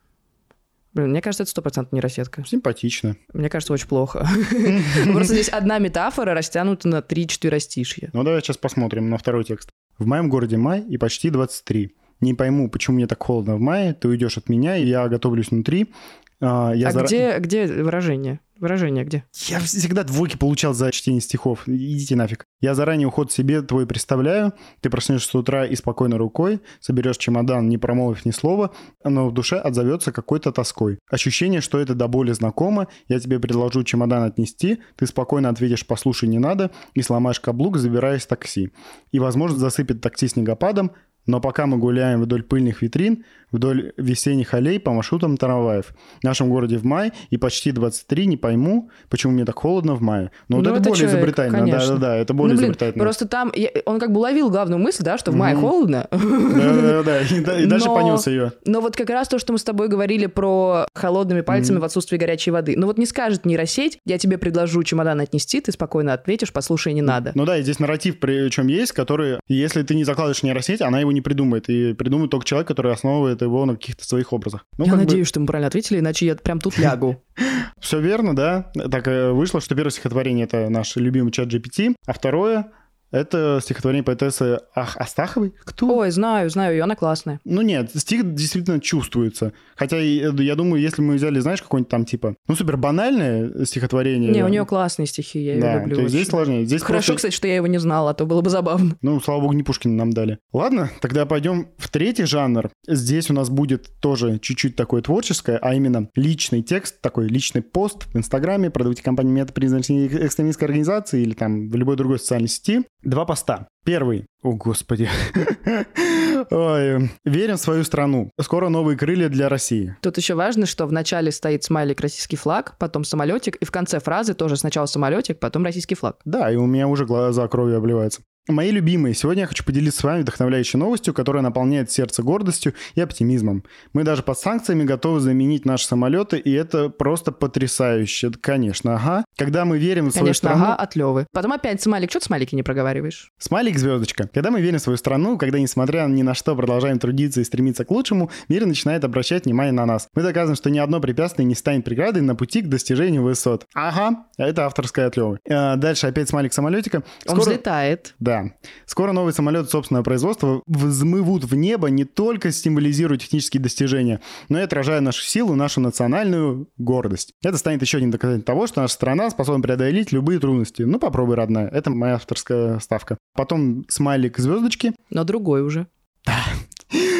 Блин, 0.93 1.11
мне 1.11 1.21
кажется, 1.21 1.43
это 1.43 1.51
стопроцентно 1.51 1.95
нейросетка. 1.95 2.43
Симпатично. 2.45 3.15
Мне 3.33 3.49
кажется, 3.49 3.71
очень 3.71 3.87
плохо. 3.87 4.27
Просто 5.13 5.33
здесь 5.33 5.49
одна 5.49 5.79
метафора 5.79 6.33
растянута 6.33 6.89
на 6.89 7.01
три 7.01 7.27
четверостишья. 7.27 8.09
Ну, 8.13 8.23
давай 8.23 8.41
сейчас 8.41 8.57
посмотрим 8.57 9.09
на 9.09 9.17
второй 9.17 9.45
текст. 9.45 9.69
В 9.97 10.05
моем 10.05 10.29
городе 10.29 10.57
май 10.57 10.81
и 10.81 10.97
почти 10.97 11.29
23. 11.29 11.95
Не 12.21 12.33
пойму, 12.33 12.69
почему 12.69 12.95
мне 12.95 13.07
так 13.07 13.21
холодно 13.21 13.55
в 13.55 13.59
мае, 13.59 13.93
ты 13.93 14.07
уйдешь 14.07 14.37
от 14.37 14.47
меня, 14.47 14.77
и 14.77 14.85
я 14.85 15.07
готовлюсь 15.09 15.51
внутри. 15.51 15.91
А, 16.39 16.71
я 16.73 16.89
а 16.89 16.91
зара... 16.91 17.05
где, 17.05 17.37
где 17.39 17.67
выражение? 17.67 18.39
Выражение 18.61 19.03
где? 19.03 19.23
Я 19.47 19.59
всегда 19.59 20.03
двойки 20.03 20.37
получал 20.37 20.75
за 20.75 20.91
чтение 20.91 21.19
стихов. 21.19 21.67
Идите 21.67 22.15
нафиг. 22.15 22.45
Я 22.59 22.75
заранее 22.75 23.07
уход 23.07 23.31
себе 23.31 23.63
твой 23.63 23.87
представляю. 23.87 24.53
Ты 24.81 24.91
проснешься 24.91 25.29
с 25.29 25.35
утра 25.35 25.65
и 25.65 25.75
спокойной 25.75 26.17
рукой, 26.17 26.61
соберешь 26.79 27.17
чемодан, 27.17 27.69
не 27.69 27.79
промолвив 27.79 28.23
ни 28.23 28.29
слова, 28.29 28.69
но 29.03 29.29
в 29.29 29.33
душе 29.33 29.57
отзовется 29.57 30.11
какой-то 30.11 30.51
тоской. 30.51 30.99
Ощущение, 31.09 31.59
что 31.59 31.79
это 31.79 31.95
до 31.95 32.07
боли 32.07 32.33
знакомо. 32.33 32.87
Я 33.07 33.19
тебе 33.19 33.39
предложу 33.39 33.83
чемодан 33.83 34.23
отнести, 34.23 34.77
ты 34.95 35.07
спокойно 35.07 35.49
ответишь 35.49 35.87
«послушай, 35.87 36.29
не 36.29 36.37
надо» 36.37 36.69
и 36.93 37.01
сломаешь 37.01 37.39
каблук, 37.39 37.77
забираясь 37.77 38.25
в 38.25 38.27
такси. 38.27 38.71
И, 39.11 39.17
возможно, 39.17 39.57
засыпет 39.57 40.01
такси 40.01 40.27
снегопадом, 40.27 40.91
но 41.25 41.39
пока 41.39 41.65
мы 41.65 41.77
гуляем 41.77 42.21
вдоль 42.21 42.43
пыльных 42.43 42.81
витрин, 42.81 43.23
вдоль 43.51 43.91
весенних 43.97 44.53
аллей 44.53 44.79
по 44.79 44.91
маршрутам 44.91 45.37
трамваев. 45.37 45.93
В 46.21 46.23
нашем 46.23 46.49
городе 46.49 46.77
в 46.77 46.85
мае 46.85 47.11
и 47.29 47.37
почти 47.37 47.71
23 47.71 48.25
не 48.25 48.37
пойму, 48.37 48.89
почему 49.09 49.33
мне 49.33 49.45
так 49.45 49.57
холодно 49.59 49.95
в 49.95 50.01
мае. 50.01 50.31
Но 50.47 50.57
ну, 50.57 50.63
вот 50.63 50.67
это, 50.67 50.75
это 50.79 50.89
более 50.89 50.99
человек, 50.99 51.17
изобретательно. 51.17 51.65
Да-да-да, 51.67 52.15
это 52.17 52.33
более 52.33 52.53
ну, 52.53 52.57
блин, 52.59 52.71
изобретательно. 52.71 53.03
Просто 53.03 53.27
там 53.27 53.51
я, 53.55 53.69
он 53.85 53.99
как 53.99 54.11
бы 54.11 54.19
ловил 54.19 54.49
главную 54.49 54.79
мысль, 54.79 55.03
да, 55.03 55.17
что 55.17 55.31
в 55.31 55.35
мае 55.35 55.55
mm-hmm. 55.55 55.59
холодно. 55.59 56.07
Да-да-да, 56.11 57.21
и, 57.21 57.63
и 57.63 57.65
дальше 57.65 57.87
понес 57.87 58.27
ее. 58.27 58.53
Но 58.65 58.81
вот 58.81 58.95
как 58.95 59.09
раз 59.09 59.27
то, 59.27 59.37
что 59.37 59.53
мы 59.53 59.59
с 59.59 59.63
тобой 59.63 59.89
говорили 59.89 60.27
про 60.27 60.87
холодными 60.93 61.41
пальцами 61.41 61.77
mm-hmm. 61.77 61.81
в 61.81 61.85
отсутствии 61.85 62.17
горячей 62.17 62.51
воды. 62.51 62.75
Ну 62.77 62.87
вот 62.87 62.97
не 62.97 63.05
скажет 63.05 63.45
нейросеть, 63.45 63.99
я 64.05 64.17
тебе 64.17 64.37
предложу 64.37 64.83
чемодан 64.83 65.19
отнести, 65.19 65.59
ты 65.59 65.71
спокойно 65.71 66.13
ответишь, 66.13 66.53
послушай, 66.53 66.93
не 66.93 67.01
надо. 67.01 67.31
Ну 67.35 67.45
да, 67.45 67.57
и 67.57 67.63
здесь 67.63 67.79
нарратив 67.79 68.19
причем 68.19 68.67
есть, 68.67 68.93
который, 68.93 69.39
если 69.47 69.83
ты 69.83 69.95
не 69.95 70.03
закладываешь 70.03 70.43
нейросеть, 70.43 70.81
она 70.81 70.99
его 70.99 71.10
не 71.13 71.21
придумает. 71.21 71.69
И 71.69 71.93
придумает 71.93 72.31
только 72.31 72.45
человек, 72.45 72.67
который 72.67 72.93
основывает 72.93 73.41
его 73.41 73.65
на 73.65 73.75
каких-то 73.75 74.05
своих 74.05 74.33
образах. 74.33 74.65
Ну, 74.77 74.85
я 74.85 74.95
надеюсь, 74.95 75.27
бы... 75.27 75.29
что 75.29 75.39
мы 75.39 75.47
правильно 75.47 75.67
ответили, 75.67 75.99
иначе 75.99 76.25
я 76.25 76.35
прям 76.35 76.59
тут 76.59 76.77
лягу. 76.77 77.23
Все 77.79 77.99
верно, 77.99 78.35
да. 78.35 78.71
Так 78.89 79.07
э, 79.07 79.31
вышло, 79.31 79.61
что 79.61 79.75
первое 79.75 79.91
стихотворение— 79.91 80.45
это 80.51 80.69
наш 80.69 80.95
любимый 80.95 81.31
чат 81.31 81.47
GPT, 81.47 81.95
а 82.05 82.13
второе 82.13 82.71
это 83.11 83.59
стихотворение 83.61 84.03
поэтессы 84.03 84.59
Ах, 84.73 84.97
Астаховой? 84.97 85.53
Кто? 85.63 85.97
Ой, 85.97 86.11
знаю, 86.11 86.49
знаю, 86.49 86.73
ее 86.73 86.83
она 86.83 86.95
классная. 86.95 87.39
Ну 87.45 87.61
нет, 87.61 87.91
стих 87.95 88.33
действительно 88.33 88.79
чувствуется. 88.79 89.53
Хотя 89.75 89.97
я 89.97 90.55
думаю, 90.55 90.81
если 90.81 91.01
мы 91.01 91.15
взяли, 91.15 91.39
знаешь, 91.39 91.61
какое-нибудь 91.61 91.89
там 91.89 92.05
типа, 92.05 92.35
ну 92.47 92.55
супер 92.55 92.77
банальное 92.77 93.65
стихотворение. 93.65 94.31
Не, 94.31 94.43
у 94.43 94.47
нее 94.47 94.65
классные 94.65 95.05
стихи, 95.05 95.39
я 95.39 95.53
ее 95.53 95.61
да, 95.61 95.79
люблю. 95.79 95.95
То 95.95 96.01
есть 96.03 96.13
здесь 96.13 96.27
сложнее. 96.27 96.65
Здесь 96.65 96.81
Хорошо, 96.81 97.13
просто... 97.13 97.15
кстати, 97.15 97.35
что 97.35 97.47
я 97.47 97.55
его 97.55 97.67
не 97.67 97.79
знал, 97.79 98.07
а 98.07 98.13
то 98.13 98.25
было 98.25 98.41
бы 98.41 98.49
забавно. 98.49 98.95
Ну, 99.01 99.19
слава 99.19 99.41
богу, 99.41 99.53
не 99.53 99.63
Пушкина 99.63 99.95
нам 99.95 100.11
дали. 100.11 100.39
Ладно, 100.53 100.89
тогда 101.01 101.25
пойдем 101.25 101.69
в 101.77 101.89
третий 101.89 102.23
жанр. 102.25 102.69
Здесь 102.87 103.29
у 103.29 103.33
нас 103.33 103.49
будет 103.49 103.89
тоже 103.99 104.39
чуть-чуть 104.39 104.75
такое 104.75 105.01
творческое, 105.01 105.57
а 105.57 105.73
именно 105.73 106.09
личный 106.15 106.61
текст, 106.61 107.01
такой 107.01 107.27
личный 107.27 107.61
пост 107.61 108.05
в 108.13 108.17
Инстаграме, 108.17 108.69
продавайте 108.69 109.03
компанию 109.03 109.33
мета 109.33 109.53
признанной 109.53 109.81
экстремистской 110.07 110.67
организации 110.67 111.21
или 111.21 111.33
там 111.33 111.69
в 111.69 111.75
любой 111.75 111.95
другой 111.95 112.19
социальной 112.19 112.47
сети. 112.47 112.83
Два 113.03 113.25
поста. 113.25 113.67
Первый. 113.83 114.27
О, 114.43 114.53
господи. 114.53 115.09
Ой. 116.51 117.11
Верим 117.25 117.55
в 117.55 117.59
свою 117.59 117.83
страну. 117.83 118.29
Скоро 118.39 118.69
новые 118.69 118.95
крылья 118.95 119.27
для 119.27 119.49
России. 119.49 119.95
Тут 120.01 120.17
еще 120.17 120.35
важно, 120.35 120.67
что 120.67 120.85
в 120.85 120.91
начале 120.91 121.31
стоит 121.31 121.63
смайлик 121.63 121.99
российский 121.99 122.35
флаг, 122.35 122.75
потом 122.77 123.03
самолетик, 123.03 123.55
и 123.55 123.65
в 123.65 123.71
конце 123.71 123.99
фразы 123.99 124.35
тоже 124.35 124.55
сначала 124.55 124.85
самолетик, 124.85 125.39
потом 125.39 125.63
российский 125.65 125.95
флаг. 125.95 126.17
Да, 126.25 126.51
и 126.51 126.55
у 126.55 126.67
меня 126.67 126.87
уже 126.87 127.05
глаза 127.05 127.47
кровью 127.47 127.77
обливаются. 127.77 128.21
Мои 128.51 128.69
любимые, 128.71 129.15
сегодня 129.15 129.43
я 129.43 129.47
хочу 129.47 129.63
поделиться 129.63 130.01
с 130.01 130.03
вами 130.03 130.21
вдохновляющей 130.21 130.77
новостью, 130.77 131.13
которая 131.13 131.41
наполняет 131.41 131.89
сердце 131.89 132.21
гордостью 132.21 132.73
и 132.95 133.01
оптимизмом. 133.01 133.63
Мы 133.93 134.03
даже 134.03 134.23
под 134.23 134.37
санкциями 134.37 134.83
готовы 134.83 135.21
заменить 135.21 135.65
наши 135.65 135.85
самолеты, 135.85 136.37
и 136.37 136.51
это 136.51 136.89
просто 136.89 137.31
потрясающе. 137.31 138.31
Конечно, 138.41 138.95
ага. 138.95 139.23
Когда 139.37 139.63
мы 139.63 139.77
верим 139.77 140.09
в 140.09 140.11
свою 140.11 140.25
Конечно, 140.25 140.49
страну... 140.49 140.63
ага, 140.65 140.75
от 140.75 140.95
Левы. 140.95 141.27
Потом 141.31 141.53
опять 141.53 141.81
смайлик. 141.81 142.09
Что 142.09 142.19
ты 142.19 142.25
смайлики 142.25 142.53
не 142.53 142.63
проговариваешь? 142.63 143.31
Смайлик 143.39 143.77
звездочка. 143.77 144.29
Когда 144.33 144.51
мы 144.51 144.59
верим 144.59 144.79
в 144.79 144.81
свою 144.81 144.97
страну, 144.97 145.37
когда, 145.37 145.57
несмотря 145.57 146.05
ни 146.07 146.21
на 146.21 146.33
что, 146.33 146.53
продолжаем 146.55 146.99
трудиться 146.99 147.39
и 147.39 147.45
стремиться 147.45 147.85
к 147.85 147.91
лучшему, 147.91 148.31
мир 148.49 148.65
начинает 148.65 149.05
обращать 149.05 149.45
внимание 149.45 149.71
на 149.71 149.85
нас. 149.85 150.09
Мы 150.13 150.23
доказываем, 150.23 150.57
что 150.57 150.69
ни 150.69 150.77
одно 150.77 150.99
препятствие 150.99 151.45
не 151.45 151.55
станет 151.55 151.85
преградой 151.85 152.21
на 152.21 152.35
пути 152.35 152.61
к 152.61 152.67
достижению 152.67 153.23
высот. 153.23 153.65
Ага, 153.73 154.25
это 154.37 154.65
авторская 154.65 155.07
от 155.07 155.15
Левы. 155.15 155.39
А, 155.49 155.77
дальше 155.77 156.07
опять 156.07 156.27
смайлик 156.27 156.51
самолетика. 156.51 157.03
Скоро... 157.21 157.37
Он 157.37 157.41
взлетает. 157.41 158.13
Да. 158.19 158.40
Скоро 158.85 159.11
новый 159.11 159.33
самолет 159.33 159.69
собственного 159.69 160.03
производства 160.03 160.61
взмывут 160.67 161.45
в 161.45 161.55
небо 161.55 161.89
не 161.89 162.05
только 162.05 162.51
символизируя 162.51 163.17
технические 163.17 163.61
достижения, 163.61 164.21
но 164.49 164.59
и 164.59 164.63
отражая 164.63 165.01
нашу 165.01 165.23
силу, 165.23 165.55
нашу 165.55 165.81
национальную 165.81 166.67
гордость. 166.77 167.33
Это 167.43 167.57
станет 167.57 167.81
еще 167.81 167.97
одним 167.97 168.11
доказательством 168.11 168.45
того, 168.45 168.67
что 168.67 168.81
наша 168.81 168.93
страна 168.93 169.29
способна 169.29 169.61
преодолеть 169.61 170.11
любые 170.11 170.39
трудности. 170.39 170.83
Ну, 170.83 170.99
попробуй, 170.99 171.35
родная. 171.35 171.67
Это 171.67 171.89
моя 171.89 172.15
авторская 172.15 172.79
ставка. 172.79 173.17
Потом 173.35 173.85
смайлик 173.89 174.37
звездочки. 174.37 174.93
Но 175.09 175.23
другой 175.23 175.61
уже. 175.61 175.87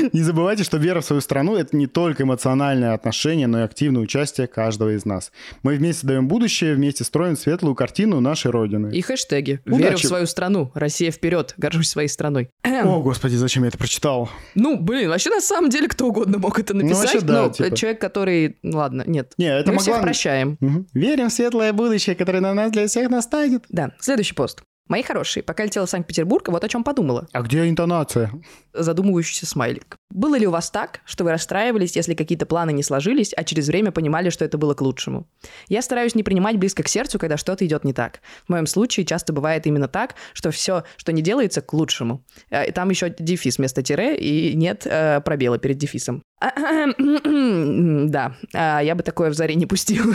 Не 0.14 0.22
забывайте, 0.22 0.64
что 0.64 0.78
вера 0.78 1.02
в 1.02 1.06
свою 1.06 1.22
страну– 1.22 1.56
это 1.58 1.76
не 1.76 1.88
только 1.88 2.24
эмоциональное 2.24 2.94
отношение, 2.94 3.48
но 3.48 3.60
и 3.60 3.64
активное 3.64 4.02
участие 4.02 4.48
каждого 4.48 4.96
из 4.96 5.06
нас. 5.06 5.32
Мы 5.64 5.76
вместе 5.76 6.08
даем 6.08 6.28
будущее, 6.28 6.76
вместе 6.76 7.04
строим 7.04 7.36
светлую 7.36 7.76
картину 7.76 8.20
нашей 8.20 8.52
Родины. 8.52 8.92
И 8.94 9.02
хэштеги. 9.02 9.62
Удачи. 9.66 9.82
Верю 9.82 9.98
в 9.98 10.02
свою 10.02 10.26
страну. 10.26 10.72
Россия 10.74 11.12
вперед. 11.12 11.54
Горжусь 11.58 11.90
своей 11.90 12.08
страной. 12.08 12.50
О, 12.64 13.02
господи, 13.02 13.36
зачем 13.36 13.64
я 13.64 13.70
это 13.70 13.78
прочитал? 13.78 14.30
Ну, 14.56 14.80
блин, 14.80 15.10
вообще 15.10 15.30
на 15.30 15.42
самом 15.42 15.70
деле 15.70 15.88
кто 15.88 16.08
угодно 16.08 16.38
мог 16.38 16.60
это 16.60 16.74
написать. 16.74 16.96
Ну, 16.96 17.02
вообще, 17.02 17.22
да, 17.22 17.44
ну, 17.44 17.52
типа. 17.52 17.76
человек, 17.76 18.02
который... 18.02 18.58
Ну, 18.64 18.78
ладно, 18.78 19.04
нет. 19.06 19.34
Не, 19.38 19.48
это 19.48 19.72
Мы 19.72 19.78
могла... 19.78 19.94
всех 19.94 20.02
прощаем. 20.02 20.58
Угу. 20.62 20.88
Верим 20.94 21.30
в 21.30 21.34
светлое 21.34 21.74
будущее, 21.74 22.16
которое 22.16 22.40
на 22.40 22.54
нас 22.54 22.72
для 22.72 22.88
всех 22.88 23.10
настанет. 23.10 23.66
Да. 23.70 23.92
Следующий 24.00 24.34
пост. 24.34 24.64
Мои 24.92 25.04
хорошие, 25.04 25.42
пока 25.42 25.64
летела 25.64 25.86
в 25.86 25.90
Санкт-Петербург, 25.90 26.50
вот 26.50 26.66
о 26.66 26.68
чем 26.68 26.84
подумала. 26.84 27.26
А 27.32 27.42
где 27.44 27.70
интонация? 27.70 28.30
Задумывающийся 28.74 29.46
смайлик. 29.46 29.96
Было 30.10 30.38
ли 30.38 30.46
у 30.46 30.52
вас 30.52 30.70
так, 30.70 31.00
что 31.06 31.24
вы 31.24 31.32
расстраивались, 31.32 31.96
если 31.96 32.14
какие-то 32.14 32.46
планы 32.46 32.74
не 32.74 32.84
сложились, 32.84 33.34
а 33.34 33.46
через 33.46 33.70
время 33.70 33.94
понимали, 33.94 34.30
что 34.30 34.44
это 34.44 34.58
было 34.58 34.74
к 34.74 34.82
лучшему? 34.82 35.30
Я 35.70 35.82
стараюсь 35.82 36.14
не 36.14 36.24
принимать 36.24 36.58
близко 36.58 36.84
к 36.84 36.90
сердцу, 36.90 37.20
когда 37.20 37.38
что-то 37.38 37.66
идет 37.66 37.86
не 37.86 37.94
так. 37.94 38.20
В 38.46 38.50
моем 38.50 38.68
случае 38.68 39.06
часто 39.06 39.32
бывает 39.32 39.66
именно 39.66 39.88
так, 39.88 40.16
что 40.34 40.52
все, 40.52 40.84
что 40.98 41.14
не 41.14 41.22
делается, 41.22 41.62
к 41.62 41.72
лучшему. 41.72 42.26
Э, 42.50 42.70
там 42.74 42.90
еще 42.90 43.16
дефис 43.18 43.60
вместо 43.60 43.82
тире, 43.84 44.18
и 44.18 44.54
нет 44.58 44.86
э, 44.86 45.22
пробела 45.22 45.58
перед 45.58 45.78
дефисом. 45.78 46.22
Да, 46.42 48.34
а, 48.54 48.82
я 48.82 48.96
бы 48.96 49.04
такое 49.04 49.30
в 49.30 49.34
заре 49.34 49.56
не 49.56 49.66
пустил. 49.66 50.06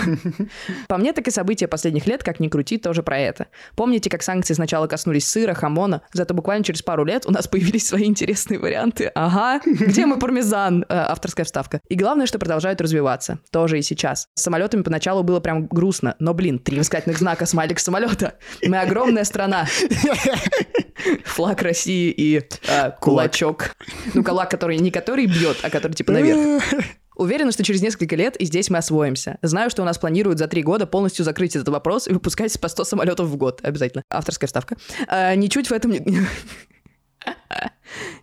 По 0.89 0.97
мне, 0.97 1.13
так 1.13 1.29
и 1.29 1.31
события 1.31 1.69
последних 1.69 2.07
лет, 2.07 2.25
как 2.25 2.41
ни 2.41 2.49
крути, 2.49 2.79
тоже 2.79 3.03
про 3.03 3.19
это. 3.19 3.47
Помните, 3.77 4.11
как 4.11 4.23
санкции 4.23 4.55
сначала 4.55 4.87
коснулись 4.89 5.27
сыра, 5.29 5.55
хамона, 5.55 6.03
зато 6.13 6.35
буквально 6.35 6.65
через 6.65 6.83
пару 6.83 7.05
лет 7.05 7.27
у 7.27 7.31
нас 7.31 7.47
появились 7.49 7.87
свои 7.87 8.05
интересные 8.05 8.59
варианты. 8.59 9.13
Ага, 9.15 9.61
где 9.65 10.07
мы 10.07 10.19
пармезан? 10.19 10.85
А, 10.89 11.13
авторская 11.13 11.45
вставка. 11.45 11.81
И 11.89 11.95
главное, 11.95 12.27
что 12.27 12.39
продолжают 12.39 12.81
развиваться. 12.81 13.39
Тоже 13.51 13.79
и 13.79 13.83
сейчас. 13.83 14.29
С 14.35 14.43
самолетами 14.43 14.83
поначалу 14.83 15.23
было 15.23 15.41
прям 15.41 15.67
грустно, 15.67 16.17
но, 16.19 16.35
блин, 16.35 16.59
три 16.59 16.79
восклицательных 16.79 17.19
знака, 17.19 17.47
смайлик 17.47 17.79
самолета. 17.79 18.35
Мы 18.65 18.79
огромная 18.79 19.25
страна. 19.25 19.67
Флаг 21.25 21.63
России 21.63 22.11
и 22.11 22.43
э, 22.69 22.91
кулачок. 23.01 23.75
Ну, 24.15 24.25
кулак, 24.25 24.51
который 24.51 24.79
не 24.79 24.91
который 24.91 25.27
бьет, 25.27 25.59
а 25.63 25.71
который 25.71 25.93
типа 25.93 26.13
наверх. 26.13 26.63
Уверена, 27.17 27.51
что 27.51 27.65
через 27.65 27.81
несколько 27.81 28.15
лет 28.15 28.37
и 28.37 28.45
здесь 28.45 28.69
мы 28.69 28.79
освоимся. 28.79 29.39
Знаю, 29.41 29.71
что 29.71 29.83
у 29.83 29.85
нас 29.87 29.97
планируют 29.97 30.39
за 30.39 30.49
три 30.49 30.63
года 30.63 30.87
полностью 30.87 31.25
закрыть 31.25 31.57
этот 31.57 31.69
вопрос 31.69 32.09
и 32.09 32.13
выпускать 32.13 32.59
по 32.61 32.69
100 32.69 32.85
самолетов 32.85 33.29
в 33.29 33.37
год. 33.37 33.61
Обязательно. 33.63 34.05
Авторская 34.11 34.47
вставка. 34.47 34.77
А, 35.09 35.35
ничуть 35.35 35.69
в 35.69 35.73
этом 35.73 35.93
не... 35.93 36.01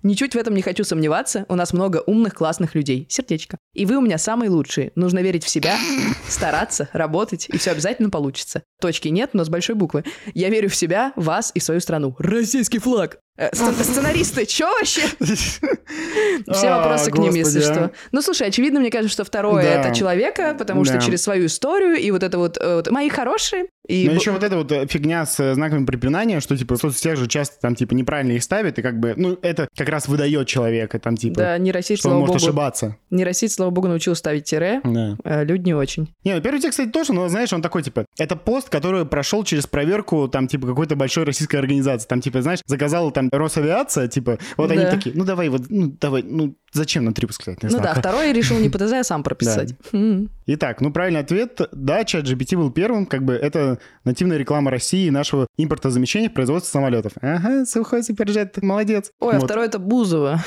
Ничуть 0.04 0.36
в 0.36 0.38
этом 0.38 0.54
не 0.54 0.62
хочу 0.62 0.84
сомневаться. 0.84 1.46
У 1.48 1.56
нас 1.56 1.72
много 1.72 2.04
умных, 2.06 2.36
классных 2.36 2.76
людей. 2.76 3.08
Сердечко. 3.10 3.58
И 3.74 3.86
вы 3.86 3.96
у 3.96 4.02
меня 4.02 4.18
самые 4.18 4.50
лучшие. 4.50 4.92
Нужно 4.96 5.20
верить 5.20 5.46
в 5.46 5.50
себя, 5.50 5.78
стараться, 6.28 6.90
работать, 6.92 7.48
и 7.48 7.58
все 7.58 7.72
обязательно 7.72 8.10
получится. 8.10 8.64
Точки 8.82 9.08
нет, 9.08 9.30
но 9.34 9.46
с 9.46 9.50
большой 9.50 9.76
буквы. 9.76 10.04
Я 10.34 10.50
верю 10.50 10.70
в 10.70 10.76
себя, 10.76 11.14
вас 11.16 11.52
и 11.56 11.62
свою 11.62 11.80
страну. 11.80 12.16
Российский 12.20 12.80
флаг! 12.80 13.23
Э, 13.36 13.50
Сценаристы, 13.54 14.46
чё 14.46 14.68
вообще? 14.68 15.02
Все 15.20 16.68
А, 16.68 16.78
вопросы 16.78 17.12
к 17.12 17.18
ним, 17.18 17.34
если 17.34 17.60
а. 17.60 17.62
что. 17.64 17.92
Ну, 18.12 18.22
слушай, 18.22 18.48
очевидно, 18.48 18.80
мне 18.80 18.92
кажется, 18.92 19.14
что 19.14 19.24
второе 19.24 19.64
это 19.64 19.94
человека, 19.96 20.56
потому 20.58 20.86
что 20.86 21.00
через 21.00 21.24
свою 21.24 21.48
историю 21.48 21.96
и 21.96 22.12
вот 22.12 22.24
это 22.24 22.38
вот, 22.38 22.58
э, 22.60 22.84
мои 22.90 23.10
хорошие. 23.10 23.66
И 23.88 24.08
б- 24.08 24.16
еще 24.16 24.32
вот 24.32 24.44
эта 24.44 24.56
вот 24.56 24.72
э, 24.72 24.86
фигня 24.88 25.26
с 25.26 25.56
знаками 25.56 25.86
препинания, 25.86 26.40
что, 26.40 26.56
типа, 26.56 26.76
в 26.76 26.78
соцсетях 26.78 27.18
же 27.18 27.28
часто 27.28 27.60
там, 27.60 27.76
типа, 27.76 27.94
неправильно 27.96 28.32
их 28.34 28.44
ставят, 28.44 28.80
и 28.80 28.82
как 28.82 29.00
бы, 29.00 29.14
ну, 29.18 29.38
это 29.42 29.68
как 29.76 29.90
раз 29.90 30.08
выдает 30.08 30.48
человека, 30.48 31.00
там, 31.00 31.18
типа, 31.18 31.36
Да, 31.40 31.58
нейросеть, 31.58 32.00
что 32.00 32.10
он 32.10 32.18
может 32.20 32.36
богу, 32.36 32.46
ошибаться. 32.46 32.96
нейросеть, 33.10 33.52
слава 33.52 33.72
богу, 33.72 33.88
научилась 33.90 34.20
ставить 34.20 34.46
тире. 34.46 34.80
Да. 34.86 35.18
Э, 35.26 35.44
Люди 35.44 35.66
не 35.66 35.74
очень. 35.74 36.14
Не, 36.24 36.36
ну 36.36 36.42
первый 36.42 36.60
текст, 36.62 36.78
кстати, 36.80 36.90
тоже, 36.92 37.12
но, 37.14 37.28
знаешь, 37.28 37.52
он 37.52 37.62
такой, 37.62 37.84
типа, 37.84 38.06
это 38.18 38.36
пост, 38.38 38.70
который 38.70 39.06
прошел 39.06 39.44
через 39.44 39.68
проверку, 39.68 40.28
там, 40.30 40.48
типа, 40.48 40.68
какой-то 40.68 40.96
большой 40.96 41.24
российской 41.26 41.58
организации. 41.58 42.08
Там, 42.08 42.22
типа, 42.22 42.42
знаешь, 42.42 42.60
заказала 42.68 43.12
там 43.12 43.23
Росавиация, 43.32 44.08
типа, 44.08 44.38
вот 44.58 44.72
они 44.72 44.82
Да. 44.84 44.92
такие, 44.92 45.16
ну, 45.16 45.24
давай, 45.26 45.50
вот, 45.50 45.64
ну, 45.70 45.96
давай, 46.00 46.24
ну, 46.24 46.56
зачем 46.72 47.06
на 47.06 47.14
три? 47.14 47.28
Не 47.48 47.56
Ну 47.64 47.70
знаю. 47.70 47.84
да, 47.84 47.94
второй 47.94 48.34
решил 48.34 48.58
не 48.60 48.70
ПТЗ, 48.70 48.94
а 48.94 49.04
сам 49.04 49.24
прописать. 49.24 49.74
М. 49.94 50.30
Итак, 50.48 50.82
ну, 50.82 50.92
правильный 50.92 51.22
ответ, 51.22 51.60
да, 51.72 52.04
чат 52.04 52.26
GPT 52.26 52.58
был 52.58 52.72
первым, 52.72 53.06
как 53.06 53.24
бы, 53.24 53.34
это 53.34 53.80
нативная 54.04 54.38
реклама 54.38 54.72
России 54.72 55.08
и 55.08 55.12
нашего 55.12 55.48
импортозамещения 55.58 56.30
в 56.30 56.34
производстве 56.34 56.72
самолетов. 56.72 57.14
Ага, 57.22 57.66
сухой 57.66 58.04
суперджет, 58.04 58.62
молодец. 58.62 59.12
Ой, 59.20 59.38
а 59.38 59.40
второй 59.40 59.68
это 59.68 59.80
Бузова. 59.80 60.44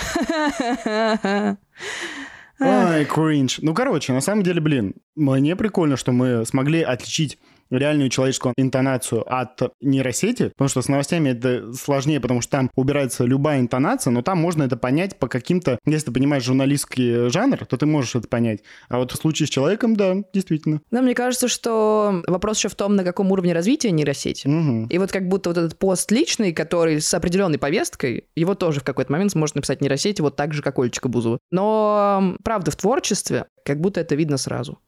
Ой, 2.59 3.05
кринж. 3.05 3.59
Ну, 3.61 3.75
короче, 3.75 4.13
на 4.13 4.21
самом 4.21 4.43
деле, 4.43 4.61
блин, 4.61 4.95
мне 5.15 5.57
прикольно, 5.57 5.97
что 5.97 6.13
мы 6.13 6.45
смогли 6.47 6.81
отличить 6.83 7.39
реальную 7.71 8.11
человеческую 8.11 8.55
интонацию 8.57 9.25
от 9.33 9.61
нейросети, 9.81 10.51
потому 10.51 10.69
что 10.69 10.83
с 10.83 10.89
новостями 10.89 11.31
это 11.31 11.73
сложнее, 11.73 12.21
потому 12.21 12.41
что 12.41 12.53
там 12.53 12.71
убирается 12.75 13.25
любая 13.25 13.61
интонация, 13.61 14.11
но 14.11 14.23
там 14.23 14.39
можно 14.39 14.63
это 14.63 14.77
понять 14.77 15.19
по 15.19 15.29
каким-то... 15.29 15.79
Если 15.85 16.07
ты 16.07 16.13
понимаешь 16.13 16.45
журналистский 16.45 17.29
жанр, 17.31 17.65
то 17.67 17.77
ты 17.77 17.87
можешь 17.87 18.15
это 18.15 18.29
понять. 18.29 18.61
А 18.89 18.99
вот 18.99 19.13
в 19.13 19.17
случае 19.17 19.47
с 19.47 19.51
человеком, 19.51 19.97
да, 19.97 20.17
действительно. 20.33 20.81
Да, 20.91 21.03
мне 21.03 21.15
кажется, 21.15 21.49
что 21.49 22.23
вопрос 22.27 22.59
еще 22.59 22.69
в 22.69 22.75
том, 22.75 22.97
на 22.97 23.05
каком 23.05 23.31
уровне 23.33 23.53
развития 23.53 23.91
нейросети. 23.91 24.47
Мгм. 24.47 24.87
И 24.87 24.99
вот 24.99 25.13
как 25.13 25.29
будто 25.29 25.51
вот 25.51 25.59
этот 25.59 25.79
пост 25.79 26.11
личный, 26.11 26.53
который 26.53 27.01
с 27.01 27.13
определенной 27.15 27.59
повесткой, 27.59 28.25
его 28.35 28.55
тоже 28.55 28.81
в 28.81 28.85
какой-то 28.85 29.13
момент 29.13 29.33
сможет 29.33 29.57
написать 29.57 29.81
нейросети 29.81 30.21
вот 30.21 30.37
так 30.37 30.55
же, 30.55 30.63
как 30.63 30.79
Олечка 30.79 31.09
Бузова. 31.09 31.39
Но, 31.51 32.37
правда, 32.45 32.71
в 32.71 32.77
творчестве 32.77 33.47
как 33.65 33.81
будто 33.81 34.01
это 34.01 34.15
видно 34.15 34.37
сразу. 34.37 34.79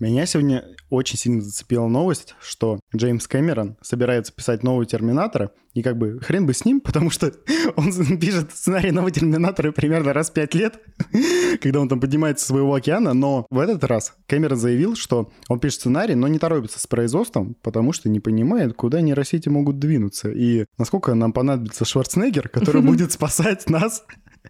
Меня 0.00 0.26
сегодня 0.26 0.64
очень 0.90 1.18
сильно 1.18 1.40
зацепила 1.40 1.88
новость, 1.88 2.36
что 2.40 2.78
Джеймс 2.94 3.26
Кэмерон 3.26 3.76
собирается 3.82 4.32
писать 4.32 4.62
нового 4.62 4.86
Терминатора, 4.86 5.50
и 5.74 5.82
как 5.82 5.98
бы 5.98 6.20
хрен 6.20 6.46
бы 6.46 6.54
с 6.54 6.64
ним, 6.64 6.80
потому 6.84 7.10
что 7.10 7.32
он 7.76 7.92
пишет 8.20 8.52
сценарий 8.52 8.92
нового 8.92 9.10
Терминатора 9.10 9.72
примерно 9.72 10.12
раз 10.12 10.30
в 10.30 10.34
пять 10.34 10.54
лет, 10.54 10.80
когда 11.60 11.80
он 11.80 11.88
там 11.88 12.00
поднимается 12.00 12.46
со 12.46 12.52
своего 12.52 12.74
океана, 12.74 13.12
но 13.12 13.46
в 13.50 13.58
этот 13.58 13.82
раз 13.84 14.14
Кэмерон 14.28 14.56
заявил, 14.56 14.94
что 14.94 15.32
он 15.48 15.58
пишет 15.58 15.80
сценарий, 15.80 16.14
но 16.14 16.28
не 16.28 16.38
торопится 16.38 16.78
с 16.78 16.86
производством, 16.86 17.56
потому 17.62 17.92
что 17.92 18.08
не 18.08 18.20
понимает, 18.20 18.74
куда 18.74 19.00
нейросети 19.00 19.48
могут 19.48 19.80
двинуться, 19.80 20.30
и 20.30 20.66
насколько 20.78 21.14
нам 21.14 21.32
понадобится 21.32 21.84
Шварценеггер, 21.84 22.48
который 22.48 22.82
будет 22.82 23.10
спасать 23.10 23.68
нас 23.68 24.04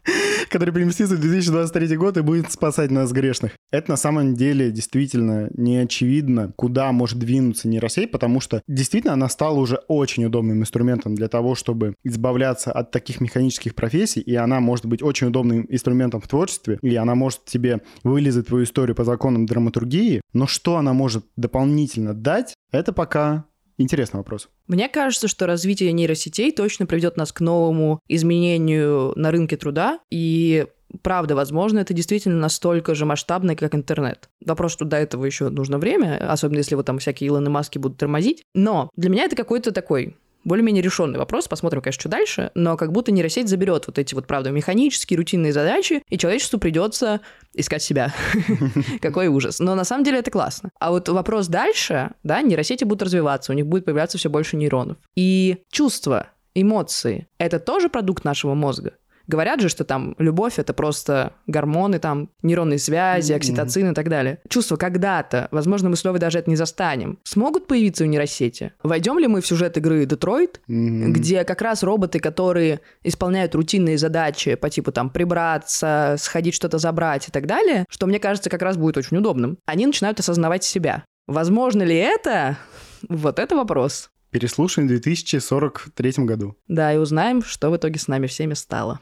который 0.51 0.73
переместится 0.73 1.17
в 1.17 1.21
2023 1.21 1.97
год 1.97 2.17
и 2.17 2.23
будет 2.23 2.51
спасать 2.53 2.91
нас 2.91 3.13
грешных. 3.13 3.53
Это 3.71 3.91
на 3.91 3.97
самом 3.97 4.35
деле 4.35 4.71
действительно 4.71 5.49
не 5.55 5.79
очевидно, 5.79 6.53
куда 6.57 6.93
может 6.93 7.19
двинуться 7.19 7.69
нейросеть, 7.69 8.11
потому 8.11 8.41
что 8.41 8.63
действительно 8.67 9.13
она 9.13 9.29
стала 9.29 9.59
уже 9.59 9.77
очень 9.89 10.25
удобным 10.25 10.61
инструментом 10.61 11.15
для 11.15 11.29
того, 11.29 11.55
чтобы 11.55 11.95
избавляться 12.05 12.73
от 12.73 12.91
таких 12.91 13.21
механических 13.21 13.75
профессий, 13.75 14.21
и 14.21 14.35
она 14.35 14.61
может 14.61 14.87
быть 14.87 15.03
очень 15.03 15.29
удобным 15.29 15.67
инструментом 15.69 16.21
в 16.21 16.29
творчестве, 16.29 16.79
и 16.83 16.95
она 16.97 17.15
может 17.15 17.45
тебе 17.45 17.83
вылезать 18.03 18.49
твою 18.49 18.65
историю 18.65 18.95
по 18.95 19.05
законам 19.05 19.47
драматургии, 19.47 20.21
но 20.33 20.47
что 20.47 20.77
она 20.77 20.93
может 20.93 21.25
дополнительно 21.37 22.15
дать, 22.15 22.55
это 22.71 22.93
пока 22.93 23.45
интересный 23.79 24.19
вопрос. 24.19 24.49
Мне 24.67 24.89
кажется, 24.89 25.29
что 25.29 25.47
развитие 25.47 25.93
нейросетей 25.93 26.53
точно 26.53 26.87
приведет 26.87 27.17
нас 27.17 27.33
к 27.33 27.41
новому 27.41 28.01
изменению 28.09 29.13
на 29.17 29.31
рынке 29.31 29.57
труда, 29.57 30.01
и 30.11 30.67
правда, 31.03 31.35
возможно, 31.35 31.79
это 31.79 31.95
действительно 31.95 32.37
настолько 32.37 32.95
же 32.95 33.05
масштабно, 33.07 33.57
как 33.57 33.75
интернет. 33.75 34.29
Вопрос, 34.45 34.73
что 34.73 34.85
до 34.85 34.97
этого 34.97 35.25
еще 35.25 35.49
нужно 35.49 35.79
время, 35.79 36.31
особенно 36.31 36.59
если 36.59 36.75
вот 36.75 36.87
там 36.87 36.99
всякие 36.99 37.29
Илоны 37.29 37.51
Маски 37.51 37.79
будут 37.79 37.99
тормозить. 37.99 38.43
Но 38.55 38.91
для 38.97 39.11
меня 39.11 39.25
это 39.25 39.37
какой-то 39.37 39.73
такой 39.73 40.17
более-менее 40.49 40.83
решенный 40.83 41.19
вопрос. 41.19 41.47
Посмотрим, 41.47 41.81
конечно, 41.83 42.01
что 42.01 42.09
дальше. 42.09 42.51
Но 42.55 42.77
как 42.77 42.93
будто 42.93 43.13
нейросеть 43.13 43.49
заберет 43.49 43.87
вот 43.87 43.99
эти 43.99 44.15
вот, 44.15 44.27
правда, 44.27 44.51
механические, 44.51 45.19
рутинные 45.19 45.53
задачи, 45.53 46.03
и 46.09 46.19
человечеству 46.19 46.59
придется 46.59 47.21
искать 47.55 47.83
себя. 47.83 48.13
Какой 49.01 49.29
ужас. 49.29 49.61
Но 49.61 49.75
на 49.75 49.85
самом 49.85 50.05
деле 50.05 50.19
это 50.19 50.31
классно. 50.31 50.71
А 50.81 50.91
вот 50.91 51.09
вопрос 51.09 51.49
дальше, 51.49 52.11
да, 52.23 52.43
нейросети 52.43 52.85
будут 52.85 53.03
развиваться, 53.03 53.53
у 53.53 53.55
них 53.55 53.67
будет 53.67 53.85
появляться 53.85 54.19
все 54.19 54.29
больше 54.29 54.57
нейронов. 54.57 54.97
И 55.15 55.59
чувства, 55.71 56.29
эмоции— 56.55 57.29
это 57.39 57.61
тоже 57.61 57.89
продукт 57.89 58.25
нашего 58.25 58.55
мозга. 58.55 58.95
Говорят 59.29 59.61
же, 59.61 59.69
что 59.69 59.85
там 59.85 60.17
любовь— 60.19 60.55
это 60.59 60.73
просто 60.75 61.35
гормоны, 61.47 61.99
там 62.01 62.31
нейронные 62.43 62.79
связи, 62.81 63.33
окситоцин 63.33 63.91
и 63.93 63.95
так 63.95 64.09
далее. 64.09 64.41
Чувства 64.49 64.77
когда-то, 64.77 65.47
возможно, 65.51 65.89
мы 65.91 65.97
с 65.97 66.05
Лёвой 66.05 66.19
даже 66.19 66.39
это 66.41 66.51
не 66.51 66.57
застанем, 66.57 67.19
смогут 67.23 67.67
появиться 67.67 68.05
у 68.05 68.07
нейросети? 68.07 68.73
Войдем 68.83 69.19
ли 69.19 69.27
мы 69.29 69.41
в 69.43 69.47
сюжет 69.47 69.77
игры 69.77 70.05
«Детройт», 70.07 70.61
Мгм. 70.67 71.13
где 71.13 71.45
как 71.45 71.61
раз 71.63 71.83
роботы, 71.83 72.19
которые 72.19 72.81
исполняют 73.05 73.55
рутинные 73.55 73.99
задачи 73.99 74.55
по 74.55 74.71
типу 74.71 74.91
там 74.93 75.11
прибраться, 75.11 76.17
сходить 76.19 76.55
что-то 76.55 76.79
забрать 76.79 77.29
и 77.29 77.31
так 77.31 77.47
далее, 77.47 77.85
что 77.91 78.07
мне 78.07 78.19
кажется 78.19 78.49
как 78.51 78.63
раз 78.63 78.77
будет 78.79 78.97
очень 78.97 79.19
удобным, 79.19 79.59
они 79.67 79.87
начинают 79.87 80.19
осознавать 80.21 80.65
себя. 80.65 81.05
Возможно 81.27 81.83
ли 81.83 81.95
это? 81.97 82.57
Вот 83.09 83.39
это 83.39 83.55
вопрос. 83.55 84.09
Переслушаем 84.31 84.89
в 84.89 84.91
2043 84.91 86.25
году. 86.25 86.57
Да, 86.69 86.93
и 86.93 86.97
узнаем, 86.97 87.43
что 87.43 87.71
в 87.71 87.77
итоге 87.77 87.99
с 87.99 88.09
нами 88.09 88.27
всеми 88.27 88.55
стало. 88.55 89.01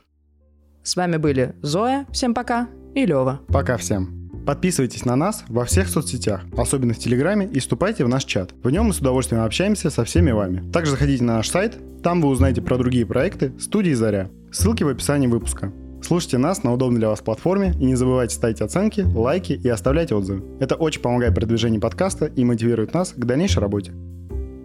С 0.87 0.95
вами 0.95 1.17
были 1.17 1.57
Зоя, 1.63 2.07
всем 2.13 2.33
пока, 2.33 2.69
и 2.95 3.05
Лева. 3.05 3.41
Пока 3.49 3.77
всем. 3.77 4.31
Подписывайтесь 4.47 5.05
на 5.05 5.17
нас 5.17 5.43
во 5.49 5.65
всех 5.65 5.89
соцсетях, 5.89 6.43
особенно 6.57 6.95
в 6.95 6.99
Телеграме, 6.99 7.45
и 7.53 7.59
вступайте 7.59 8.05
в 8.05 8.09
наш 8.09 8.25
чат. 8.25 8.53
В 8.63 8.71
нем 8.71 8.87
мы 8.87 8.93
с 8.93 9.01
удовольствием 9.01 9.43
общаемся 9.43 9.91
со 9.91 10.05
всеми 10.05 10.31
вами. 10.31 10.63
Также 10.71 10.93
заходите 10.93 11.25
на 11.25 11.39
наш 11.39 11.49
сайт, 11.49 11.77
там 12.05 12.23
вы 12.23 12.29
узнаете 12.29 12.63
про 12.63 12.79
другие 12.79 13.05
проекты 13.05 13.53
студии 13.59 13.95
«Заря». 13.95 14.31
Ссылки 14.53 14.85
в 14.85 14.89
описании 14.89 15.27
выпуска. 15.27 15.73
Слушайте 16.05 16.39
нас 16.39 16.63
на 16.63 16.73
удобной 16.73 17.01
для 17.01 17.09
вас 17.09 17.21
платформе 17.21 17.75
и 17.81 17.85
не 17.85 17.97
забывайте 17.97 18.37
ставить 18.37 18.61
оценки, 18.61 19.01
лайки 19.01 19.55
и 19.55 19.69
оставлять 19.69 20.13
отзывы. 20.13 20.45
Это 20.61 20.77
очень 20.77 21.01
помогает 21.01 21.35
продвижению 21.35 21.81
подкаста 21.81 22.27
и 22.27 22.45
мотивирует 22.45 22.95
нас 22.95 23.11
к 23.11 23.25
дальнейшей 23.25 23.59
работе. 23.59 23.93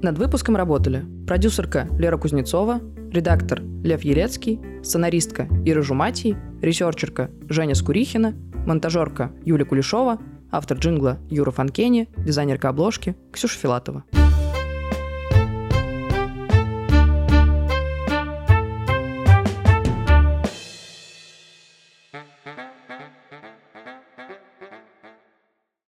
Над 0.02 0.18
выпуском 0.18 0.56
работали 0.56 1.06
продюсерка 1.28 1.88
Лера 2.00 2.18
Кузнецова, 2.18 2.82
редактор 3.12 3.62
Лев 3.84 4.02
Елецкий, 4.02 4.60
сценаристка 4.84 5.48
Ира 5.64 5.84
Жуматий, 5.84 6.36
ресерчерка 6.60 7.30
Женя 7.50 7.76
Скурихина, 7.76 8.34
монтажерка 8.66 9.32
Юлия 9.46 9.66
Кулешова, 9.66 10.18
автор 10.50 10.80
джингла 10.80 11.20
Юра 11.30 11.52
Фанкени, 11.52 12.10
дизайнерка 12.18 12.70
обложки 12.70 13.16
Ксюша 13.32 13.60
Филатова. 13.60 14.04